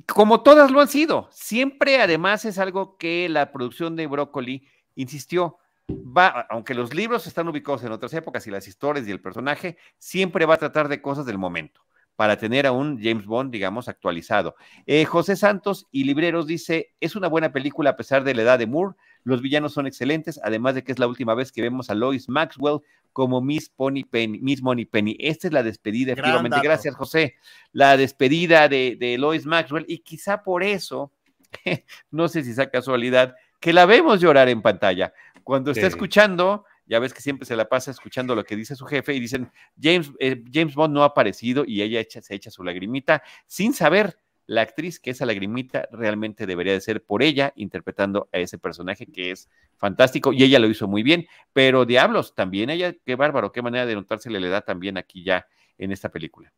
Como 0.07 0.41
todas 0.41 0.71
lo 0.71 0.81
han 0.81 0.87
sido. 0.87 1.29
Siempre, 1.31 2.01
además, 2.01 2.43
es 2.45 2.57
algo 2.57 2.97
que 2.97 3.29
la 3.29 3.51
producción 3.51 3.95
de 3.95 4.07
Brócoli 4.07 4.67
insistió. 4.95 5.57
Va, 5.89 6.47
aunque 6.49 6.73
los 6.73 6.93
libros 6.93 7.27
están 7.27 7.47
ubicados 7.47 7.83
en 7.83 7.91
otras 7.91 8.13
épocas 8.13 8.47
y 8.47 8.51
las 8.51 8.67
historias 8.67 9.07
y 9.07 9.11
el 9.11 9.21
personaje, 9.21 9.77
siempre 9.97 10.45
va 10.45 10.55
a 10.55 10.57
tratar 10.57 10.87
de 10.87 11.01
cosas 11.01 11.25
del 11.25 11.37
momento 11.37 11.81
para 12.15 12.37
tener 12.37 12.67
a 12.67 12.71
un 12.71 13.01
James 13.01 13.25
Bond, 13.25 13.51
digamos, 13.51 13.87
actualizado. 13.87 14.55
Eh, 14.85 15.05
José 15.05 15.35
Santos 15.35 15.87
y 15.91 16.03
Libreros 16.03 16.45
dice, 16.45 16.93
es 16.99 17.15
una 17.15 17.27
buena 17.27 17.51
película 17.51 17.91
a 17.91 17.95
pesar 17.95 18.23
de 18.23 18.35
la 18.35 18.43
edad 18.43 18.59
de 18.59 18.67
Moore, 18.67 18.95
Los 19.23 19.41
villanos 19.41 19.73
son 19.73 19.87
excelentes, 19.87 20.39
además 20.43 20.75
de 20.75 20.83
que 20.83 20.91
es 20.91 20.99
la 20.99 21.07
última 21.07 21.33
vez 21.33 21.51
que 21.51 21.61
vemos 21.61 21.89
a 21.89 21.95
Lois 21.95 22.29
Maxwell 22.29 22.79
como 23.13 23.41
Miss 23.41 23.69
Pony 23.69 24.03
Penny, 24.09 24.39
Miss 24.39 24.61
Money 24.61 24.85
Penny. 24.85 25.15
Esta 25.19 25.47
es 25.47 25.53
la 25.53 25.63
despedida, 25.63 26.13
efectivamente. 26.13 26.59
Gracias, 26.61 26.95
José. 26.95 27.35
La 27.71 27.97
despedida 27.97 28.67
de, 28.67 28.95
de 28.99 29.17
Lois 29.17 29.45
Maxwell, 29.45 29.85
y 29.87 29.99
quizá 29.99 30.43
por 30.43 30.63
eso, 30.63 31.11
no 32.11 32.27
sé 32.27 32.43
si 32.43 32.53
sea 32.53 32.69
casualidad, 32.69 33.35
que 33.63 33.71
la 33.71 33.85
vemos 33.85 34.19
llorar 34.19 34.49
en 34.49 34.61
pantalla. 34.61 35.13
Cuando 35.41 35.71
está 35.71 35.87
escuchando, 35.87 36.65
ya 36.85 36.99
ves 36.99 37.13
que 37.13 37.21
siempre 37.21 37.45
se 37.45 37.55
la 37.55 37.69
pasa 37.69 37.91
escuchando 37.91 38.35
lo 38.35 38.43
que 38.43 38.57
dice 38.57 38.75
su 38.75 38.85
jefe 38.85 39.13
y 39.13 39.21
dicen, 39.21 39.49
James, 39.81 40.11
eh, 40.19 40.43
James 40.51 40.75
Bond 40.75 40.93
no 40.93 41.03
ha 41.03 41.05
aparecido 41.05 41.63
y 41.65 41.81
ella 41.81 42.05
se 42.09 42.35
echa 42.35 42.51
su 42.51 42.61
lagrimita 42.65 43.23
sin 43.47 43.73
saber 43.73 44.17
la 44.47 44.63
actriz 44.63 44.99
que 44.99 45.11
esa 45.11 45.25
lagrimita 45.25 45.87
realmente 45.93 46.45
debería 46.45 46.73
de 46.73 46.81
ser 46.81 47.05
por 47.05 47.23
ella 47.23 47.53
interpretando 47.55 48.27
a 48.33 48.39
ese 48.39 48.57
personaje 48.57 49.05
que 49.05 49.31
es 49.31 49.49
fantástico 49.77 50.33
y 50.33 50.43
ella 50.43 50.59
lo 50.59 50.67
hizo 50.67 50.89
muy 50.89 51.01
bien, 51.01 51.25
pero 51.53 51.85
diablos, 51.85 52.35
también 52.35 52.69
ella, 52.69 52.93
qué 53.05 53.15
bárbaro, 53.15 53.53
qué 53.53 53.61
manera 53.61 53.85
de 53.85 53.95
notársele 53.95 54.41
le 54.41 54.49
da 54.49 54.59
también 54.59 54.97
aquí 54.97 55.23
ya 55.23 55.47
en 55.77 55.93
esta 55.93 56.09
película. 56.09 56.51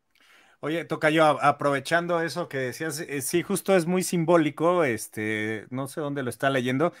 Oye, 0.66 0.84
toca 0.84 1.10
yo 1.10 1.24
aprovechando 1.44 2.20
eso 2.22 2.48
que 2.48 2.58
decías, 2.58 2.98
eh, 2.98 3.22
sí, 3.22 3.42
justo 3.44 3.76
es 3.76 3.86
muy 3.86 4.02
simbólico, 4.02 4.82
este, 4.82 5.64
no 5.70 5.86
sé 5.86 6.00
dónde 6.00 6.24
lo 6.24 6.28
está 6.30 6.50
leyendo, 6.50 6.92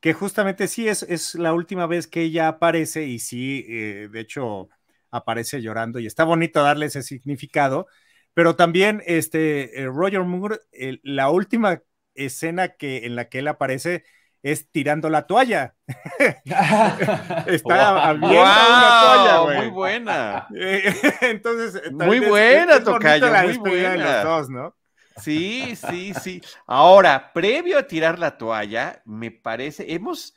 que 0.00 0.12
justamente 0.12 0.66
sí 0.66 0.88
es, 0.88 1.04
es 1.04 1.36
la 1.36 1.52
última 1.54 1.86
vez 1.86 2.08
que 2.08 2.22
ella 2.22 2.48
aparece 2.48 3.04
y 3.04 3.20
sí, 3.20 3.64
eh, 3.68 4.08
de 4.10 4.20
hecho, 4.20 4.68
aparece 5.12 5.62
llorando 5.62 6.00
y 6.00 6.06
está 6.06 6.24
bonito 6.24 6.64
darle 6.64 6.86
ese 6.86 7.02
significado, 7.04 7.86
pero 8.34 8.56
también 8.56 9.02
este, 9.06 9.80
eh, 9.82 9.86
Roger 9.86 10.22
Moore, 10.24 10.58
la 11.04 11.30
última 11.30 11.80
escena 12.16 12.70
que, 12.76 13.06
en 13.06 13.14
la 13.14 13.28
que 13.28 13.38
él 13.38 13.46
aparece 13.48 14.04
es 14.42 14.70
tirando 14.70 15.08
la 15.08 15.26
toalla. 15.26 15.74
Está 17.46 18.12
wow. 18.14 18.28
una 18.28 19.00
toalla, 19.02 19.60
Muy 19.60 19.70
buena. 19.70 20.46
Entonces, 21.20 21.92
muy 21.92 22.20
buena, 22.20 22.82
Tocayo, 22.82 23.30
muy 23.30 23.58
buena. 23.58 23.96
los 23.96 24.24
dos, 24.24 24.50
¿no? 24.50 24.74
Sí, 25.18 25.76
sí, 25.76 26.12
sí. 26.14 26.42
Ahora, 26.66 27.32
previo 27.32 27.78
a 27.78 27.86
tirar 27.86 28.18
la 28.18 28.36
toalla, 28.38 29.02
me 29.04 29.30
parece, 29.30 29.92
hemos 29.92 30.34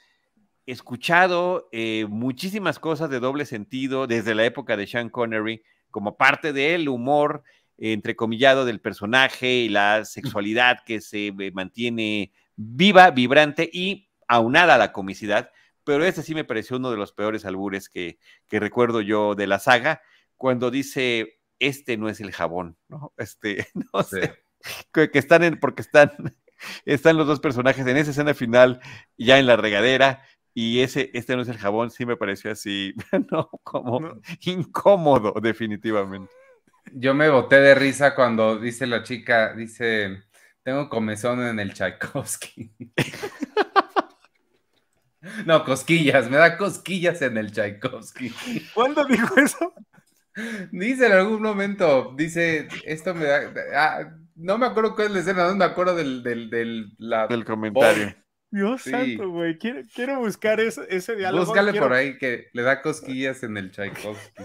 escuchado 0.65 1.69
eh, 1.71 2.05
muchísimas 2.09 2.79
cosas 2.79 3.09
de 3.09 3.19
doble 3.19 3.45
sentido 3.45 4.07
desde 4.07 4.35
la 4.35 4.45
época 4.45 4.75
de 4.77 4.87
Sean 4.87 5.09
Connery, 5.09 5.63
como 5.91 6.17
parte 6.17 6.53
del 6.53 6.89
humor 6.89 7.43
entrecomillado 7.77 8.65
del 8.65 8.79
personaje 8.79 9.53
y 9.53 9.69
la 9.69 10.05
sexualidad 10.05 10.79
que 10.85 11.01
se 11.01 11.27
eh, 11.27 11.51
mantiene 11.53 12.31
viva, 12.55 13.11
vibrante 13.11 13.69
y 13.71 14.09
aunada 14.27 14.75
a 14.75 14.79
la 14.79 14.91
comicidad. 14.91 15.51
Pero 15.83 16.03
este 16.03 16.23
sí 16.23 16.33
me 16.33 16.45
pareció 16.45 16.77
uno 16.77 16.91
de 16.91 16.97
los 16.97 17.13
peores 17.13 17.45
albures 17.45 17.89
que, 17.89 18.19
que 18.47 18.59
recuerdo 18.59 19.01
yo 19.01 19.35
de 19.35 19.47
la 19.47 19.59
saga, 19.59 20.01
cuando 20.35 20.71
dice, 20.71 21.39
este 21.59 21.97
no 21.97 22.09
es 22.09 22.19
el 22.19 22.31
jabón, 22.31 22.77
¿no? 22.87 23.13
Este, 23.17 23.67
no 23.93 24.03
sé 24.03 24.45
que, 24.91 25.09
están 25.13 25.43
en, 25.43 25.59
porque 25.59 25.81
están, 25.81 26.11
están 26.85 27.17
los 27.17 27.27
dos 27.27 27.39
personajes 27.39 27.85
en 27.85 27.97
esa 27.97 28.11
escena 28.11 28.33
final, 28.33 28.79
ya 29.17 29.39
en 29.39 29.47
la 29.47 29.55
regadera, 29.55 30.23
y 30.53 30.79
ese, 30.81 31.11
este 31.13 31.35
no 31.35 31.41
es 31.41 31.49
el 31.49 31.57
jabón, 31.57 31.91
sí 31.91 32.05
me 32.05 32.17
pareció 32.17 32.51
así, 32.51 32.93
no, 33.31 33.49
como 33.63 34.19
incómodo, 34.41 35.33
definitivamente. 35.41 36.31
Yo 36.93 37.13
me 37.13 37.29
boté 37.29 37.59
de 37.59 37.75
risa 37.75 38.15
cuando 38.15 38.59
dice 38.59 38.85
la 38.85 39.03
chica, 39.03 39.53
dice, 39.53 40.23
tengo 40.65 40.89
comezón 40.89 41.45
en 41.45 41.59
el 41.59 41.73
Tchaikovsky. 41.73 42.71
No, 45.43 45.65
cosquillas, 45.65 46.29
me 46.29 46.37
da 46.37 46.55
cosquillas 46.55 47.19
en 47.23 47.37
el 47.37 47.51
Tchaikovsky. 47.51 48.31
¿Cuándo 48.75 49.03
dijo 49.05 49.35
eso? 49.39 49.73
Dice 50.71 51.07
en 51.07 51.13
algún 51.13 51.41
momento, 51.41 52.13
dice, 52.15 52.67
esto 52.85 53.15
me 53.15 53.25
da, 53.25 53.51
ah, 53.75 54.13
no 54.35 54.59
me 54.59 54.67
acuerdo 54.67 54.93
cuál 54.93 55.07
es 55.07 55.13
la 55.13 55.19
escena, 55.21 55.47
no 55.47 55.55
me 55.55 55.65
acuerdo 55.65 55.95
del, 55.95 56.21
del, 56.21 56.51
del, 56.51 56.95
del 57.27 57.43
comentario. 57.43 58.13
Dios 58.51 58.83
santo, 58.83 59.29
güey, 59.29 59.57
quiero, 59.57 59.81
quiero, 59.95 60.19
buscar 60.19 60.59
ese, 60.59 60.85
ese 60.89 61.15
diálogo. 61.15 61.45
Búscale 61.45 61.73
por 61.73 61.91
ahí 61.91 62.19
que 62.19 62.49
le 62.53 62.61
da 62.61 62.83
cosquillas 62.83 63.41
en 63.41 63.57
el 63.57 63.71
Tchaikovsky. 63.71 64.43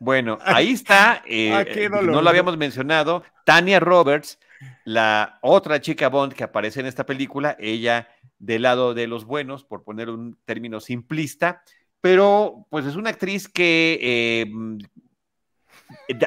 Bueno, 0.00 0.38
ahí 0.42 0.72
está, 0.72 1.22
eh, 1.26 1.64
eh, 1.68 1.90
no 1.90 2.22
lo 2.22 2.30
habíamos 2.30 2.56
mencionado, 2.56 3.22
Tania 3.44 3.80
Roberts, 3.80 4.38
la 4.84 5.38
otra 5.42 5.80
chica 5.80 6.08
Bond 6.08 6.32
que 6.32 6.44
aparece 6.44 6.80
en 6.80 6.86
esta 6.86 7.06
película, 7.06 7.56
ella 7.58 8.08
del 8.38 8.62
lado 8.62 8.94
de 8.94 9.06
los 9.06 9.24
buenos, 9.24 9.64
por 9.64 9.84
poner 9.84 10.10
un 10.10 10.38
término 10.44 10.80
simplista, 10.80 11.62
pero 12.00 12.66
pues 12.70 12.86
es 12.86 12.96
una 12.96 13.10
actriz 13.10 13.48
que 13.48 13.98
eh, 14.00 14.52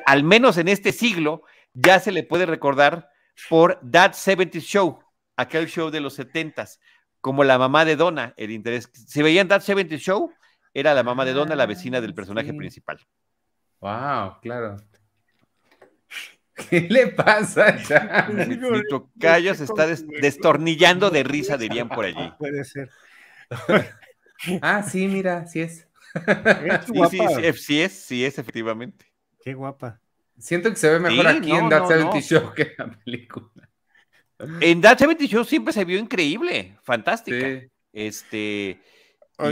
al 0.05 0.23
menos 0.23 0.57
en 0.57 0.67
este 0.67 0.91
siglo, 0.91 1.43
ya 1.73 1.99
se 1.99 2.11
le 2.11 2.23
puede 2.23 2.45
recordar 2.45 3.09
por 3.49 3.79
That 3.89 4.13
70 4.13 4.59
Show, 4.59 4.99
aquel 5.35 5.67
show 5.67 5.89
de 5.89 6.01
los 6.01 6.17
70s, 6.19 6.79
como 7.21 7.43
la 7.43 7.57
mamá 7.57 7.85
de 7.85 7.95
Donna, 7.95 8.33
el 8.37 8.51
interés. 8.51 8.89
Si 8.93 9.21
veían 9.21 9.47
That 9.47 9.61
70 9.61 9.97
Show, 9.97 10.31
era 10.73 10.93
la 10.93 11.03
mamá 11.03 11.25
de 11.25 11.33
Donna, 11.33 11.55
la 11.55 11.65
vecina 11.65 12.01
del 12.01 12.13
personaje 12.13 12.53
principal. 12.53 12.99
Wow, 13.79 14.39
claro. 14.41 14.77
¿Qué 16.69 16.81
le 16.89 17.07
pasa? 17.07 17.77
Mi, 18.33 18.59
tocayo 18.89 19.55
se 19.55 19.63
está 19.63 19.87
destornillando 19.87 21.09
de 21.09 21.23
risa, 21.23 21.57
dirían 21.57 21.89
por 21.89 22.05
allí. 22.05 22.33
Puede 22.39 22.63
ser. 22.63 22.89
ah, 24.61 24.83
sí, 24.83 25.07
mira, 25.07 25.47
sí 25.47 25.61
es. 25.61 25.87
sí, 26.85 26.93
sí, 27.09 27.19
sí, 27.19 27.53
sí 27.53 27.81
es, 27.81 27.93
sí 27.93 28.25
es, 28.25 28.37
efectivamente. 28.37 29.05
Qué 29.43 29.53
guapa. 29.53 29.99
Siento 30.37 30.69
que 30.69 30.75
se 30.75 30.89
ve 30.89 30.99
mejor 30.99 31.27
aquí 31.27 31.51
en 31.51 31.69
That 31.69 31.87
70 31.87 32.21
Show 32.21 32.53
que 32.53 32.61
en 32.61 32.73
la 32.77 32.99
película. 33.03 33.69
En 34.61 34.81
That 34.81 34.99
70 34.99 35.25
Show 35.25 35.43
siempre 35.43 35.73
se 35.73 35.85
vio 35.85 35.99
increíble, 35.99 36.77
fantástica. 36.83 37.61
Este, 37.91 38.79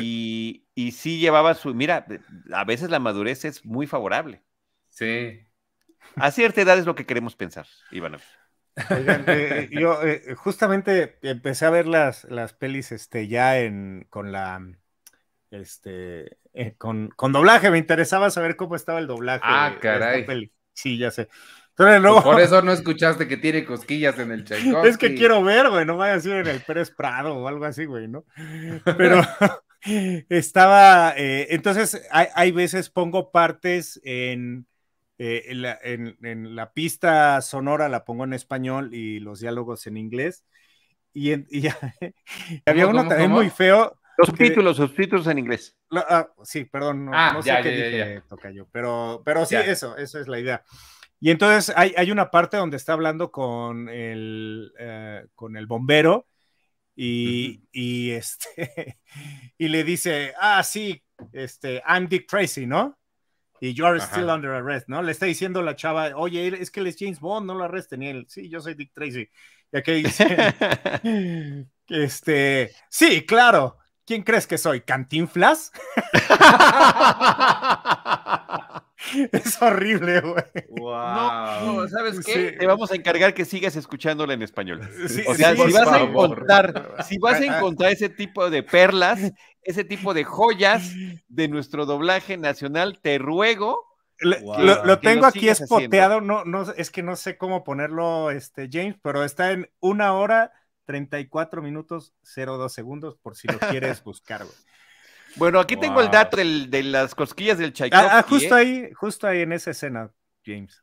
y, 0.01 0.64
y 0.76 0.91
sí 0.91 1.20
llevaba 1.20 1.53
su. 1.55 1.74
Mira, 1.74 2.05
a 2.53 2.64
veces 2.64 2.89
la 2.89 2.99
madurez 2.99 3.45
es 3.45 3.66
muy 3.66 3.88
favorable. 3.88 4.41
Sí. 4.89 5.47
A 6.16 6.32
cierta 6.32 6.62
edad 6.62 6.78
es 6.78 6.86
lo 6.86 6.95
que 6.95 7.05
queremos 7.05 7.36
pensar, 7.36 7.68
Iván. 7.91 8.18
Eh, 8.89 9.70
yo 9.72 10.03
eh, 10.03 10.36
justamente 10.36 11.18
empecé 11.24 11.66
a 11.66 11.72
ver 11.72 11.88
las, 11.88 12.26
las 12.26 12.53
pelis 12.53 12.91
este, 12.91 13.28
ya 13.28 13.58
en, 13.60 14.05
con 14.10 14.32
la 14.32 14.62
este 15.49 16.38
eh, 16.53 16.76
con, 16.78 17.10
con, 17.16 17.32
doblaje. 17.32 17.72
Me 17.72 17.80
interesaba 17.80 18.30
saber 18.30 18.55
cómo 18.55 18.76
estaba 18.76 18.99
el 18.99 19.08
doblaje. 19.08 19.41
Ah, 19.43 19.78
caray. 19.82 20.51
Sí, 20.74 20.97
ya 20.97 21.10
sé. 21.10 21.28
Pues 21.78 22.01
por 22.24 22.41
eso 22.41 22.64
no 22.64 22.72
escuchaste 22.72 23.28
que 23.28 23.38
tiene 23.38 23.64
cosquillas 23.64 24.18
en 24.18 24.32
el 24.32 24.43
Tchaikovsky. 24.45 24.89
Es 24.89 24.97
que 24.97 25.14
quiero 25.14 25.43
ver, 25.43 25.70
güey, 25.70 25.86
no 25.86 25.95
vaya 25.95 26.16
a 26.16 26.20
ser 26.20 26.38
en 26.38 26.47
el 26.47 26.62
Pérez 26.62 26.89
Prado 26.89 27.36
o 27.36 27.47
algo 27.47 27.66
así, 27.66 27.86
güey, 27.86 28.08
¿no? 28.08 28.26
Pero 28.97 29.22
estaba, 30.30 31.14
eh, 31.16 31.47
entonces 31.51 32.01
hay, 32.10 32.51
veces 32.51 32.89
pongo 32.89 33.32
partes 33.32 34.01
en, 34.03 34.66
eh, 35.20 35.43
en, 35.84 36.55
la, 36.55 36.74
pista 36.74 37.41
sonora, 37.41 37.89
la 37.89 38.05
pongo 38.05 38.24
en 38.24 38.34
español 38.34 38.93
y 38.93 39.20
los 39.20 39.39
diálogos 39.39 39.88
en 39.88 39.97
inglés. 39.97 40.45
Y, 41.13 41.32
había 42.65 42.88
uno 42.88 43.07
también 43.07 43.32
muy 43.32 43.49
feo. 43.49 43.99
Los 44.18 44.30
subtítulos, 44.30 44.78
subtítulos 44.78 45.28
en 45.28 45.39
inglés. 45.39 45.76
Ah, 45.91 46.28
sí, 46.43 46.65
perdón, 46.65 47.05
no, 47.05 47.11
ah, 47.13 47.39
sé 47.41 47.55
qué 47.61 47.70
dije, 47.70 48.22
Tocayo, 48.28 48.68
pero, 48.72 49.22
pero 49.24 49.45
sí, 49.45 49.55
eso, 49.55 49.95
eso 49.97 50.20
es 50.20 50.28
la 50.28 50.39
idea. 50.39 50.63
Y 51.20 51.32
entonces 51.32 51.74
hay, 51.76 51.93
hay, 51.97 52.11
una 52.11 52.30
parte 52.30 52.57
donde 52.57 52.78
está 52.78 52.93
hablando 52.93 53.32
con 53.32 53.89
el, 53.89 54.72
eh, 54.78 55.26
con 55.34 55.57
el 55.57 55.65
bombero 55.65 56.28
y, 56.95 57.63
y, 57.72 58.11
este, 58.11 58.99
y 59.57 59.68
le 59.68 59.84
dice, 59.84 60.34
ah, 60.39 60.63
sí, 60.63 61.03
este, 61.32 61.82
I'm 61.88 62.07
Dick 62.07 62.28
Tracy, 62.28 62.65
¿no? 62.65 62.97
Y 63.60 63.74
you 63.74 63.86
are 63.86 63.99
still 63.99 64.30
under 64.30 64.51
arrest, 64.51 64.88
¿no? 64.88 65.01
Le 65.01 65.12
está 65.12 65.26
diciendo 65.26 65.62
la 65.62 65.76
chava, 65.76 66.12
oye, 66.16 66.47
es 66.62 66.72
que 66.72 66.80
él 66.80 66.88
es 66.88 66.97
James 66.99 67.20
Bond, 67.20 67.47
no 67.47 67.55
lo 67.55 67.64
arresten. 67.64 68.03
Y 68.03 68.08
él, 68.08 68.26
sí, 68.28 68.49
yo 68.49 68.62
soy 68.62 68.76
Dick 68.76 68.93
Tracy. 68.93 69.30
Y 69.72 69.78
aquí 69.78 70.03
dice, 70.03 70.55
este, 71.88 72.72
sí, 72.89 73.26
claro, 73.26 73.78
¿Quién 74.08 74.24
crees 74.24 74.47
que 74.47 74.58
soy? 74.58 74.80
¿Cantinflas? 74.80 75.74
es 79.34 79.62
horrible, 79.62 80.22
güey. 80.22 80.45
No, 80.80 81.86
¿sabes 81.89 82.26
qué? 82.26 82.55
Te 82.58 82.66
vamos 82.66 82.89
a 82.89 82.95
encargar 82.95 83.34
que 83.34 83.43
sigas 83.43 83.76
escuchándola 83.76 84.34
en 84.34 84.43
español. 84.43 84.80
o 85.28 85.36
sea, 85.36 85.58
si 85.58 85.72
vas 85.74 85.89
a 85.89 85.99
encontrar, 85.99 86.95
si 87.05 87.18
vas 87.18 87.41
a 87.41 87.58
encontrar 87.58 87.91
ese 87.91 88.08
tipo 88.08 88.49
de 88.49 88.64
perlas, 88.64 89.34
ese 89.68 89.84
tipo 89.84 90.13
de 90.13 90.24
joyas 90.24 90.93
de 91.28 91.47
nuestro 91.49 91.86
doblaje 91.86 92.38
nacional, 92.38 92.99
te 93.01 93.18
ruego. 93.18 93.86
lo, 94.20 94.99
tengo 94.99 95.26
aquí 95.26 95.49
espoteado, 95.49 96.22
no, 96.22 96.45
no, 96.45 96.63
es 96.72 96.89
que 96.89 97.03
no 97.03 97.18
sé 97.18 97.38
cómo 97.38 97.65
ponerlo, 97.65 98.32
este, 98.32 98.70
James, 98.72 98.95
pero 99.03 99.26
está 99.26 99.51
en 99.51 99.70
una 99.82 100.13
hora 100.13 100.53
34 100.86 101.61
minutos 101.61 102.13
02 102.34 102.72
segundos, 102.72 103.18
por 103.18 103.36
si 103.36 103.49
lo 103.49 103.59
quieres 103.59 104.01
buscar, 104.03 104.45
güey. 104.45 104.55
Bueno, 105.36 105.59
aquí 105.59 105.76
tengo 105.76 106.01
el 106.01 106.09
dato 106.09 106.38
de 106.38 106.84
las 106.84 107.13
cosquillas 107.13 107.57
del 107.57 107.74
Tchaikovsky. 107.74 108.07
Ah, 108.09 108.20
ah 108.20 108.24
justo 108.24 108.57
¿eh? 108.57 108.61
ahí, 108.61 108.89
justo 108.93 109.28
ahí 109.28 109.41
en 109.41 109.51
esa 109.51 109.72
escena, 109.72 110.11
James. 110.43 110.82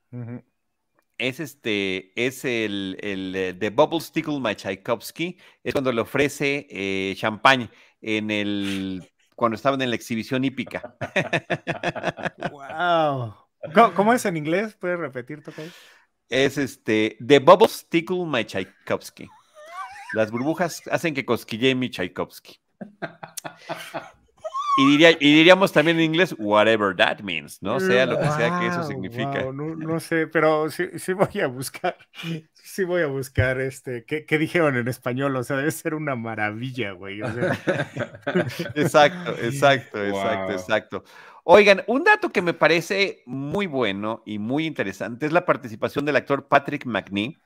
Es 1.16 1.40
este, 1.40 2.12
es 2.16 2.44
el, 2.44 2.98
el 3.00 3.56
The 3.58 3.70
Bubbles 3.70 4.10
Tickle 4.10 4.40
My 4.40 4.54
Tchaikovsky, 4.56 5.38
es 5.62 5.72
cuando 5.72 5.92
le 5.92 6.00
ofrece 6.00 6.66
eh, 6.68 7.14
champagne 7.16 7.70
en 8.00 8.30
el 8.30 9.10
cuando 9.34 9.56
estaban 9.56 9.80
en 9.82 9.90
la 9.90 9.96
exhibición 9.96 10.44
hípica. 10.44 10.96
wow. 12.50 13.34
¿Cómo, 13.94 14.12
es 14.12 14.24
en 14.24 14.36
inglés? 14.36 14.76
¿Puedes 14.78 14.98
repetir, 14.98 15.42
Tocay? 15.42 15.70
Es 16.28 16.58
este, 16.58 17.16
The 17.24 17.38
Bubbles 17.38 17.88
Tickle 17.88 18.24
My 18.26 18.44
Tchaikovsky. 18.44 19.28
Las 20.12 20.30
burbujas 20.30 20.82
hacen 20.90 21.14
que 21.14 21.24
cosquille 21.24 21.74
mi 21.74 21.90
Tchaikovsky. 21.90 22.60
Y, 24.76 24.90
diría, 24.90 25.12
y, 25.12 25.34
diríamos 25.34 25.72
también 25.72 25.98
en 25.98 26.04
inglés, 26.04 26.34
whatever 26.36 26.96
that 26.96 27.20
means, 27.20 27.62
¿no? 27.62 27.78
Sea 27.78 28.06
lo 28.06 28.18
que 28.18 28.26
sea 28.26 28.58
que 28.58 28.66
eso 28.66 28.82
significa. 28.82 29.44
no, 29.52 30.00
sé, 30.00 30.26
pero 30.26 30.68
sí, 30.68 30.88
sí, 30.96 31.12
voy 31.12 31.40
a 31.40 31.46
buscar, 31.46 31.96
sí 32.54 32.82
voy 32.82 33.02
a 33.02 33.06
buscar 33.06 33.60
este, 33.60 34.04
¿qué, 34.04 34.26
¿qué, 34.26 34.36
dijeron 34.36 34.76
en 34.76 34.88
español? 34.88 35.36
O 35.36 35.44
sea, 35.44 35.56
debe 35.56 35.70
ser 35.70 35.94
una 35.94 36.16
maravilla, 36.16 36.90
güey. 36.92 37.20
exacto, 38.74 39.36
exacto, 39.40 40.04
exacto, 40.04 40.52
exacto. 40.52 41.04
Oigan, 41.44 41.84
un 41.86 42.02
dato 42.02 42.30
que 42.30 42.42
me 42.42 42.54
parece 42.54 43.22
muy 43.26 43.66
bueno 43.66 44.22
y 44.26 44.38
muy 44.38 44.66
interesante 44.66 45.26
es 45.26 45.32
la 45.32 45.44
participación 45.44 46.04
del 46.04 46.16
actor 46.16 46.48
Patrick 46.48 46.84
McNee 46.86 47.38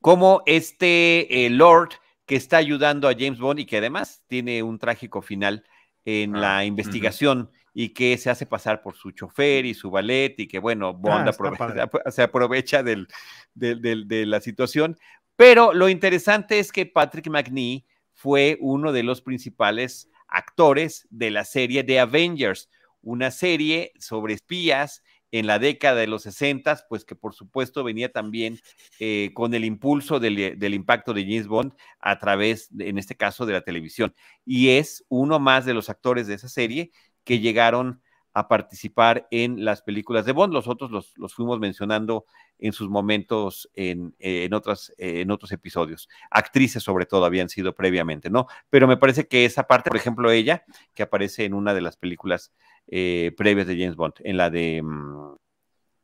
como 0.00 0.42
este 0.44 1.46
eh, 1.46 1.50
Lord 1.50 1.90
que 2.26 2.36
está 2.36 2.58
ayudando 2.58 3.08
a 3.08 3.14
James 3.18 3.38
Bond 3.38 3.60
y 3.60 3.64
que 3.64 3.78
además 3.78 4.22
tiene 4.26 4.62
un 4.62 4.78
trágico 4.78 5.22
final 5.22 5.64
en 6.08 6.34
ah, 6.36 6.40
la 6.40 6.64
investigación 6.64 7.50
y 7.74 7.90
que 7.90 8.16
se 8.16 8.30
hace 8.30 8.46
pasar 8.46 8.80
por 8.80 8.96
su 8.96 9.10
chofer 9.10 9.66
y 9.66 9.74
su 9.74 9.90
ballet 9.90 10.34
y 10.38 10.48
que, 10.48 10.58
bueno, 10.58 10.94
Bond 10.94 11.28
ah, 11.28 11.90
se 12.10 12.22
aprovecha 12.22 12.82
del, 12.82 13.08
de 13.54 14.26
la 14.26 14.40
situación. 14.40 14.96
Pero 15.36 15.74
lo 15.74 15.90
interesante 15.90 16.58
es 16.58 16.72
que 16.72 16.86
Patrick 16.86 17.28
McNee 17.28 17.84
fue 18.14 18.56
uno 18.60 18.90
de 18.90 19.02
los 19.02 19.20
principales 19.20 20.08
actores 20.28 21.06
de 21.10 21.30
la 21.30 21.44
serie 21.44 21.82
de 21.82 22.00
Avengers, 22.00 22.70
una 23.02 23.30
serie 23.30 23.92
sobre 23.98 24.32
espías 24.32 25.02
en 25.32 25.46
la 25.46 25.58
década 25.58 26.00
de 26.00 26.06
los 26.06 26.22
60, 26.22 26.86
pues 26.88 27.04
que 27.04 27.14
por 27.14 27.34
supuesto 27.34 27.84
venía 27.84 28.10
también 28.10 28.58
eh, 28.98 29.30
con 29.34 29.54
el 29.54 29.64
impulso 29.64 30.20
del, 30.20 30.58
del, 30.58 30.74
impacto 30.74 31.12
de 31.12 31.22
James 31.22 31.46
Bond 31.46 31.72
a 32.00 32.18
través, 32.18 32.70
en 32.78 32.98
este 32.98 33.16
caso, 33.16 33.46
de 33.46 33.52
la 33.52 33.62
televisión. 33.62 34.14
Y 34.44 34.70
es 34.70 35.04
uno 35.08 35.38
más 35.38 35.64
de 35.64 35.74
los 35.74 35.90
actores 35.90 36.26
de 36.26 36.34
esa 36.34 36.48
serie 36.48 36.92
que 37.24 37.40
llegaron 37.40 38.00
a 38.34 38.46
participar 38.46 39.26
en 39.30 39.64
las 39.64 39.82
películas 39.82 40.24
de 40.24 40.32
Bond. 40.32 40.52
Los 40.52 40.68
otros 40.68 40.90
los, 40.90 41.12
los 41.16 41.34
fuimos 41.34 41.58
mencionando 41.58 42.24
en 42.58 42.72
sus 42.72 42.88
momentos 42.88 43.68
en, 43.74 44.14
en, 44.18 44.52
otras, 44.54 44.92
en 44.98 45.30
otros 45.30 45.52
episodios. 45.52 46.08
Actrices 46.30 46.82
sobre 46.82 47.06
todo 47.06 47.24
habían 47.24 47.48
sido 47.48 47.74
previamente, 47.74 48.30
¿no? 48.30 48.46
Pero 48.70 48.86
me 48.86 48.96
parece 48.96 49.26
que 49.26 49.44
esa 49.44 49.64
parte, 49.64 49.90
por 49.90 49.96
ejemplo, 49.96 50.30
ella, 50.30 50.64
que 50.94 51.02
aparece 51.02 51.44
en 51.44 51.54
una 51.54 51.74
de 51.74 51.80
las 51.80 51.96
películas 51.96 52.52
eh, 52.86 53.32
previas 53.36 53.66
de 53.66 53.76
James 53.78 53.96
Bond, 53.96 54.14
en 54.20 54.36
la 54.36 54.50
de 54.50 54.82
mm, 54.82 55.17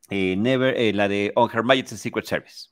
eh, 0.09 0.35
Never, 0.37 0.75
eh, 0.77 0.93
la 0.93 1.07
de 1.07 1.31
On 1.35 1.49
Her 1.51 1.63
Majesty's 1.63 1.99
Secret 1.99 2.25
Service 2.25 2.69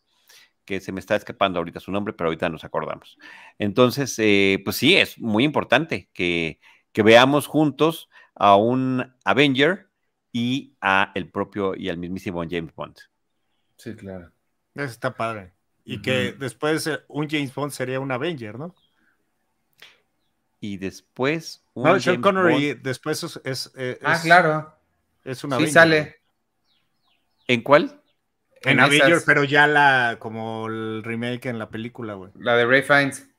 que 0.66 0.80
se 0.80 0.94
me 0.94 1.02
está 1.02 1.18
escapando 1.18 1.60
ahorita 1.60 1.82
su 1.82 1.92
nombre, 1.92 2.14
pero 2.14 2.30
ahorita 2.30 2.48
nos 2.48 2.64
acordamos. 2.64 3.18
Entonces, 3.60 4.16
pues 4.64 4.78
sí, 4.78 4.96
es 4.96 5.20
muy 5.20 5.44
importante 5.44 6.10
que, 6.14 6.62
que 6.94 7.04
veamos 7.04 7.48
juntos 7.48 8.08
a 8.34 8.56
un 8.56 9.14
Avenger 9.26 9.90
y 10.32 10.74
a 10.80 11.12
el 11.16 11.30
propio 11.30 11.76
y 11.76 11.90
al 11.90 11.98
mismísimo 11.98 12.44
James 12.50 12.74
Bond. 12.74 12.96
Sí, 13.78 13.94
claro. 13.96 14.32
Eso 14.74 14.86
está 14.86 15.16
padre. 15.16 15.54
Y 15.86 16.02
que 16.02 16.32
después 16.32 16.90
un 17.10 17.30
James 17.30 17.54
Bond 17.54 17.72
sería 17.72 18.00
un 18.00 18.12
Avenger, 18.12 18.58
¿no? 18.58 18.74
Y 20.60 20.78
después 20.78 21.66
un 21.74 21.84
no, 21.84 22.00
Sean 22.00 22.22
Connery 22.22 22.76
después 22.76 23.42
es, 23.44 23.74
Ah, 24.02 24.20
claro. 24.24 24.74
Es 25.26 25.44
una 25.44 25.58
sí 25.58 25.68
sale. 25.68 26.23
¿En 27.54 27.62
cuál? 27.62 28.02
En, 28.64 28.80
Avenger, 28.80 29.22
pero 29.26 29.44
ya 29.44 29.68
la 29.68 30.18
como 30.20 30.68
el 30.68 31.04
remake 31.04 31.48
en 31.48 31.60
la 31.60 31.70
película, 31.70 32.16
güey. 32.16 32.32
La 32.36 32.56
de 32.56 32.66
Ray 32.66 32.82
Fiennes. 32.82 33.30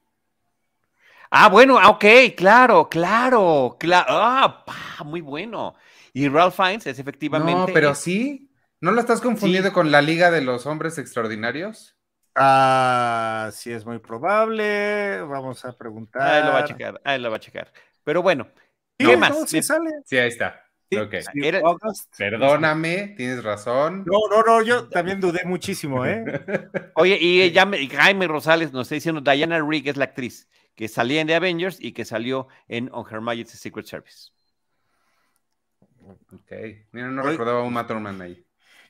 Ah, 1.31 1.49
bueno, 1.49 1.79
ah, 1.81 1.89
ok, 1.89 2.05
claro, 2.37 2.89
claro, 2.89 3.77
claro. 3.81 4.07
Ah, 4.11 4.65
muy 5.05 5.21
bueno. 5.21 5.75
Y 6.13 6.29
Ralph 6.29 6.55
Fiennes 6.55 6.87
es 6.87 6.99
efectivamente. 6.99 7.53
No, 7.53 7.67
pero 7.75 7.95
sí. 7.97 8.53
¿No 8.81 8.93
lo 8.93 9.01
estás 9.01 9.21
confundiendo 9.21 9.73
con 9.73 9.91
la 9.91 10.01
Liga 10.01 10.31
de 10.31 10.43
los 10.43 10.67
Hombres 10.67 10.99
Extraordinarios? 10.99 11.97
Ah, 12.37 13.51
sí, 13.53 13.73
es 13.73 13.85
muy 13.85 13.99
probable. 13.99 15.23
Vamos 15.23 15.65
a 15.65 15.73
preguntar. 15.73 16.23
Ahí 16.23 16.45
lo 16.45 16.53
va 16.53 16.59
a 16.61 16.65
checar, 16.65 17.01
ahí 17.03 17.19
lo 17.19 17.31
va 17.31 17.37
a 17.39 17.41
checar. 17.41 17.73
Pero 18.05 18.23
bueno, 18.23 18.47
¿qué 18.97 19.17
más? 19.17 19.35
Sí, 19.51 19.61
sale. 19.63 19.91
sí, 20.05 20.19
ahí 20.19 20.29
está. 20.29 20.64
Perdóname, 22.17 23.15
tienes 23.17 23.43
razón. 23.43 24.05
No, 24.07 24.19
no, 24.31 24.43
no, 24.43 24.63
yo 24.63 24.89
también 24.89 25.21
dudé 25.21 25.45
muchísimo, 25.45 26.05
¿eh? 26.07 26.25
Oye, 26.95 27.19
y 27.21 27.51
ya 27.53 27.69
Jaime 27.97 28.29
Rosales 28.29 28.73
nos 28.73 28.87
está 28.87 28.95
diciendo, 28.95 29.21
Diana 29.21 29.61
Rigg 29.61 29.89
es 29.89 29.97
la 29.97 30.05
actriz 30.05 30.49
que 30.75 30.89
salía 30.89 31.21
en 31.21 31.27
The 31.27 31.37
Avengers 31.37 31.79
y 31.81 31.93
que 31.93 32.05
salió 32.05 32.49
en 32.69 32.91
On 32.93 33.05
Her 33.11 33.21
Majesty's 33.21 33.61
Secret 33.61 33.87
Service. 33.87 34.31
Ok, 36.33 36.53
mira, 36.93 37.09
no 37.09 37.23
recordaba 37.23 37.63
un 37.63 37.73
Matt 37.73 37.91
ahí. 38.21 38.45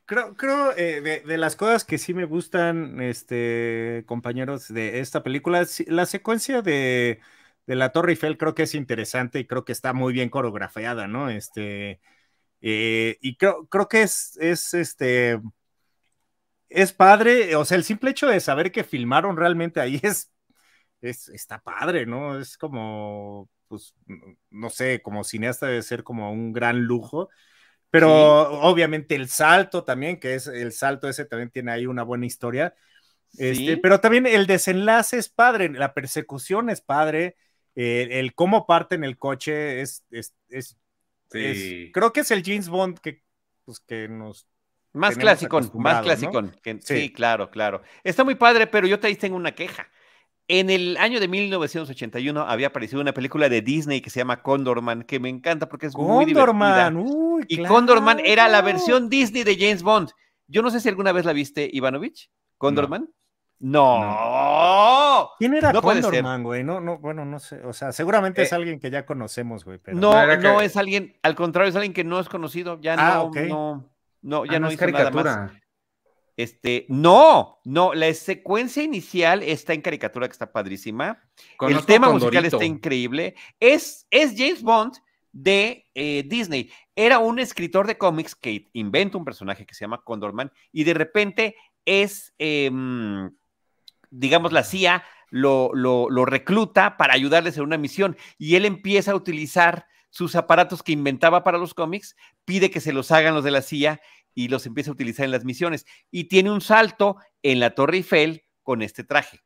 Creo, 0.07 0.35
creo 0.35 0.77
eh, 0.77 1.23
de, 1.25 1.39
las 1.39 1.57
cosas 1.57 1.85
que 1.85 1.97
sí 1.97 2.13
me 2.13 2.25
gustan, 2.25 3.01
este, 3.01 4.05
compañeros, 4.07 4.69
de 4.69 5.01
esta 5.01 5.23
película, 5.23 5.67
la 5.87 6.07
secuencia 6.07 6.61
de, 6.61 7.21
la 7.67 7.91
Torre 7.91 8.13
Eiffel 8.13 8.39
creo 8.39 8.55
que 8.55 8.65
es 8.65 8.75
interesante 8.75 9.39
y 9.39 9.47
creo 9.47 9.65
que 9.65 9.73
está 9.73 9.93
muy 9.93 10.13
bien 10.13 10.31
coreografiada, 10.31 11.07
¿no? 11.09 11.31
Este, 11.31 12.01
eh, 12.61 13.19
y 13.21 13.37
creo, 13.37 13.67
creo 13.69 13.89
que 13.89 14.03
es, 14.03 14.37
es, 14.41 14.75
este, 14.75 15.41
es 16.69 16.93
padre, 16.93 17.57
o 17.57 17.65
sea, 17.65 17.77
el 17.77 17.85
simple 17.85 18.11
hecho 18.11 18.27
de 18.29 18.41
saber 18.41 18.73
que 18.73 18.85
filmaron 18.85 19.37
realmente 19.37 19.81
ahí 19.81 19.99
es, 20.03 20.31
es 21.01 21.29
está 21.29 21.61
padre, 21.61 22.07
¿no? 22.07 22.39
Es 22.39 22.59
como, 22.59 23.49
pues, 23.69 23.95
no 24.51 24.71
sé, 24.71 25.03
como 25.03 25.25
cineasta 25.25 25.67
debe 25.67 25.83
ser 25.83 26.05
como 26.05 26.33
un 26.33 26.53
gran 26.53 26.83
lujo 26.83 27.31
pero 27.95 28.61
obviamente 28.63 29.15
el 29.15 29.29
salto 29.29 29.85
también, 29.85 30.19
que 30.19 30.35
es 30.35 30.49
el 30.49 30.73
salto 30.73 31.09
ese 31.09 31.27
también 31.27 31.51
tiene 31.51 31.71
ahí 31.71 31.87
una 31.87 32.03
buena 32.03 32.27
historia. 32.27 32.75
Este, 33.39 33.77
pero 33.77 34.01
también 34.01 34.27
el 34.27 34.49
desenlace 34.49 35.17
es 35.17 35.29
padre, 35.29 35.69
la 35.69 35.95
persecución 35.95 36.71
es 36.71 36.81
padre, 36.81 37.37
el 37.75 38.35
cómo 38.35 38.67
parten 38.67 39.05
el 39.05 39.19
coche 39.19 39.81
es, 39.81 40.05
es, 40.11 40.35
es, 40.49 40.77
creo 41.31 42.13
que 42.13 42.21
es 42.21 42.31
el 42.31 42.43
James 42.45 42.69
Bond 42.69 42.99
que, 42.99 43.23
pues, 43.65 43.81
que 43.81 44.09
nos 44.09 44.47
más 44.95 45.17
clásico, 45.17 45.61
más 45.75 46.03
clásico. 46.03 46.41
sí. 46.81 47.13
claro, 47.13 47.51
claro. 47.51 47.83
Está 48.05 48.23
muy 48.23 48.37
padre, 48.37 48.69
pero 48.69 48.87
yo 48.87 49.01
te 49.01 49.13
tengo 49.17 49.37
una 49.37 49.53
queja. 49.53 49.89
En 50.47 50.71
el 50.71 50.97
año 50.99 51.19
de 51.19 51.27
1981 51.27 52.41
había 52.43 52.69
aparecido 52.69 53.01
una 53.01 53.13
película 53.13 53.49
de 53.49 53.61
Disney 53.61 54.01
que 54.01 54.11
se 54.11 54.21
llama 54.21 54.43
Condorman, 54.43 55.03
que 55.03 55.19
me 55.19 55.31
encanta 55.31 55.69
porque 55.69 55.87
es 55.87 55.97
muy 55.97 56.27
divertida. 56.27 56.93
Uy, 56.95 57.45
y 57.49 57.65
Condorman 57.65 58.21
era 58.21 58.47
la 58.49 58.63
versión 58.63 59.09
Disney 59.09 59.43
de 59.43 59.57
James 59.57 59.83
Bond. 59.83 60.11
Yo 60.47 60.63
no 60.63 60.71
sé 60.71 60.81
si 60.81 60.89
alguna 60.89 61.13
vez 61.13 61.25
la 61.25 61.33
viste, 61.33 61.69
Ivanovich. 61.73 62.31
¿Condorman? 62.59 63.03
No. 63.03 63.24
¿Quién 65.39 65.55
era 65.55 65.73
Condorman, 65.73 66.43
güey? 66.43 66.65
No, 66.65 66.81
no, 66.81 66.99
bueno, 66.99 67.25
no 67.25 67.39
sé. 67.39 67.61
O 67.65 67.73
sea, 67.73 67.93
seguramente 67.93 68.43
es 68.43 68.53
eh, 68.53 68.55
alguien 68.55 68.81
que 68.81 68.91
ya 68.91 69.07
conocemos, 69.07 69.65
güey. 69.65 69.81
No, 69.89 70.37
no, 70.37 70.61
es 70.61 70.77
alguien, 70.77 71.17
al 71.23 71.35
contrario, 71.35 71.71
es 71.71 71.77
alguien 71.77 71.93
que 71.93 72.05
no 72.05 72.21
es 72.21 72.29
conocido. 72.29 72.81
Ya 72.81 72.95
ah, 72.99 73.31
no, 73.49 73.91
no, 74.23 74.45
ya 74.45 74.57
ah, 74.57 74.61
no, 74.61 74.69
es 74.69 74.77
caricatura. 74.77 75.23
Nada 75.23 75.47
más. 75.47 75.65
Este, 76.37 76.85
no, 76.89 77.61
no, 77.65 77.95
la 77.95 78.13
secuencia 78.13 78.83
inicial 78.83 79.43
está 79.43 79.73
en 79.73 79.83
caricatura 79.83 80.27
que 80.27 80.33
está 80.33 80.53
padrísima. 80.53 81.23
el 81.61 81.87
tema 81.87 82.11
musical 82.11 82.45
está 82.45 82.65
increíble. 82.65 83.37
Es, 83.61 84.07
es 84.11 84.35
James 84.37 84.63
Bond 84.63 84.97
de 85.33 85.87
eh, 85.95 86.25
Disney. 86.27 86.71
Era 86.97 87.19
un 87.19 87.39
escritor 87.39 87.87
de 87.87 87.99
cómics 87.99 88.35
que 88.35 88.69
inventa 88.73 89.19
un 89.19 89.25
personaje 89.25 89.65
que 89.65 89.75
se 89.75 89.85
llama 89.85 90.03
Condorman 90.03 90.51
y 90.73 90.85
de 90.85 90.95
repente 90.95 91.57
es, 91.85 92.35
em, 92.39 93.31
digamos, 94.19 94.53
la 94.53 94.65
CIA 94.65 95.05
lo, 95.31 95.71
lo, 95.75 96.25
recluta 96.25 96.97
para 96.97 97.15
ayudarles 97.15 97.57
en 97.57 97.65
una 97.65 97.79
misión 97.79 98.17
y 98.39 98.55
él 98.55 98.65
empieza 98.65 99.13
a 99.13 99.17
utilizar 99.17 99.87
sus 100.11 100.37
aparatos 100.37 100.83
que 100.83 100.93
inventaba 100.93 101.43
para 101.43 101.59
los 101.59 101.75
cómics, 101.75 102.15
pide 102.45 102.71
que 102.71 102.81
se 102.81 102.93
los 102.93 103.11
hagan 103.11 103.35
los 103.35 103.43
de 103.43 103.51
la 103.51 103.63
CIA 103.63 104.01
y 104.33 104.49
los 104.49 104.67
empieza 104.67 104.91
a 104.91 104.95
utilizar 104.95 105.25
en 105.25 105.33
las 105.33 105.45
misiones. 105.45 105.87
Y 106.11 106.25
tiene 106.25 106.51
un 106.51 106.61
salto 106.61 107.17
en 107.43 107.59
la 107.59 107.75
Torre 107.75 107.97
Eiffel 107.97 108.45
con 108.63 108.83
este 108.83 109.03
traje. 109.03 109.41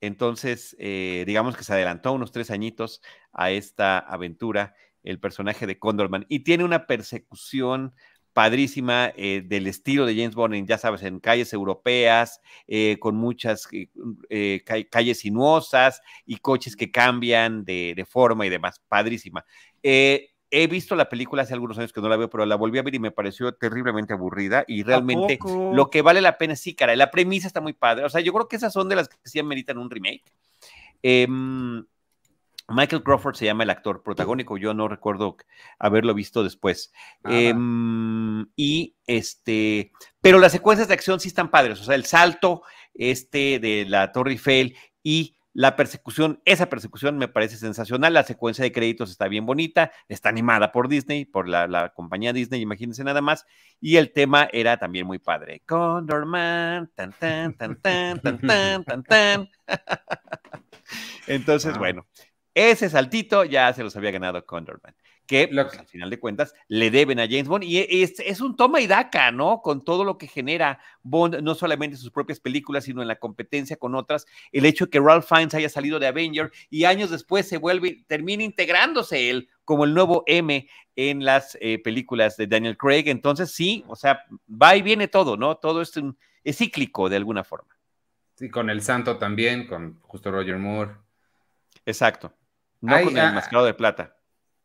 Entonces, 0.00 0.76
eh, 0.78 1.24
digamos 1.26 1.56
que 1.56 1.64
se 1.64 1.72
adelantó 1.72 2.12
unos 2.12 2.30
tres 2.30 2.52
añitos 2.52 3.02
a 3.32 3.50
esta 3.50 3.98
aventura 3.98 4.74
el 5.02 5.18
personaje 5.18 5.66
de 5.66 5.78
Condorman 5.78 6.26
y 6.28 6.40
tiene 6.40 6.64
una 6.64 6.86
persecución 6.86 7.94
padrísima 8.38 9.12
eh, 9.16 9.42
del 9.44 9.66
estilo 9.66 10.06
de 10.06 10.14
James 10.14 10.36
Bond, 10.36 10.54
en, 10.54 10.64
ya 10.64 10.78
sabes, 10.78 11.02
en 11.02 11.18
calles 11.18 11.52
europeas, 11.52 12.40
eh, 12.68 12.96
con 13.00 13.16
muchas 13.16 13.68
calles 14.90 15.18
sinuosas 15.18 16.02
y 16.24 16.36
coches 16.36 16.76
que 16.76 16.92
cambian 16.92 17.64
de, 17.64 18.06
forma 18.08 18.46
y 18.46 18.48
demás. 18.48 18.80
Padrísima. 18.86 19.44
he 19.82 20.30
visto 20.70 20.94
la 20.94 21.08
película 21.08 21.42
hace 21.42 21.52
algunos 21.52 21.78
años 21.78 21.92
que 21.92 22.00
no 22.00 22.08
la 22.08 22.16
veo, 22.16 22.30
pero 22.30 22.46
la 22.46 22.54
volví 22.54 22.78
a 22.78 22.82
ver 22.82 22.94
y 22.94 23.00
me 23.00 23.10
pareció 23.10 23.52
terriblemente 23.54 24.12
aburrida 24.12 24.64
y 24.68 24.84
realmente 24.84 25.40
lo 25.72 25.90
que 25.90 26.02
vale 26.02 26.20
la 26.20 26.38
pena 26.38 26.54
sí, 26.54 26.76
cara, 26.76 26.94
la 26.94 27.10
premisa 27.10 27.48
está 27.48 27.60
muy 27.60 27.72
padre. 27.72 28.04
O 28.04 28.08
sea, 28.08 28.20
yo 28.20 28.32
creo 28.32 28.46
que 28.46 28.54
esas 28.54 28.72
son 28.72 28.88
de 28.88 28.94
las 28.94 29.08
que 29.08 29.16
sí 29.24 29.40
ameritan 29.40 29.78
un 29.78 29.90
remake. 29.90 30.32
Michael 32.68 33.02
Crawford 33.02 33.34
se 33.34 33.46
llama 33.46 33.64
el 33.64 33.70
actor 33.70 34.02
protagónico, 34.02 34.58
yo 34.58 34.74
no 34.74 34.88
recuerdo 34.88 35.36
haberlo 35.78 36.14
visto 36.14 36.44
después. 36.44 36.92
Ah, 37.24 37.30
em, 37.32 38.46
y 38.56 38.96
este, 39.06 39.92
pero 40.20 40.38
las 40.38 40.52
secuencias 40.52 40.88
de 40.88 40.94
acción 40.94 41.18
sí 41.18 41.28
están 41.28 41.50
padres, 41.50 41.80
o 41.80 41.84
sea, 41.84 41.94
el 41.94 42.04
salto 42.04 42.62
este 42.94 43.58
de 43.58 43.86
la 43.88 44.12
Torre 44.12 44.32
Eiffel 44.32 44.76
y 45.02 45.36
la 45.54 45.76
persecución, 45.76 46.40
esa 46.44 46.68
persecución 46.68 47.16
me 47.18 47.26
parece 47.26 47.56
sensacional, 47.56 48.12
la 48.12 48.22
secuencia 48.22 48.62
de 48.62 48.70
créditos 48.70 49.10
está 49.10 49.26
bien 49.28 49.46
bonita, 49.46 49.90
está 50.08 50.28
animada 50.28 50.70
por 50.70 50.88
Disney, 50.88 51.24
por 51.24 51.48
la, 51.48 51.66
la 51.66 51.88
compañía 51.88 52.32
Disney, 52.32 52.60
imagínense 52.60 53.02
nada 53.02 53.22
más, 53.22 53.44
y 53.80 53.96
el 53.96 54.12
tema 54.12 54.48
era 54.52 54.76
también 54.76 55.06
muy 55.06 55.18
padre. 55.18 55.62
Condorman, 55.66 56.92
tan 56.94 57.12
tan 57.12 57.54
tan 57.54 57.80
tan 57.80 58.20
tan 58.20 58.84
tan 58.84 59.02
tan. 59.02 59.48
Entonces, 61.26 61.76
bueno, 61.78 62.06
ese 62.58 62.90
saltito 62.90 63.44
ya 63.44 63.72
se 63.72 63.84
los 63.84 63.94
había 63.96 64.10
ganado 64.10 64.44
Condorman, 64.44 64.94
que 65.26 65.46
pues, 65.46 65.78
al 65.78 65.86
final 65.86 66.10
de 66.10 66.18
cuentas 66.18 66.54
le 66.66 66.90
deben 66.90 67.20
a 67.20 67.28
James 67.28 67.46
Bond 67.46 67.62
y 67.62 67.78
es, 67.78 68.18
es, 68.18 68.40
un 68.40 68.56
toma 68.56 68.80
y 68.80 68.86
daca, 68.88 69.30
¿no? 69.30 69.62
Con 69.62 69.84
todo 69.84 70.02
lo 70.02 70.18
que 70.18 70.26
genera 70.26 70.80
Bond, 71.02 71.40
no 71.42 71.54
solamente 71.54 71.94
en 71.94 72.00
sus 72.00 72.10
propias 72.10 72.40
películas, 72.40 72.84
sino 72.84 73.00
en 73.00 73.08
la 73.08 73.20
competencia 73.20 73.76
con 73.76 73.94
otras. 73.94 74.26
El 74.50 74.64
hecho 74.64 74.86
de 74.86 74.90
que 74.90 74.98
Ralph 74.98 75.26
Fiennes 75.28 75.54
haya 75.54 75.68
salido 75.68 76.00
de 76.00 76.08
Avenger 76.08 76.50
y 76.68 76.84
años 76.84 77.10
después 77.10 77.46
se 77.46 77.58
vuelve, 77.58 78.04
termina 78.08 78.42
integrándose 78.42 79.30
él 79.30 79.48
como 79.64 79.84
el 79.84 79.94
nuevo 79.94 80.24
M 80.26 80.68
en 80.96 81.24
las 81.24 81.56
eh, 81.60 81.78
películas 81.78 82.36
de 82.36 82.48
Daniel 82.48 82.76
Craig. 82.76 83.04
Entonces, 83.06 83.52
sí, 83.52 83.84
o 83.86 83.94
sea, 83.94 84.24
va 84.50 84.74
y 84.74 84.82
viene 84.82 85.06
todo, 85.06 85.36
¿no? 85.36 85.58
Todo 85.58 85.80
es, 85.80 85.92
es 86.42 86.56
cíclico 86.56 87.08
de 87.08 87.16
alguna 87.16 87.44
forma. 87.44 87.76
Sí, 88.34 88.48
con 88.48 88.70
el 88.70 88.82
Santo 88.82 89.16
también, 89.18 89.66
con 89.66 90.00
justo 90.02 90.30
Roger 90.30 90.58
Moore. 90.58 90.92
Exacto. 91.84 92.32
No 92.80 93.02
con 93.02 93.16
el 93.16 93.18
ah, 93.18 93.32
mascado 93.32 93.64
de 93.64 93.74
plata. 93.74 94.16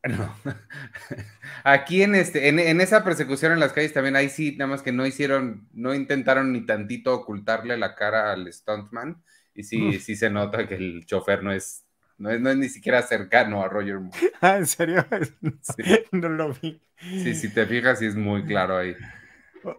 No. 0.03 0.35
Aquí 1.63 2.03
en 2.03 2.15
este, 2.15 2.49
en, 2.49 2.81
esa 2.81 3.03
persecución 3.03 3.53
en 3.53 3.59
las 3.59 3.71
calles 3.71 3.93
también, 3.93 4.15
ahí 4.15 4.29
sí, 4.29 4.55
nada 4.57 4.71
más 4.71 4.81
que 4.81 4.91
no 4.91 5.05
hicieron, 5.05 5.67
no 5.73 5.93
intentaron 5.93 6.51
ni 6.51 6.65
tantito 6.65 7.13
ocultarle 7.13 7.77
la 7.77 7.95
cara 7.95 8.33
al 8.33 8.51
stuntman. 8.51 9.23
Y 9.55 9.63
sí, 9.63 9.99
sí 9.99 10.15
se 10.15 10.29
nota 10.29 10.67
que 10.67 10.75
el 10.75 11.05
chofer 11.05 11.43
no 11.43 11.51
es, 11.51 11.85
no 12.17 12.31
es, 12.31 12.41
no 12.41 12.49
es 12.49 12.57
ni 12.57 12.69
siquiera 12.69 13.01
cercano 13.03 13.63
a 13.63 13.69
Roger 13.69 13.99
Moore. 13.99 14.17
Ah, 14.41 14.57
¿en 14.57 14.67
serio? 14.67 15.05
Sí. 15.61 15.83
No 16.11 16.29
lo 16.29 16.53
vi. 16.53 16.81
Sí, 16.99 17.35
si 17.35 17.53
te 17.53 17.65
fijas, 17.65 17.99
sí 17.99 18.07
es 18.07 18.15
muy 18.15 18.43
claro 18.45 18.77
ahí. 18.77 18.95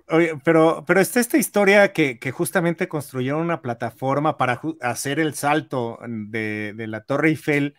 Oye, 0.08 0.32
pero, 0.42 0.84
pero 0.86 1.00
está 1.00 1.20
esta 1.20 1.36
historia 1.36 1.92
que, 1.92 2.18
que 2.18 2.30
justamente 2.30 2.88
construyeron 2.88 3.42
una 3.42 3.60
plataforma 3.60 4.38
para 4.38 4.60
hacer 4.80 5.20
el 5.20 5.34
salto 5.34 5.98
de, 6.06 6.72
de 6.74 6.86
la 6.86 7.02
Torre 7.02 7.28
Eiffel 7.28 7.74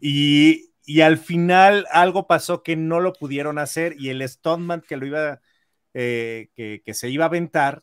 y, 0.00 0.72
al 1.02 1.18
final 1.18 1.86
algo 1.90 2.26
pasó 2.26 2.62
que 2.62 2.76
no 2.76 3.00
lo 3.00 3.12
pudieron 3.12 3.58
hacer 3.58 3.96
y 3.98 4.10
el 4.10 4.26
stuntman 4.26 4.82
que 4.82 4.96
lo 4.96 5.06
iba, 5.06 5.40
eh, 5.94 6.50
que, 6.54 6.94
se 6.94 7.08
iba 7.08 7.24
a 7.24 7.28
aventar 7.28 7.82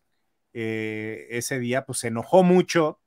eh, 0.54 1.28
ese 1.30 1.60
día, 1.60 1.86
pues 1.86 2.00
se 2.00 2.08
enojó 2.08 2.44
mucho 2.44 3.02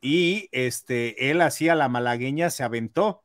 y 0.00 0.48
este, 0.52 1.30
él 1.30 1.40
hacía 1.40 1.74
la 1.74 1.88
malagueña, 1.88 2.50
se 2.50 2.64
aventó. 2.64 3.24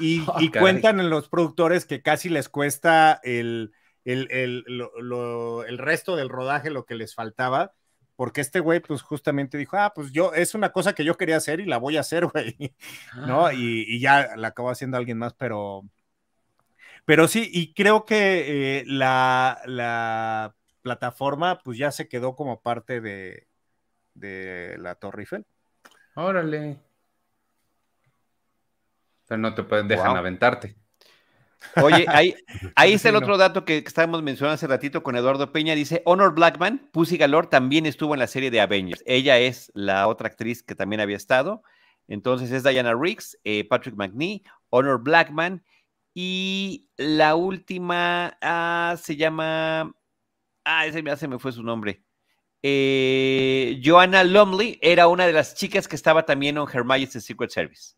Y, 0.00 0.22
ah, 0.28 0.40
cuentan 0.58 1.00
en 1.00 1.10
los 1.10 1.28
productores 1.28 1.84
que 1.84 2.02
casi 2.02 2.28
les 2.28 2.48
cuesta 2.48 3.20
el, 3.22 3.72
el, 4.04 4.28
el 4.30 5.78
resto 5.78 6.16
del 6.16 6.28
rodaje, 6.28 6.70
lo 6.70 6.86
que 6.86 6.94
les 6.94 7.14
faltaba, 7.14 7.74
porque 8.16 8.40
este 8.40 8.60
güey, 8.60 8.80
pues 8.80 9.02
justamente 9.02 9.58
dijo, 9.58 9.76
ah, 9.76 9.92
pues 9.94 10.10
yo, 10.10 10.32
es 10.32 10.54
una 10.54 10.72
cosa 10.72 10.94
que 10.94 11.04
yo 11.04 11.16
quería 11.16 11.36
hacer 11.36 11.60
y 11.60 11.66
la 11.66 11.78
voy 11.78 11.98
a 11.98 12.00
hacer, 12.00 12.26
güey, 12.32 12.56
¿no? 13.26 13.46
Ah. 13.46 13.54
Y, 13.54 14.00
ya 14.00 14.36
la 14.36 14.48
acabó 14.48 14.70
haciendo 14.70 14.96
alguien 14.96 15.18
más, 15.18 15.34
pero, 15.34 15.82
pero 17.04 17.28
sí, 17.28 17.48
y 17.52 17.74
creo 17.74 18.04
que 18.06 18.78
eh, 18.80 18.84
la, 18.86 19.60
la, 19.66 20.54
plataforma, 20.82 21.58
pues 21.64 21.78
ya 21.78 21.90
se 21.90 22.08
quedó 22.08 22.36
como 22.36 22.62
parte 22.62 23.00
de, 23.00 23.48
de 24.14 24.76
la 24.78 24.94
Torre 24.94 25.22
Eiffel. 25.22 25.44
Órale. 26.14 26.78
Pero 29.26 29.38
no 29.38 29.52
te 29.52 29.64
pueden 29.64 29.88
dejar 29.88 30.16
aventarte. 30.16 30.76
Oye, 31.82 32.06
ahí, 32.08 32.34
ahí 32.74 32.92
está 32.92 33.10
el 33.10 33.16
otro 33.16 33.36
dato 33.36 33.64
que, 33.64 33.78
estábamos 33.78 34.22
mencionando 34.22 34.54
hace 34.54 34.66
ratito 34.66 35.02
con 35.02 35.16
Eduardo 35.16 35.52
Peña. 35.52 35.74
Dice, 35.74 36.02
Honor 36.04 36.34
Blackman, 36.34 36.88
Pussy 36.92 37.16
Galore, 37.16 37.48
también 37.48 37.86
estuvo 37.86 38.14
en 38.14 38.20
la 38.20 38.26
serie 38.26 38.50
de 38.50 38.60
Avengers. 38.60 39.02
Ella 39.06 39.38
es 39.38 39.70
la 39.74 40.08
otra 40.08 40.28
actriz 40.28 40.62
que 40.62 40.74
también 40.74 41.00
había 41.00 41.16
estado. 41.16 41.62
Entonces 42.08 42.50
es 42.50 42.62
Diana 42.62 42.94
Riggs, 42.94 43.38
eh, 43.44 43.64
Patrick 43.64 43.96
McNee, 43.96 44.42
Honor 44.70 45.02
Blackman. 45.02 45.64
Y 46.14 46.88
la 46.96 47.34
última 47.34 48.38
ah, 48.40 48.96
se 49.00 49.16
llama... 49.16 49.92
Ah, 50.64 50.86
ese 50.86 51.16
se 51.16 51.28
me 51.28 51.38
fue 51.38 51.52
su 51.52 51.62
nombre. 51.62 52.02
Eh, 52.62 53.80
Joanna 53.84 54.24
Lumley 54.24 54.78
era 54.82 55.08
una 55.08 55.26
de 55.26 55.32
las 55.32 55.54
chicas 55.54 55.86
que 55.86 55.94
estaba 55.94 56.24
también 56.24 56.56
en 56.56 56.64
Her 56.72 56.84
Majesty's 56.84 57.24
Secret 57.24 57.50
Service 57.50 57.94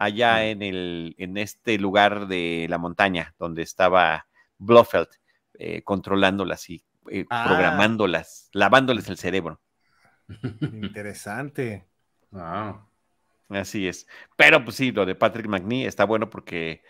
allá 0.00 0.46
en, 0.46 0.62
el, 0.62 1.14
en 1.18 1.36
este 1.36 1.78
lugar 1.78 2.26
de 2.26 2.66
la 2.70 2.78
montaña 2.78 3.34
donde 3.38 3.60
estaba 3.60 4.26
Blofeld, 4.56 5.08
eh, 5.58 5.82
controlándolas 5.82 6.70
y 6.70 6.82
eh, 7.10 7.26
ah. 7.28 7.44
programándolas, 7.46 8.48
lavándoles 8.54 9.10
el 9.10 9.18
cerebro. 9.18 9.60
Interesante. 10.72 11.86
Así 13.50 13.86
es. 13.86 14.06
Pero 14.36 14.64
pues 14.64 14.76
sí, 14.76 14.90
lo 14.90 15.04
de 15.04 15.14
Patrick 15.14 15.48
McNee 15.48 15.86
está 15.86 16.04
bueno 16.04 16.30
porque 16.30 16.82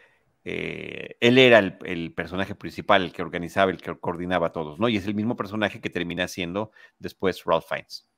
eh, 0.45 1.17
él 1.19 1.39
era 1.39 1.59
el, 1.59 2.13
personaje 2.15 2.55
principal, 2.55 3.03
el 3.03 3.13
que 3.13 3.23
organizaba, 3.23 3.73
el 3.73 3.79
que 3.79 3.99
coordinaba 3.99 4.49
a 4.49 4.53
todos, 4.53 4.79
¿no? 4.79 4.89
Y 4.89 4.99
es 4.99 5.07
el 5.07 5.17
mismo 5.17 5.35
personaje 5.35 5.81
que 5.81 5.91
termina 5.91 6.29
siendo 6.29 6.71
después 7.01 7.43
Ralph 7.45 7.67
Fiennes. 7.69 8.09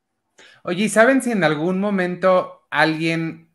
Oye, 0.65 0.85
¿y 0.85 0.89
saben 0.91 1.23
si 1.23 1.31
en 1.31 1.45
algún 1.45 1.81
momento 1.81 2.67
alguien 2.71 3.52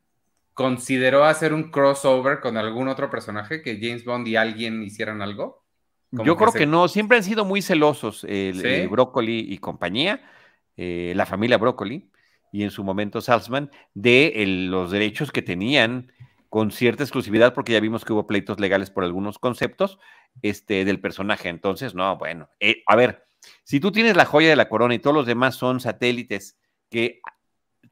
¿Consideró 0.58 1.24
hacer 1.24 1.54
un 1.54 1.70
crossover 1.70 2.40
con 2.40 2.58
algún 2.58 2.88
otro 2.88 3.12
personaje 3.12 3.62
que 3.62 3.78
James 3.80 4.04
Bond 4.04 4.28
y 4.28 4.38
alguien 4.38 4.82
hicieran 4.82 5.22
algo? 5.22 5.64
Yo 6.10 6.36
creo 6.36 6.52
que, 6.52 6.66
no, 6.66 6.88
siempre 6.88 7.18
han 7.18 7.24
sido 7.24 7.46
muy 7.46 7.62
celosos 7.62 8.24
el, 8.24 8.66
eh, 8.66 8.88
Broccoli 8.88 9.38
y 9.54 9.60
compañía, 9.60 10.28
eh, 10.76 11.14
la 11.16 11.28
familia 11.28 11.60
Broccoli 11.60 12.10
y 12.52 12.64
en 12.64 12.72
su 12.72 12.84
momento 12.84 13.22
Salzman, 13.22 13.70
de 13.94 14.34
los 14.68 14.90
derechos 14.90 15.32
que 15.32 15.44
tenían 15.44 16.12
con 16.50 16.72
cierta 16.72 17.04
exclusividad, 17.04 17.54
porque 17.54 17.74
ya 17.74 17.80
vimos 17.80 18.04
que 18.04 18.14
hubo 18.14 18.26
pleitos 18.26 18.60
legales 18.60 18.90
por 18.90 19.04
algunos 19.04 19.38
conceptos 19.38 20.00
este, 20.42 20.86
del 20.86 21.00
personaje. 21.00 21.50
Entonces, 21.50 21.94
no, 21.94 22.18
bueno, 22.18 22.50
eh, 22.60 22.82
a 22.88 22.96
ver, 22.96 23.28
si 23.64 23.80
tú 23.80 23.92
tienes 23.92 24.16
la 24.16 24.26
joya 24.26 24.50
de 24.50 24.56
la 24.56 24.70
corona 24.70 24.96
y 24.96 25.00
todos 25.00 25.16
los 25.16 25.28
demás 25.28 25.54
son 25.54 25.80
satélites 25.82 26.58
que 26.90 27.22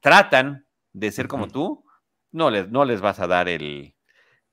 tratan 0.00 0.66
de 0.92 1.12
ser 1.12 1.28
como 1.28 1.46
tú, 1.46 1.85
no 2.36 2.50
les, 2.50 2.70
no 2.70 2.84
les 2.84 3.00
vas 3.00 3.18
a 3.18 3.26
dar 3.26 3.48
el, 3.48 3.94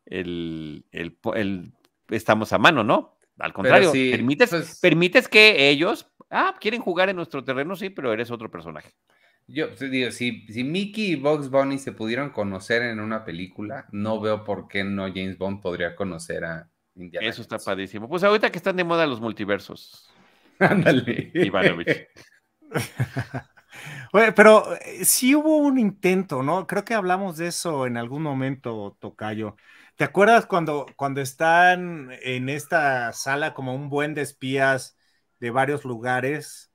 el, 0.06 1.74
estamos 2.10 2.54
a 2.54 2.58
mano, 2.58 2.84
¿no? 2.84 3.18
Al 3.40 3.52
contrario, 3.54 3.92
permites, 3.92 4.50
pues 4.50 4.80
permites 4.80 5.28
que 5.28 5.70
ellos, 5.70 6.12
ah, 6.30 6.56
quieren 6.60 6.82
jugar 6.82 7.10
en 7.10 7.16
nuestro 7.16 7.44
terreno, 7.44 7.76
sí, 7.76 7.90
pero 7.90 8.14
eres 8.14 8.32
otro 8.32 8.50
personaje. 8.50 8.92
Yo 9.48 9.68
digo, 9.68 10.12
si, 10.12 10.48
si 10.48 10.64
Mickey 10.64 11.12
y 11.12 11.16
Box 11.16 11.50
Bunny 11.50 11.78
se 11.78 11.92
pudieron 11.92 12.30
conocer 12.30 12.82
en 12.84 13.00
una 13.02 13.26
película, 13.26 13.88
no 13.92 14.22
veo 14.22 14.46
por 14.46 14.68
qué 14.70 14.84
no 14.84 15.04
James 15.08 15.38
Bond 15.38 15.62
podría 15.62 15.96
conocer 15.96 16.46
a 16.46 16.70
Indiana. 16.96 17.28
Eso 17.28 17.42
está 17.42 17.58
padrísimo. 17.58 18.08
Pues 18.08 18.24
ahorita 18.24 18.52
que 18.52 18.58
están 18.58 18.78
de 18.78 18.86
moda 18.86 19.06
los 19.06 19.20
multiversos. 19.20 20.10
Ándale. 20.60 21.32
Ivanovich. 21.34 22.08
pero 24.12 24.76
eh, 24.76 25.06
sí 25.06 25.36
hubo 25.36 25.58
un 25.58 25.80
intento, 25.80 26.44
¿no? 26.44 26.68
Creo 26.68 26.86
que 26.86 26.94
hablamos 26.94 27.38
de 27.38 27.48
eso 27.48 27.86
en 27.88 27.98
algún 27.98 28.24
momento, 28.24 28.98
Tocayo. 29.00 29.56
¿Te 29.96 30.04
acuerdas 30.04 30.46
cuando, 30.46 30.86
cuando 30.96 31.22
están 31.22 32.10
en 32.24 32.50
esta 32.50 33.14
sala 33.14 33.54
como 33.54 33.76
un 33.76 33.90
buen 33.90 34.14
de 34.14 34.22
espías 34.22 34.98
de 35.40 35.52
varios 35.52 35.86
lugares? 35.86 36.72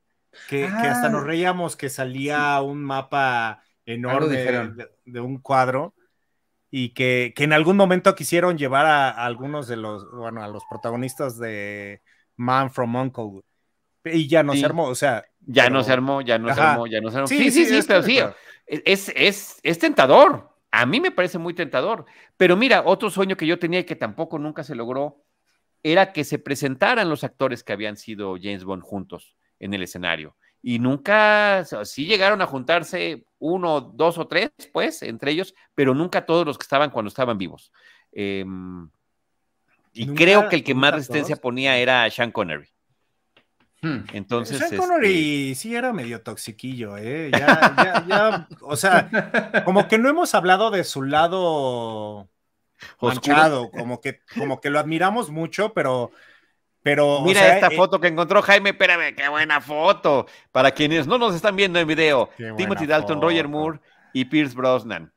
Que, 0.49 0.67
hasta 0.67 1.09
nos 1.09 1.23
ah. 1.23 1.27
reíamos 1.27 1.77
que 1.77 1.89
salía 1.89 2.61
un 2.61 2.85
mapa 2.85 3.63
enorme 3.87 4.37
de, 5.05 5.21
un 5.21 5.39
cuadro 5.39 5.95
y 6.71 6.91
que, 6.91 7.33
en 7.37 7.53
algún 7.53 7.77
momento 7.77 8.15
quisieron 8.15 8.59
llevar 8.59 8.87
a, 8.87 9.11
algunos 9.11 9.67
de 9.67 9.77
los, 9.77 10.09
bueno, 10.13 10.43
a 10.43 10.49
los 10.49 10.63
protagonistas 10.69 11.39
de 11.39 12.03
Man 12.37 12.71
from 12.71 12.95
Uncle 12.95 13.43
y 14.13 14.29
ya 14.29 14.43
no 14.43 14.55
se 14.55 14.65
armó, 14.65 14.85
o 14.85 14.95
sea. 14.95 15.25
Ya 15.47 15.71
no 15.71 15.83
se 15.83 15.93
armó, 15.93 16.21
ya 16.21 16.39
no 16.39 16.55
se 16.55 16.61
armó, 16.61 16.87
ya 16.87 17.01
no 17.01 17.11
se 17.11 17.17
armó. 17.17 17.27
Sí, 17.27 17.51
sí, 17.51 17.65
sí, 17.65 17.81
pero 17.87 18.03
sí, 18.03 18.21
es, 18.67 19.11
es, 19.15 19.61
es 19.63 19.79
tentador. 19.79 20.51
A 20.71 20.85
mí 20.85 21.01
me 21.01 21.11
parece 21.11 21.39
muy 21.39 21.55
tentador. 21.55 22.05
Pero 22.37 22.57
mira, 22.57 22.83
otro 22.85 23.09
sueño 23.11 23.37
que 23.37 23.47
yo 23.47 23.59
tenía 23.59 23.81
y 23.81 23.85
que 23.85 23.97
tampoco 23.97 24.39
nunca 24.39 24.63
se 24.63 24.75
logró 24.75 25.25
era 25.83 26.13
que 26.13 26.25
se 26.25 26.39
presentaran 26.39 27.09
los 27.09 27.25
actores 27.25 27.63
que 27.63 27.73
habían 27.73 27.97
sido 27.97 28.37
James 28.41 28.65
Bond 28.65 28.83
juntos 28.83 29.37
en 29.59 29.75
el 29.75 29.83
escenario. 29.83 30.37
Y 30.61 30.81
nunca, 30.81 31.65
sí 31.85 32.07
llegaron 32.07 32.43
a 32.43 32.47
juntarse 32.47 33.25
uno, 33.39 33.81
dos 33.81 34.19
o 34.19 34.27
tres, 34.27 34.51
pues, 34.73 35.03
entre 35.03 35.31
ellos, 35.31 35.55
pero 35.75 35.95
nunca 35.95 36.27
todos 36.27 36.45
los 36.45 36.59
que 36.59 36.65
estaban 36.65 36.91
cuando 36.91 37.09
estaban 37.09 37.39
vivos. 37.39 37.73
Em, 38.13 38.91
y 39.93 40.15
creo 40.15 40.49
que 40.49 40.57
el 40.57 40.65
que 40.65 40.75
más 40.75 40.95
resistencia 40.95 41.37
ponía 41.37 41.79
era 41.79 42.11
Sean 42.11 42.33
Connery. 42.33 42.69
Hmm. 43.81 43.99
Entonces. 44.13 44.59
Sean 44.59 44.77
Connery 44.77 45.53
este 45.53 45.63
sí 45.63 45.77
era 45.77 45.93
medio 45.93 46.23
toxiquillo, 46.23 46.97
¿eh? 46.97 47.31
Ya, 47.33 47.75
ya, 47.77 48.05
ya, 48.07 48.49
o 48.63 48.77
sea, 48.77 49.63
como 49.65 49.87
que 49.87 49.99
no 49.99 50.09
hemos 50.09 50.35
hablado 50.35 50.71
de 50.71 50.85
su 50.85 51.03
lado 51.03 52.29
manchado, 53.01 53.71
como 53.71 54.01
que, 54.01 54.21
como 54.35 54.61
que 54.61 54.71
lo 54.71 54.79
admiramos 54.79 55.31
mucho, 55.31 55.73
pero. 55.73 56.11
Pero, 56.81 57.21
Mira 57.23 57.57
esta 57.57 57.67
eh, 57.67 57.77
foto 57.77 58.01
que 58.01 58.07
encontró 58.07 58.41
Jaime, 58.41 58.71
espérame, 58.71 59.15
qué 59.15 59.29
buena 59.29 59.61
foto. 59.61 60.27
Para 60.53 60.71
quienes 60.71 61.07
no 61.07 61.19
nos 61.19 61.35
están 61.35 61.57
viendo 61.57 61.79
en 61.79 61.87
video, 61.87 62.31
Timothy 62.57 62.87
Dalton, 62.87 63.21
Roger 63.21 63.49
Moore 63.49 63.81
y 64.13 64.25
Pierce 64.25 64.55
Brosnan. 64.55 65.13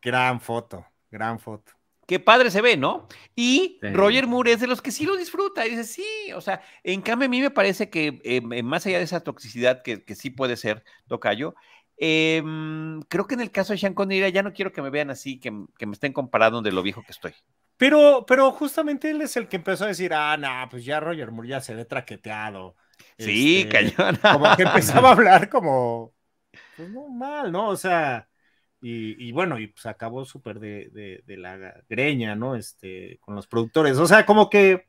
Gran 0.00 0.40
foto, 0.40 0.86
gran 1.10 1.38
foto 1.38 1.79
qué 2.10 2.18
padre 2.18 2.50
se 2.50 2.60
ve, 2.60 2.76
¿no? 2.76 3.06
Y 3.36 3.78
Roger 3.82 4.26
Moore 4.26 4.50
es 4.50 4.60
de 4.60 4.66
los 4.66 4.82
que 4.82 4.90
sí 4.90 5.06
lo 5.06 5.16
disfruta, 5.16 5.64
y 5.64 5.70
dice, 5.70 5.84
sí, 5.84 6.32
o 6.34 6.40
sea, 6.40 6.60
en 6.82 7.02
cambio 7.02 7.26
a 7.26 7.28
mí 7.28 7.40
me 7.40 7.52
parece 7.52 7.88
que 7.88 8.20
em, 8.24 8.64
más 8.66 8.84
allá 8.84 8.98
de 8.98 9.04
esa 9.04 9.20
toxicidad 9.20 9.82
que, 9.82 10.02
sí 10.16 10.30
puede 10.30 10.56
ser, 10.56 10.82
Tocayo, 11.06 11.54
em, 11.98 13.00
creo 13.02 13.28
que 13.28 13.34
en 13.34 13.42
el 13.42 13.52
caso 13.52 13.72
de 13.72 13.78
Sean 13.78 13.94
Connery 13.94 14.32
ya 14.32 14.42
no 14.42 14.52
quiero 14.52 14.72
que 14.72 14.82
me 14.82 14.90
vean 14.90 15.10
así, 15.10 15.38
que, 15.38 15.52
me 15.52 15.92
estén 15.92 16.12
comparando 16.12 16.62
de 16.62 16.72
lo 16.72 16.82
viejo 16.82 17.04
que 17.04 17.12
estoy. 17.12 17.32
Pero, 17.76 18.24
pero 18.26 18.50
justamente 18.50 19.08
él 19.08 19.22
es 19.22 19.36
el 19.36 19.46
que 19.46 19.54
empezó 19.54 19.84
a 19.84 19.88
decir, 19.88 20.12
ah, 20.12 20.36
no, 20.36 20.68
pues 20.68 20.84
ya 20.84 20.98
Roger 20.98 21.30
Moore 21.30 21.48
ya 21.48 21.60
se 21.60 21.76
ve 21.76 21.84
traqueteado. 21.84 22.74
Sí, 23.18 23.60
este, 23.60 23.92
cañón. 23.94 24.18
Como 24.20 24.56
que 24.56 24.64
empezaba 24.64 25.10
a 25.10 25.12
hablar 25.12 25.48
como, 25.48 26.12
pues 26.76 26.90
no 26.90 27.08
mal, 27.08 27.52
¿no? 27.52 27.68
O 27.68 27.76
sea, 27.76 28.28
y, 28.82 29.32
bueno, 29.32 29.58
y 29.58 29.66
pues 29.66 29.84
acabó 29.86 30.24
súper 30.24 30.58
de, 30.58 31.22
la 31.26 31.82
greña, 31.88 32.34
¿no? 32.34 32.56
Este, 32.56 33.18
con 33.20 33.34
los 33.34 33.46
productores. 33.46 33.98
O 33.98 34.06
sea, 34.06 34.24
como 34.24 34.48
que, 34.48 34.86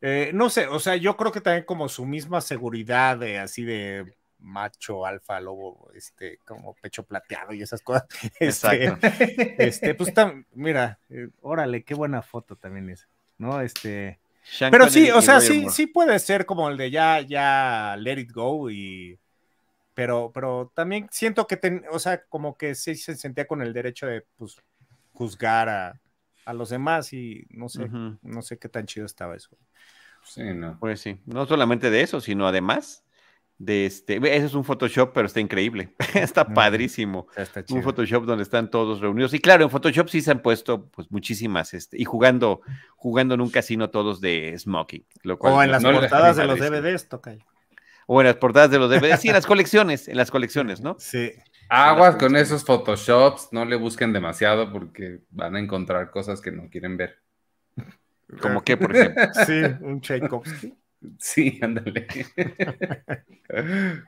eh, 0.00 0.30
no 0.32 0.48
sé, 0.50 0.68
o 0.68 0.78
sea, 0.78 0.96
yo 0.96 1.16
creo 1.16 1.32
que 1.32 1.40
también 1.40 1.64
como 1.64 1.88
su 1.88 2.06
misma 2.06 2.40
seguridad 2.40 3.18
de 3.18 3.38
así 3.38 3.64
de 3.64 4.14
macho, 4.38 5.06
alfa, 5.06 5.40
lobo, 5.40 5.90
este, 5.94 6.38
como 6.44 6.74
pecho 6.74 7.04
plateado 7.04 7.52
y 7.52 7.62
esas 7.62 7.82
cosas. 7.82 8.06
Este, 8.38 8.92
este 9.58 9.94
pues 9.94 10.12
mira, 10.52 10.98
eh, 11.08 11.28
órale, 11.40 11.82
qué 11.82 11.94
buena 11.94 12.22
foto 12.22 12.54
también 12.56 12.90
es, 12.90 13.08
¿no? 13.38 13.60
Este. 13.60 14.20
pero 14.70 14.88
sí, 14.88 15.10
o 15.10 15.22
sea, 15.22 15.40
sí, 15.40 15.66
sí 15.70 15.86
puede 15.86 16.18
ser 16.18 16.46
como 16.46 16.68
el 16.68 16.76
de 16.76 16.90
ya, 16.90 17.20
ya, 17.22 17.96
let 17.98 18.20
it 18.20 18.30
go 18.32 18.70
y 18.70 19.18
pero, 19.94 20.32
pero 20.34 20.72
también 20.74 21.08
siento 21.10 21.46
que, 21.46 21.58
o 21.90 21.98
sea, 21.98 22.24
como 22.24 22.56
que 22.56 22.74
sí 22.74 22.94
se 22.96 23.14
sentía 23.16 23.46
con 23.46 23.62
el 23.62 23.72
derecho 23.72 24.06
de, 24.06 24.26
pues, 24.36 24.56
juzgar 25.12 25.68
a, 25.68 26.00
los 26.52 26.68
demás 26.68 27.14
y 27.14 27.46
no 27.48 27.70
sé, 27.70 27.88
no 27.88 28.42
sé 28.42 28.58
qué 28.58 28.68
tan 28.68 28.84
chido 28.84 29.06
estaba 29.06 29.34
eso. 29.34 29.56
Sí, 30.24 30.42
no. 30.42 30.78
Pues 30.78 31.00
sí, 31.00 31.18
no 31.24 31.46
solamente 31.46 31.88
de 31.88 32.02
eso, 32.02 32.20
sino 32.20 32.46
además 32.46 33.04
de 33.58 33.86
este, 33.86 34.16
ese 34.16 34.46
es 34.46 34.54
un 34.54 34.64
Photoshop, 34.64 35.12
pero 35.14 35.26
está 35.26 35.40
increíble, 35.40 35.94
está 36.14 36.46
padrísimo. 36.46 37.28
un 37.70 37.82
Photoshop 37.82 38.24
donde 38.24 38.42
están 38.42 38.68
todos 38.68 39.00
reunidos. 39.00 39.32
Y 39.32 39.38
claro, 39.38 39.64
en 39.64 39.70
Photoshop 39.70 40.08
sí 40.08 40.20
se 40.20 40.32
han 40.32 40.42
puesto 40.42 40.86
pues 40.88 41.10
muchísimas, 41.10 41.72
este, 41.72 42.00
y 42.00 42.04
jugando, 42.04 42.60
jugando 42.96 43.34
en 43.34 43.40
un 43.40 43.50
casino 43.50 43.90
todos 43.90 44.20
de 44.20 44.54
smoking. 44.58 45.06
Lo 45.22 45.38
cual, 45.38 45.54
o 45.54 45.62
en 45.62 45.70
las 45.70 45.82
portadas 45.82 46.36
de 46.36 46.46
los 46.46 46.58
DVDs, 46.58 47.08
toca. 47.08 47.36
O 48.06 48.20
en 48.20 48.26
las 48.26 48.36
portadas 48.36 48.70
de 48.70 48.78
los 48.78 48.90
DVDs, 48.90 49.20
sí, 49.20 49.28
en 49.28 49.34
las 49.34 49.46
colecciones, 49.46 50.08
en 50.08 50.16
las 50.16 50.30
colecciones, 50.30 50.80
¿no? 50.80 50.96
Sí. 50.98 51.32
Aguas 51.68 52.16
con 52.16 52.36
esos 52.36 52.64
Photoshops, 52.64 53.48
no 53.52 53.64
le 53.64 53.76
busquen 53.76 54.12
demasiado 54.12 54.70
porque 54.70 55.20
van 55.30 55.56
a 55.56 55.60
encontrar 55.60 56.10
cosas 56.10 56.40
que 56.40 56.52
no 56.52 56.68
quieren 56.68 56.96
ver. 56.96 57.18
¿Como 58.40 58.62
qué, 58.62 58.76
por 58.76 58.94
ejemplo? 58.94 59.22
Sí, 59.46 59.62
un 59.80 60.00
Tchaikovsky. 60.00 60.74
Sí, 61.18 61.58
ándale. 61.62 62.06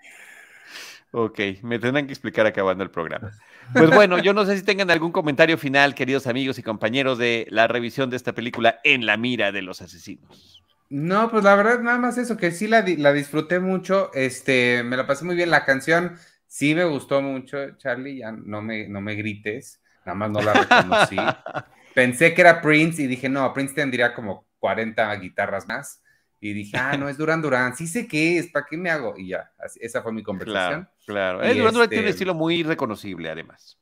ok, 1.13 1.41
me 1.63 1.79
tendrán 1.79 2.07
que 2.07 2.13
explicar 2.13 2.47
acabando 2.47 2.85
el 2.85 2.91
programa. 2.91 3.33
Pues 3.73 3.91
bueno, 3.91 4.19
yo 4.19 4.33
no 4.33 4.47
sé 4.47 4.57
si 4.57 4.63
tengan 4.63 4.91
algún 4.91 5.13
comentario 5.13 5.59
final, 5.59 5.95
queridos 5.95 6.27
amigos 6.27 6.59
y 6.59 6.63
compañeros, 6.63 7.19
de 7.19 7.47
la 7.51 7.67
revisión 7.67 8.11
de 8.11 8.17
esta 8.17 8.33
película 8.33 8.81
En 8.85 9.07
la 9.07 9.17
mira 9.17 9.53
de 9.53 9.63
los 9.63 9.83
asesinos. 9.83 10.63
No, 10.89 11.31
pues 11.31 11.43
la 11.43 11.57
verdad, 11.57 11.81
nada 11.81 11.99
más 11.99 12.17
eso, 12.17 12.37
que 12.37 12.53
sí 12.53 12.69
la, 12.69 12.85
la, 12.99 13.13
disfruté 13.13 13.59
mucho, 13.59 14.11
este, 14.15 14.85
me 14.85 14.97
la 14.97 15.07
pasé 15.07 15.25
muy 15.25 15.35
bien, 15.35 15.51
la 15.51 15.65
canción 15.65 16.17
sí 16.47 16.75
me 16.75 16.85
gustó 16.85 17.21
mucho, 17.21 17.77
Charlie, 17.77 18.19
ya 18.19 18.33
no 18.33 18.63
me, 18.63 18.89
no 18.89 19.01
me 19.01 19.15
grites, 19.15 19.83
nada 20.05 20.15
más 20.15 20.31
no 20.31 20.41
la 20.43 20.53
reconocí. 20.53 21.17
Pensé 21.95 22.35
que 22.35 22.41
era 22.41 22.61
Prince 22.61 23.03
y 23.03 23.07
dije, 23.07 23.29
no, 23.29 23.53
Prince 23.53 23.75
tendría 23.75 24.15
como 24.15 24.47
40 24.59 25.15
guitarras 25.17 25.67
más. 25.67 26.03
Y 26.41 26.53
dije, 26.53 26.77
ah, 26.77 26.97
no, 26.97 27.09
es 27.09 27.17
Duran 27.17 27.41
Duran, 27.41 27.75
sí 27.75 27.87
sé 27.87 28.07
qué 28.07 28.39
es, 28.39 28.51
¿para 28.51 28.67
qué 28.67 28.77
me 28.77 28.91
hago? 28.91 29.15
Y 29.17 29.29
ya, 29.29 29.51
esa 29.81 30.03
fue 30.03 30.13
mi 30.13 30.23
conversación. 30.23 30.89
Claro, 31.07 31.39
claro. 31.41 31.55
Duran 31.55 31.75
Duran 31.75 31.89
tiene 31.89 32.03
un 32.05 32.09
este 32.09 32.17
estilo 32.17 32.35
muy 32.35 32.63
reconocible, 32.63 33.31
además. 33.31 33.79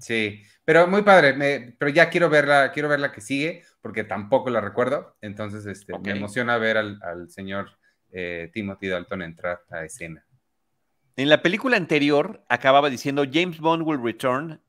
Sí, 0.00 0.42
pero 0.68 0.86
muy 0.86 1.00
padre, 1.00 1.74
pero 1.78 1.90
ya 1.90 2.10
quiero 2.10 2.28
verla, 2.28 2.72
quiero 2.72 2.90
ver 2.90 3.00
la 3.00 3.10
que 3.10 3.22
sigue, 3.22 3.62
porque 3.80 4.04
tampoco 4.04 4.50
la 4.50 4.60
recuerdo, 4.60 5.16
entonces 5.22 5.64
este, 5.64 5.98
me 5.98 6.10
emociona 6.10 6.58
ver 6.58 6.76
al, 6.76 7.30
señor 7.30 7.70
eh, 8.12 8.50
Timothy 8.52 8.88
Dalton 8.88 9.22
entrar 9.22 9.62
a 9.70 9.86
escena. 9.86 10.26
En 11.16 11.30
la 11.30 11.40
película 11.40 11.78
anterior 11.78 12.44
acababa 12.50 12.90
diciendo 12.90 13.24
James 13.32 13.60
Bond 13.60 13.82
will 13.82 14.02
return 14.02 14.60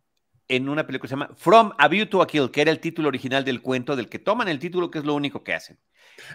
en 0.47 0.69
una 0.69 0.87
película 0.87 1.01
que 1.01 1.09
se 1.09 1.15
llama 1.15 1.35
From 1.35 1.73
a 1.77 1.89
View 1.89 2.05
to 2.05 2.21
a 2.21 2.27
Kill, 2.27 2.49
que 2.49 2.61
era 2.61 2.71
el 2.71 2.79
título 2.79 3.09
original 3.09 3.43
del 3.43 3.61
cuento, 3.61 3.97
del 3.97 4.07
que 4.07 4.19
toman 4.19 4.47
el 4.47 4.59
título, 4.59 4.89
que 4.89 4.99
es 4.99 5.03
lo 5.03 5.15
único 5.15 5.43
que 5.43 5.53
hacen. 5.53 5.79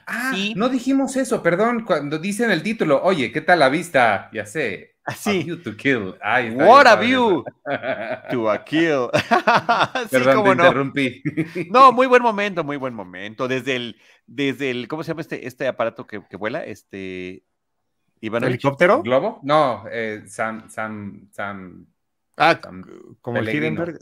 Ah, 0.07 0.37
no 0.57 0.69
dijimos 0.69 1.17
eso, 1.17 1.43
perdón, 1.43 1.85
cuando 1.87 2.19
dicen 2.19 2.51
el 2.51 2.63
título, 2.63 3.03
oye, 3.03 3.33
¿qué 3.33 3.41
tal 3.41 3.61
la 3.61 3.71
vista? 3.71 4.29
Ya 4.31 4.45
sé, 4.45 4.94
Así. 5.05 5.41
A 5.41 5.45
view 5.45 5.63
to 5.63 5.77
kill. 5.77 6.17
What 6.57 6.87
a 6.87 6.97
view 6.97 7.45
to 8.31 8.51
a 8.51 8.65
kill. 8.65 9.11
Perdón, 10.11 10.45
te 10.45 10.51
interrumpí. 10.51 11.23
no, 11.71 11.93
muy 11.93 12.07
buen 12.07 12.23
momento, 12.23 12.65
muy 12.65 12.79
buen 12.79 12.95
momento. 12.95 13.47
Desde 13.47 13.77
el, 13.77 13.97
desde 14.27 14.71
el, 14.71 14.89
¿cómo 14.89 15.03
se 15.03 15.09
llama 15.09 15.21
este, 15.21 15.47
este 15.47 15.69
aparato 15.69 16.07
que, 16.07 16.23
que 16.27 16.37
vuela? 16.37 16.65
Este. 16.65 17.45
¿Helicóptero? 18.21 19.03
¿Globo? 19.03 19.41
No, 19.43 19.85
eh, 19.91 20.23
Sam, 20.27 20.71
Sam, 20.71 21.29
Sam. 21.31 21.87
Ah, 22.39 22.59
como 23.21 23.39
el 23.39 23.49
Hindenburg. 23.49 23.99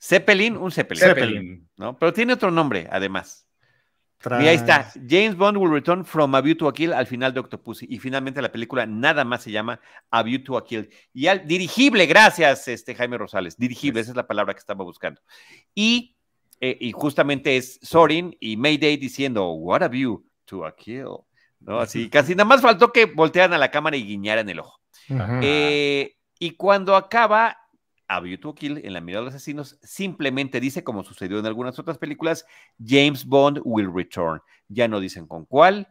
Zeppelin, 0.00 0.56
un 0.56 0.70
Zeppelin. 0.70 1.02
Zeppelin. 1.02 1.68
¿no? 1.76 1.98
Pero 1.98 2.12
tiene 2.12 2.34
otro 2.34 2.52
nombre, 2.52 2.86
además. 2.90 3.47
Y 4.24 4.48
ahí 4.48 4.56
está, 4.56 4.90
James 5.08 5.36
Bond 5.36 5.56
will 5.58 5.70
return 5.70 6.04
from 6.04 6.34
A 6.34 6.40
View 6.40 6.56
to 6.56 6.66
a 6.66 6.72
Kill 6.72 6.92
al 6.92 7.06
final 7.06 7.32
de 7.32 7.40
Octopussy. 7.40 7.86
Y 7.88 7.98
finalmente 8.00 8.42
la 8.42 8.50
película 8.50 8.84
nada 8.84 9.24
más 9.24 9.44
se 9.44 9.52
llama 9.52 9.80
A 10.10 10.22
View 10.24 10.42
to 10.42 10.56
a 10.56 10.64
Kill. 10.64 10.88
Y 11.12 11.28
al 11.28 11.46
dirigible, 11.46 12.04
gracias, 12.06 12.66
este, 12.66 12.96
Jaime 12.96 13.16
Rosales. 13.16 13.56
Dirigible, 13.56 14.00
esa 14.00 14.10
es 14.10 14.16
la 14.16 14.26
palabra 14.26 14.54
que 14.54 14.60
estaba 14.60 14.84
buscando. 14.84 15.20
Y, 15.72 16.16
eh, 16.60 16.76
y 16.80 16.90
justamente 16.90 17.56
es 17.56 17.78
Sorin 17.80 18.36
y 18.40 18.56
Mayday 18.56 18.96
diciendo, 18.96 19.52
What 19.52 19.84
a 19.84 19.88
View 19.88 20.26
to 20.46 20.66
a 20.66 20.74
Kill. 20.74 21.18
¿No? 21.60 21.78
Así, 21.78 22.08
casi 22.08 22.34
nada 22.34 22.44
más 22.44 22.60
faltó 22.60 22.92
que 22.92 23.04
voltearan 23.04 23.52
a 23.52 23.58
la 23.58 23.70
cámara 23.70 23.96
y 23.96 24.04
guiñaran 24.04 24.48
el 24.48 24.60
ojo. 24.60 24.80
Eh, 25.42 26.16
y 26.38 26.50
cuando 26.52 26.96
acaba, 26.96 27.57
a 28.08 28.20
View 28.20 28.54
Kill 28.54 28.80
en 28.84 28.92
la 28.94 29.00
mirada 29.00 29.22
de 29.22 29.26
los 29.26 29.34
asesinos 29.34 29.78
simplemente 29.82 30.60
dice, 30.60 30.82
como 30.82 31.04
sucedió 31.04 31.38
en 31.38 31.46
algunas 31.46 31.78
otras 31.78 31.98
películas, 31.98 32.46
James 32.84 33.26
Bond 33.26 33.60
will 33.64 33.92
return. 33.94 34.40
Ya 34.68 34.88
no 34.88 34.98
dicen 34.98 35.26
con 35.26 35.44
cuál, 35.44 35.88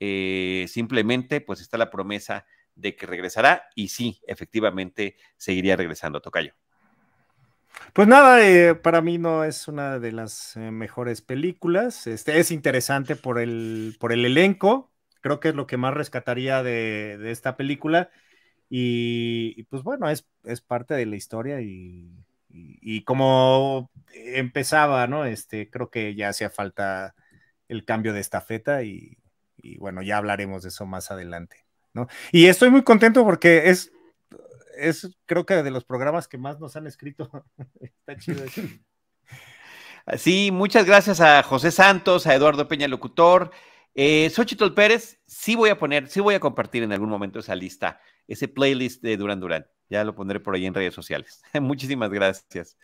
eh, 0.00 0.66
simplemente 0.68 1.40
pues 1.40 1.60
está 1.60 1.78
la 1.78 1.90
promesa 1.90 2.44
de 2.74 2.96
que 2.96 3.06
regresará 3.06 3.64
y 3.74 3.88
sí, 3.88 4.20
efectivamente 4.26 5.16
seguiría 5.36 5.76
regresando, 5.76 6.20
Tocayo. 6.20 6.54
Pues 7.92 8.08
nada, 8.08 8.44
eh, 8.44 8.74
para 8.74 9.00
mí 9.00 9.18
no 9.18 9.44
es 9.44 9.68
una 9.68 10.00
de 10.00 10.12
las 10.12 10.56
eh, 10.56 10.70
mejores 10.72 11.22
películas. 11.22 12.06
Este, 12.08 12.40
es 12.40 12.50
interesante 12.50 13.14
por 13.14 13.38
el, 13.38 13.96
por 14.00 14.12
el 14.12 14.24
elenco. 14.24 14.90
Creo 15.20 15.38
que 15.38 15.50
es 15.50 15.54
lo 15.54 15.66
que 15.66 15.76
más 15.76 15.94
rescataría 15.94 16.62
de, 16.62 17.16
de 17.18 17.30
esta 17.30 17.56
película 17.56 18.10
Y, 18.72 19.64
pues 19.64 19.82
bueno, 19.82 20.08
es, 20.08 20.26
es, 20.44 20.60
parte 20.60 20.94
de 20.94 21.04
la 21.04 21.16
historia 21.16 21.60
y, 21.60 22.08
y, 22.48 23.02
como 23.02 23.90
empezaba, 24.14 25.08
¿no? 25.08 25.24
Este, 25.24 25.68
creo 25.68 25.90
que 25.90 26.14
ya 26.14 26.28
hacía 26.28 26.50
falta 26.50 27.16
el 27.66 27.84
cambio 27.84 28.12
de 28.12 28.20
estafeta 28.20 28.84
y, 28.84 29.18
y 29.56 29.76
bueno, 29.78 30.02
ya 30.02 30.18
hablaremos 30.18 30.62
de 30.62 30.68
eso 30.68 30.86
más 30.86 31.10
adelante, 31.10 31.66
¿no? 31.94 32.06
Y 32.30 32.46
estoy 32.46 32.70
muy 32.70 32.84
contento 32.84 33.24
porque 33.24 33.70
es, 33.70 33.92
es 34.78 35.10
creo 35.26 35.44
que 35.44 35.62
de 35.62 35.70
los 35.72 35.84
programas 35.84 36.28
que 36.28 36.38
más 36.38 36.60
nos 36.60 36.76
han 36.76 36.86
escrito. 36.86 37.28
Está 37.80 38.16
chido 38.16 38.44
eso. 38.44 38.62
Sí, 40.16 40.50
muchas 40.50 40.86
gracias 40.86 41.20
a 41.20 41.42
José 41.42 41.70
Santos, 41.70 42.26
a 42.26 42.34
Eduardo 42.34 42.66
Peña 42.66 42.88
Locutor. 42.88 43.50
Eh, 43.94 44.30
Xochitl 44.30 44.72
Pérez, 44.72 45.20
sí 45.26 45.54
voy 45.54 45.70
a 45.70 45.78
poner, 45.78 46.08
sí 46.08 46.20
voy 46.20 46.34
a 46.34 46.40
compartir 46.40 46.82
en 46.82 46.92
algún 46.92 47.10
momento 47.10 47.38
esa 47.40 47.54
lista, 47.54 48.00
ese 48.30 48.48
playlist 48.48 49.02
de 49.02 49.16
Duran 49.16 49.40
Durán. 49.40 49.66
Ya 49.88 50.04
lo 50.04 50.14
pondré 50.14 50.38
por 50.38 50.54
ahí 50.54 50.64
en 50.64 50.74
redes 50.74 50.94
sociales. 50.94 51.42
Muchísimas 51.60 52.10
gracias. 52.10 52.78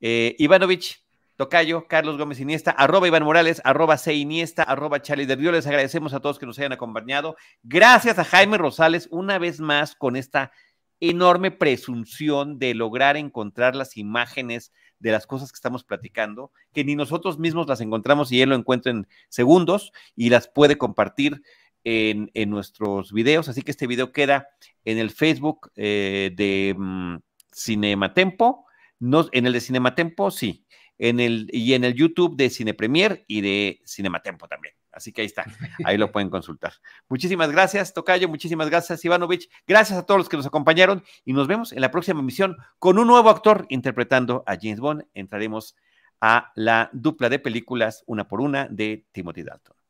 Eh, 0.00 0.36
Ivanovich, 0.38 1.02
Tocayo, 1.36 1.88
Carlos 1.88 2.18
Gómez 2.18 2.38
Iniesta, 2.40 2.72
arroba 2.72 3.08
Iván 3.08 3.24
Morales, 3.24 3.62
arroba 3.64 3.96
C 3.96 4.14
Iniesta, 4.14 4.62
arroba 4.62 5.00
Charlie 5.00 5.24
Del 5.24 5.38
Río. 5.38 5.50
Les 5.50 5.66
agradecemos 5.66 6.12
a 6.12 6.20
todos 6.20 6.38
que 6.38 6.44
nos 6.44 6.58
hayan 6.58 6.72
acompañado. 6.72 7.36
Gracias 7.62 8.18
a 8.18 8.24
Jaime 8.24 8.58
Rosales, 8.58 9.08
una 9.10 9.38
vez 9.38 9.60
más, 9.60 9.96
con 9.96 10.14
esta 10.14 10.52
enorme 11.00 11.50
presunción 11.50 12.58
de 12.58 12.74
lograr 12.74 13.16
encontrar 13.16 13.74
las 13.74 13.96
imágenes 13.96 14.72
de 15.00 15.10
las 15.10 15.26
cosas 15.26 15.50
que 15.50 15.56
estamos 15.56 15.82
platicando, 15.82 16.52
que 16.72 16.84
ni 16.84 16.94
nosotros 16.94 17.38
mismos 17.38 17.66
las 17.66 17.80
encontramos 17.80 18.30
y 18.30 18.40
él 18.40 18.50
lo 18.50 18.54
encuentra 18.54 18.92
en 18.92 19.08
segundos 19.28 19.90
y 20.14 20.30
las 20.30 20.48
puede 20.48 20.78
compartir 20.78 21.42
en, 21.84 22.30
nuestros 22.50 23.12
videos. 23.12 23.48
Así 23.48 23.62
que 23.62 23.70
este 23.70 23.86
video 23.86 24.12
queda 24.12 24.48
en 24.84 24.98
el 24.98 25.10
Facebook 25.10 25.70
eh, 25.76 26.32
de 26.34 26.74
mm, 26.76 27.16
Cinematempo, 27.54 28.66
no, 28.98 29.28
en 29.32 29.46
el 29.46 29.52
de 29.52 29.60
Cinematempo, 29.60 30.30
sí, 30.30 30.66
en 30.98 31.20
el, 31.20 31.48
y 31.52 31.74
en 31.74 31.84
el 31.84 31.94
YouTube 31.94 32.36
de 32.36 32.50
Cine 32.50 32.74
Premier 32.74 33.24
y 33.26 33.40
de 33.40 33.80
Cinematempo 33.86 34.46
también. 34.48 34.74
Así 34.92 35.12
que 35.12 35.22
ahí 35.22 35.26
está, 35.26 35.44
ahí 35.84 35.96
lo 35.96 36.12
pueden 36.12 36.30
consultar. 36.30 36.74
Muchísimas 37.08 37.50
gracias, 37.50 37.94
Tocayo, 37.94 38.28
muchísimas 38.28 38.68
gracias, 38.68 39.04
Ivanovich. 39.04 39.48
Gracias 39.66 39.98
a 39.98 40.06
todos 40.06 40.18
los 40.18 40.28
que 40.28 40.36
nos 40.36 40.46
acompañaron 40.46 41.02
y 41.24 41.32
nos 41.32 41.48
vemos 41.48 41.72
en 41.72 41.80
la 41.80 41.90
próxima 41.90 42.20
emisión 42.20 42.56
con 42.78 42.98
un 42.98 43.06
nuevo 43.06 43.30
actor 43.30 43.66
interpretando 43.70 44.44
a 44.46 44.56
James 44.60 44.80
Bond. 44.80 45.06
Entraremos 45.14 45.76
a 46.20 46.52
la 46.54 46.90
dupla 46.92 47.28
de 47.28 47.38
películas 47.38 48.04
una 48.06 48.28
por 48.28 48.40
una 48.40 48.68
de 48.68 49.06
Timothy 49.12 49.42
Dalton. 49.42 49.81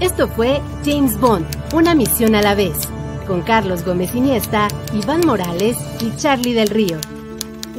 Esto 0.00 0.28
fue 0.28 0.60
James 0.84 1.18
Bond, 1.18 1.46
una 1.72 1.94
misión 1.94 2.34
a 2.34 2.42
la 2.42 2.54
vez, 2.54 2.86
con 3.26 3.40
Carlos 3.40 3.82
Gómez 3.82 4.14
Iniesta, 4.14 4.68
Iván 4.92 5.22
Morales 5.24 5.78
y 6.00 6.14
Charlie 6.16 6.52
del 6.52 6.68
Río. 6.68 7.17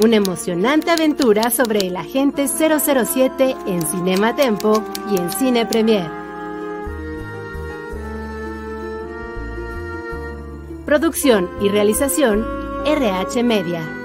Una 0.02 0.16
emocionante 0.16 0.90
aventura 0.90 1.50
sobre 1.50 1.86
el 1.86 1.94
agente 1.94 2.48
007 2.48 3.54
en 3.66 3.86
Cinema 3.86 4.34
Tempo 4.34 4.82
y 5.12 5.18
en 5.18 5.30
Cine 5.30 5.66
Premier. 5.66 6.10
Producción 10.86 11.50
y 11.60 11.68
realización 11.68 12.46
RH 12.86 13.42
Media. 13.42 13.99